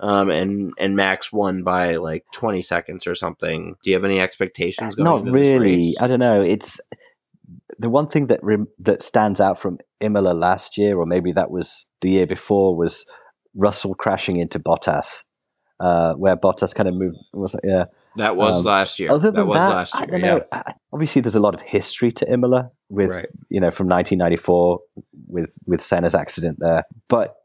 Um, 0.00 0.28
and 0.30 0.72
and 0.78 0.96
Max 0.96 1.32
won 1.32 1.62
by 1.62 1.96
like 1.96 2.24
20 2.32 2.62
seconds 2.62 3.06
or 3.06 3.14
something. 3.14 3.76
Do 3.82 3.90
you 3.90 3.96
have 3.96 4.04
any 4.04 4.20
expectations 4.20 4.94
going? 4.94 5.06
Into 5.06 5.30
that? 5.30 5.32
Not 5.32 5.40
really. 5.40 5.94
I 6.00 6.06
don't 6.08 6.18
know. 6.18 6.42
It's 6.42 6.80
the 7.78 7.90
one 7.90 8.06
thing 8.06 8.26
that 8.26 8.40
rem- 8.42 8.68
that 8.80 9.02
stands 9.02 9.40
out 9.40 9.58
from 9.58 9.78
Imola 10.00 10.32
last 10.34 10.76
year, 10.76 10.98
or 10.98 11.06
maybe 11.06 11.32
that 11.32 11.50
was 11.50 11.86
the 12.00 12.10
year 12.10 12.26
before, 12.26 12.76
was 12.76 13.06
Russell 13.54 13.94
crashing 13.94 14.36
into 14.36 14.58
Bottas, 14.58 15.22
uh, 15.80 16.14
where 16.14 16.36
Bottas 16.36 16.74
kind 16.74 16.88
of 16.88 16.94
moved. 16.94 17.16
Was 17.32 17.56
yeah. 17.62 17.84
That 18.16 18.36
was 18.36 18.60
um, 18.60 18.64
last 18.64 19.00
year. 19.00 19.10
Other 19.10 19.30
than 19.30 19.34
that 19.34 19.46
was 19.46 19.58
that, 19.58 19.68
last 19.68 20.00
year. 20.00 20.18
yeah. 20.18 20.34
Know. 20.34 20.62
Obviously, 20.92 21.20
there's 21.20 21.34
a 21.34 21.40
lot 21.40 21.54
of 21.54 21.60
history 21.62 22.12
to 22.12 22.32
Imola 22.32 22.70
with 22.88 23.10
right. 23.10 23.26
you 23.48 23.60
know 23.60 23.70
from 23.70 23.88
1994 23.88 24.80
with 25.26 25.50
with 25.66 25.82
Senna's 25.82 26.14
accident 26.14 26.58
there, 26.60 26.84
but 27.08 27.36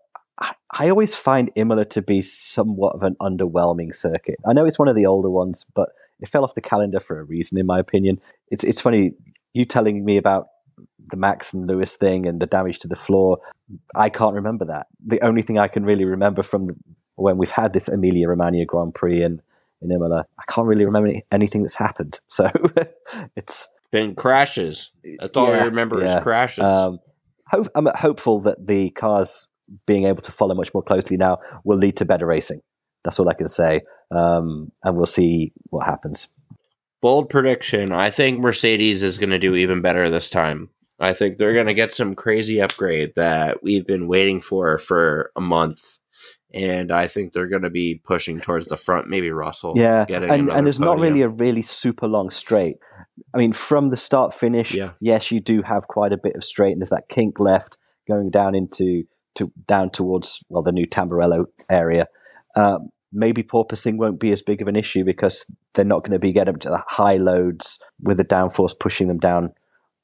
I 0.72 0.90
always 0.90 1.16
find 1.16 1.52
Imola 1.56 1.86
to 1.86 2.02
be 2.02 2.22
somewhat 2.22 2.96
of 2.96 3.04
an 3.04 3.16
underwhelming 3.22 3.96
circuit. 3.96 4.36
I 4.48 4.54
know 4.54 4.66
it's 4.66 4.80
one 4.80 4.88
of 4.88 4.96
the 4.96 5.06
older 5.06 5.30
ones, 5.30 5.66
but 5.74 5.90
it 6.20 6.30
fell 6.30 6.44
off 6.44 6.56
the 6.56 6.62
calendar 6.62 7.00
for 7.00 7.20
a 7.20 7.24
reason, 7.24 7.58
in 7.58 7.66
my 7.66 7.80
opinion. 7.80 8.20
It's 8.50 8.64
it's 8.64 8.82
funny 8.82 9.14
you 9.54 9.66
telling 9.66 10.06
me 10.06 10.18
about 10.18 10.48
the 11.10 11.18
Max 11.18 11.54
and 11.54 11.68
Lewis 11.68 11.96
thing 11.96 12.26
and 12.26 12.40
the 12.40 12.46
damage 12.46 12.80
to 12.80 12.88
the 12.88 12.96
floor. 12.96 13.40
I 13.96 14.10
can't 14.10 14.36
remember 14.36 14.66
that. 14.66 14.88
The 15.06 15.22
only 15.22 15.42
thing 15.42 15.58
I 15.58 15.68
can 15.68 15.84
really 15.84 16.06
remember 16.06 16.44
from 16.44 16.66
the, 16.66 16.76
when 17.16 17.38
we've 17.38 17.52
had 17.52 17.74
this 17.74 17.90
Emilia 17.90 18.28
Romagna 18.28 18.66
Grand 18.66 18.94
Prix 18.94 19.24
in 19.24 19.42
in 19.82 19.92
Imola, 19.92 20.26
I 20.38 20.44
can't 20.52 20.68
really 20.68 20.86
remember 20.86 21.14
anything 21.32 21.64
that's 21.64 21.76
happened. 21.76 22.20
So 22.30 22.50
it's 23.36 23.68
been 23.92 24.16
crashes. 24.16 24.92
That's 25.20 25.36
all 25.36 25.50
yeah, 25.50 25.62
I 25.62 25.64
remember 25.66 26.02
yeah. 26.02 26.18
is 26.18 26.24
crashes. 26.24 26.64
Um, 26.64 27.00
hope, 27.48 27.68
I'm 27.76 27.88
hopeful 27.96 28.42
that 28.42 28.68
the 28.68 28.92
cars 28.92 29.48
being 29.86 30.06
able 30.06 30.22
to 30.22 30.32
follow 30.32 30.56
much 30.56 30.74
more 30.74 30.84
closely 30.84 31.18
now 31.18 31.38
will 31.64 31.78
lead 31.78 31.98
to 31.98 32.06
better 32.06 32.26
racing. 32.26 32.62
That's 33.04 33.20
all 33.20 33.30
I 33.30 33.34
can 33.34 33.48
say. 33.48 33.82
Um, 34.12 34.72
and 34.84 34.96
we'll 34.98 35.06
see 35.06 35.54
what 35.70 35.86
happens. 35.86 36.30
Bold 37.02 37.30
prediction. 37.30 37.92
I 37.92 38.10
think 38.10 38.40
Mercedes 38.40 39.04
is 39.04 39.18
going 39.18 39.30
to 39.30 39.40
do 39.40 39.56
even 39.56 39.82
better 39.82 40.10
this 40.10 40.30
time. 40.30 40.70
I 41.00 41.14
think 41.14 41.38
they're 41.38 41.54
going 41.54 41.68
to 41.68 41.74
get 41.74 41.94
some 41.94 42.14
crazy 42.14 42.62
upgrade 42.62 43.14
that 43.16 43.64
we've 43.64 43.88
been 43.88 44.08
waiting 44.08 44.42
for 44.42 44.78
for 44.78 45.32
a 45.36 45.42
month. 45.42 45.98
And 46.54 46.92
I 46.92 47.08
think 47.08 47.32
they're 47.32 47.48
going 47.48 47.62
to 47.62 47.70
be 47.70 48.02
pushing 48.04 48.42
towards 48.42 48.68
the 48.68 48.76
front. 48.76 49.08
Maybe 49.08 49.32
Russell. 49.32 49.76
Yeah, 49.78 50.06
and, 50.10 50.50
and 50.50 50.66
there's 50.66 50.80
podium. 50.80 50.98
not 50.98 51.00
really 51.00 51.22
a 51.22 51.30
really 51.30 51.62
super 51.62 52.08
long 52.08 52.32
straight. 52.32 52.78
I 53.34 53.38
mean, 53.38 53.54
from 53.54 53.92
the 53.92 53.96
start 53.96 54.34
finish, 54.34 54.74
yeah. 54.74 54.92
yes, 55.00 55.32
you 55.32 55.40
do 55.40 55.62
have 55.62 55.88
quite 55.88 56.12
a 56.12 56.18
bit 56.18 56.36
of 56.36 56.44
straight, 56.44 56.72
and 56.72 56.82
there's 56.82 56.90
that 56.90 57.08
kink 57.08 57.40
left 57.40 57.78
going 58.10 58.32
down 58.32 58.56
into 58.56 59.04
to 59.40 59.52
down 59.68 59.90
towards 59.90 60.44
well 60.50 60.64
the 60.64 60.72
new 60.72 60.88
Tamburello 60.88 61.46
area. 61.70 62.08
Um, 62.56 62.90
maybe 63.12 63.44
porpoising 63.44 63.98
won't 63.98 64.20
be 64.20 64.32
as 64.32 64.42
big 64.42 64.62
of 64.62 64.68
an 64.68 64.76
issue 64.76 65.04
because 65.04 65.46
they're 65.74 65.86
not 65.86 66.04
going 66.04 66.12
to 66.12 66.20
be 66.20 66.32
getting 66.32 66.54
up 66.54 66.62
to 66.62 66.70
the 66.70 66.82
high 66.88 67.18
loads 67.18 67.80
with 68.02 68.18
the 68.18 68.24
downforce 68.24 68.78
pushing 68.80 69.08
them 69.08 69.18
down 69.18 69.54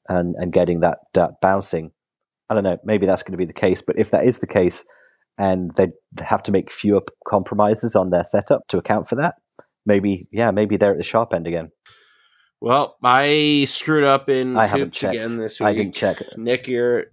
and, 0.08 0.34
and 0.36 0.52
getting 0.52 0.80
that, 0.80 0.98
that 1.14 1.40
bouncing. 1.40 1.92
I 2.48 2.54
don't 2.54 2.64
know. 2.64 2.78
Maybe 2.84 3.06
that's 3.06 3.22
going 3.22 3.32
to 3.32 3.38
be 3.38 3.44
the 3.44 3.52
case. 3.52 3.82
But 3.82 3.98
if 3.98 4.10
that 4.10 4.24
is 4.24 4.38
the 4.38 4.46
case, 4.46 4.84
and 5.38 5.70
they 5.76 5.88
have 6.18 6.42
to 6.44 6.52
make 6.52 6.72
fewer 6.72 7.02
compromises 7.28 7.94
on 7.94 8.10
their 8.10 8.24
setup 8.24 8.66
to 8.68 8.78
account 8.78 9.08
for 9.08 9.16
that, 9.16 9.34
maybe 9.84 10.26
yeah, 10.32 10.50
maybe 10.50 10.76
they're 10.76 10.92
at 10.92 10.98
the 10.98 11.04
sharp 11.04 11.34
end 11.34 11.46
again. 11.46 11.70
Well, 12.60 12.96
I 13.02 13.66
screwed 13.68 14.04
up 14.04 14.30
in 14.30 14.56
I 14.56 14.66
again 14.66 15.36
this 15.36 15.60
week. 15.60 15.66
I 15.66 15.74
didn't 15.74 15.94
check. 15.94 16.22
Nick, 16.38 16.66
you're 16.68 17.06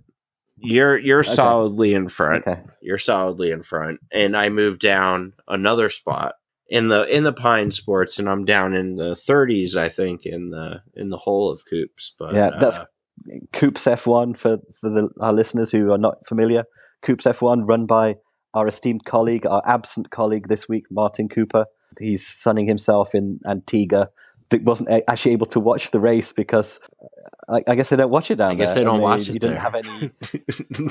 you're 0.58 0.98
you're 0.98 1.22
okay. 1.22 1.34
solidly 1.34 1.94
in 1.94 2.08
front. 2.08 2.48
Okay. 2.48 2.62
You're 2.82 2.98
solidly 2.98 3.52
in 3.52 3.64
front, 3.64 4.00
and 4.12 4.36
I 4.36 4.50
moved 4.50 4.82
down 4.82 5.34
another 5.48 5.90
spot 5.90 6.36
in 6.68 6.88
the 6.88 7.06
in 7.16 7.24
the 7.24 7.34
pine 7.34 7.72
sports, 7.72 8.20
and 8.20 8.30
I'm 8.30 8.46
down 8.46 8.74
in 8.74 8.96
the 8.96 9.14
30s, 9.14 9.76
I 9.76 9.90
think, 9.90 10.26
in 10.26 10.50
the 10.50 10.82
in 10.96 11.10
the 11.10 11.18
whole 11.18 11.50
of 11.50 11.64
Coops. 11.70 12.16
But 12.18 12.34
yeah, 12.34 12.52
that's 12.60 12.80
uh, 12.80 12.86
Coops 13.52 13.86
F1 13.86 14.38
for 14.38 14.58
for 14.80 14.90
the, 14.90 15.10
our 15.20 15.34
listeners 15.34 15.72
who 15.72 15.92
are 15.92 15.98
not 15.98 16.26
familiar. 16.28 16.64
Coops 17.02 17.26
F1 17.26 17.68
run 17.68 17.86
by 17.86 18.16
our 18.54 18.68
esteemed 18.68 19.06
colleague, 19.06 19.46
our 19.46 19.62
absent 19.66 20.12
colleague 20.12 20.48
this 20.48 20.70
week, 20.70 20.86
Martin 20.90 21.28
Cooper. 21.28 21.66
He's 22.00 22.26
sunning 22.26 22.68
himself 22.68 23.14
in 23.14 23.40
Antigua 23.48 24.10
wasn't 24.62 24.90
actually 25.08 25.32
able 25.32 25.48
to 25.48 25.60
watch 25.60 25.92
the 25.92 26.00
race 26.00 26.32
because 26.32 26.80
I, 27.50 27.64
I 27.68 27.76
guess 27.76 27.90
they 27.90 27.96
don't 27.96 28.10
watch 28.12 28.32
it 28.32 28.36
down 28.36 28.52
I 28.52 28.56
guess 28.56 28.74
there. 28.74 28.80
they 28.80 28.84
don't 28.86 28.98
they, 28.98 29.04
watch 29.04 29.22
it. 29.22 29.34
You 29.34 29.40
didn't 29.40 29.58
have 29.58 29.76
any. 29.76 30.12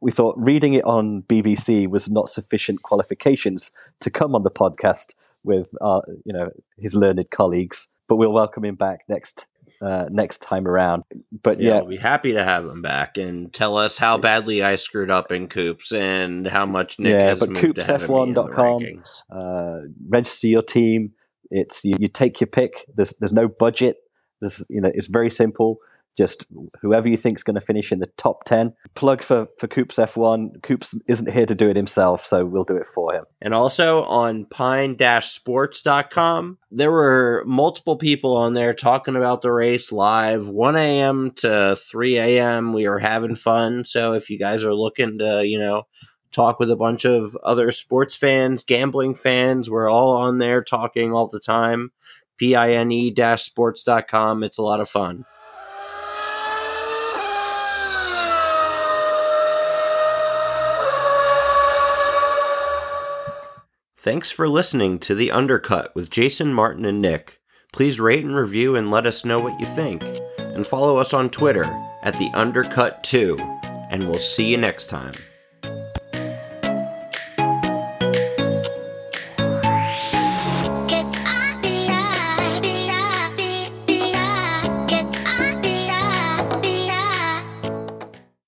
we 0.00 0.10
thought 0.10 0.36
reading 0.38 0.74
it 0.74 0.84
on 0.84 1.22
BBC 1.22 1.88
was 1.88 2.10
not 2.10 2.28
sufficient 2.28 2.82
qualifications 2.82 3.72
to 4.00 4.10
come 4.10 4.34
on 4.34 4.42
the 4.42 4.50
podcast 4.50 5.14
with 5.42 5.70
our, 5.80 6.02
you 6.24 6.32
know, 6.32 6.50
his 6.78 6.94
learned 6.94 7.24
colleagues. 7.30 7.88
But 8.08 8.16
we'll 8.16 8.32
welcome 8.32 8.64
him 8.64 8.74
back 8.74 9.00
next 9.08 9.46
uh, 9.80 10.06
next 10.10 10.40
time 10.40 10.68
around. 10.68 11.04
But 11.42 11.58
yeah, 11.58 11.70
yeah, 11.70 11.78
we'll 11.80 11.88
be 11.88 11.96
happy 11.96 12.32
to 12.32 12.44
have 12.44 12.66
him 12.66 12.82
back 12.82 13.16
and 13.16 13.52
tell 13.52 13.76
us 13.76 13.98
how 13.98 14.18
badly 14.18 14.62
I 14.62 14.76
screwed 14.76 15.10
up 15.10 15.32
in 15.32 15.48
Coops 15.48 15.90
and 15.92 16.46
how 16.46 16.66
much 16.66 16.98
Nick 16.98 17.18
yeah, 17.18 17.28
has 17.28 17.40
but 17.40 17.50
moved 17.50 17.78
CoopsF1.com, 17.78 19.02
uh, 19.30 19.88
register 20.08 20.48
your 20.48 20.62
team 20.62 21.14
it's 21.50 21.84
you, 21.84 21.94
you 21.98 22.08
take 22.08 22.40
your 22.40 22.48
pick. 22.48 22.84
There's 22.94 23.14
there's 23.20 23.32
no 23.32 23.48
budget. 23.48 23.96
There's 24.40 24.66
you 24.68 24.80
know 24.80 24.90
it's 24.92 25.06
very 25.06 25.30
simple. 25.30 25.78
Just 26.16 26.46
whoever 26.80 27.08
you 27.08 27.16
think 27.16 27.38
is 27.38 27.42
going 27.42 27.54
to 27.54 27.60
finish 27.60 27.90
in 27.90 27.98
the 27.98 28.06
top 28.16 28.44
10. 28.44 28.72
Plug 28.94 29.22
for, 29.22 29.48
for 29.58 29.66
Coops 29.66 29.96
F1. 29.96 30.62
Coops 30.62 30.94
isn't 31.08 31.32
here 31.32 31.46
to 31.46 31.54
do 31.54 31.68
it 31.68 31.76
himself, 31.76 32.24
so 32.24 32.44
we'll 32.44 32.64
do 32.64 32.76
it 32.76 32.86
for 32.94 33.12
him. 33.12 33.24
And 33.40 33.52
also 33.52 34.04
on 34.04 34.46
pine 34.46 34.96
sports.com, 35.20 36.58
there 36.70 36.92
were 36.92 37.42
multiple 37.46 37.96
people 37.96 38.36
on 38.36 38.54
there 38.54 38.74
talking 38.74 39.16
about 39.16 39.42
the 39.42 39.52
race 39.52 39.90
live, 39.90 40.48
1 40.48 40.76
a.m. 40.76 41.32
to 41.36 41.76
3 41.76 42.16
a.m. 42.18 42.72
We 42.72 42.88
were 42.88 43.00
having 43.00 43.36
fun. 43.36 43.84
So 43.84 44.12
if 44.12 44.30
you 44.30 44.38
guys 44.38 44.64
are 44.64 44.74
looking 44.74 45.18
to, 45.18 45.46
you 45.46 45.58
know, 45.58 45.84
talk 46.34 46.58
with 46.58 46.70
a 46.70 46.76
bunch 46.76 47.04
of 47.04 47.36
other 47.44 47.70
sports 47.70 48.16
fans, 48.16 48.64
gambling 48.64 49.14
fans. 49.14 49.70
We're 49.70 49.90
all 49.90 50.16
on 50.16 50.38
there 50.38 50.62
talking 50.62 51.12
all 51.12 51.28
the 51.28 51.40
time. 51.40 51.92
P-I-N-E 52.36 53.14
sports.com. 53.36 54.42
It's 54.42 54.58
a 54.58 54.62
lot 54.62 54.80
of 54.80 54.88
fun. 54.88 55.24
Thanks 64.04 64.30
for 64.30 64.46
listening 64.46 64.98
to 64.98 65.14
The 65.14 65.30
Undercut 65.30 65.94
with 65.94 66.10
Jason, 66.10 66.52
Martin, 66.52 66.84
and 66.84 67.00
Nick. 67.00 67.40
Please 67.72 67.98
rate 67.98 68.22
and 68.22 68.36
review 68.36 68.76
and 68.76 68.90
let 68.90 69.06
us 69.06 69.24
know 69.24 69.40
what 69.40 69.58
you 69.58 69.64
think. 69.64 70.02
And 70.38 70.66
follow 70.66 70.98
us 70.98 71.14
on 71.14 71.30
Twitter 71.30 71.64
at 72.02 72.12
The 72.18 72.30
Undercut 72.34 73.02
2. 73.04 73.38
And 73.88 74.02
we'll 74.02 74.18
see 74.18 74.44
you 74.44 74.58
next 74.58 74.88
time. 74.88 75.14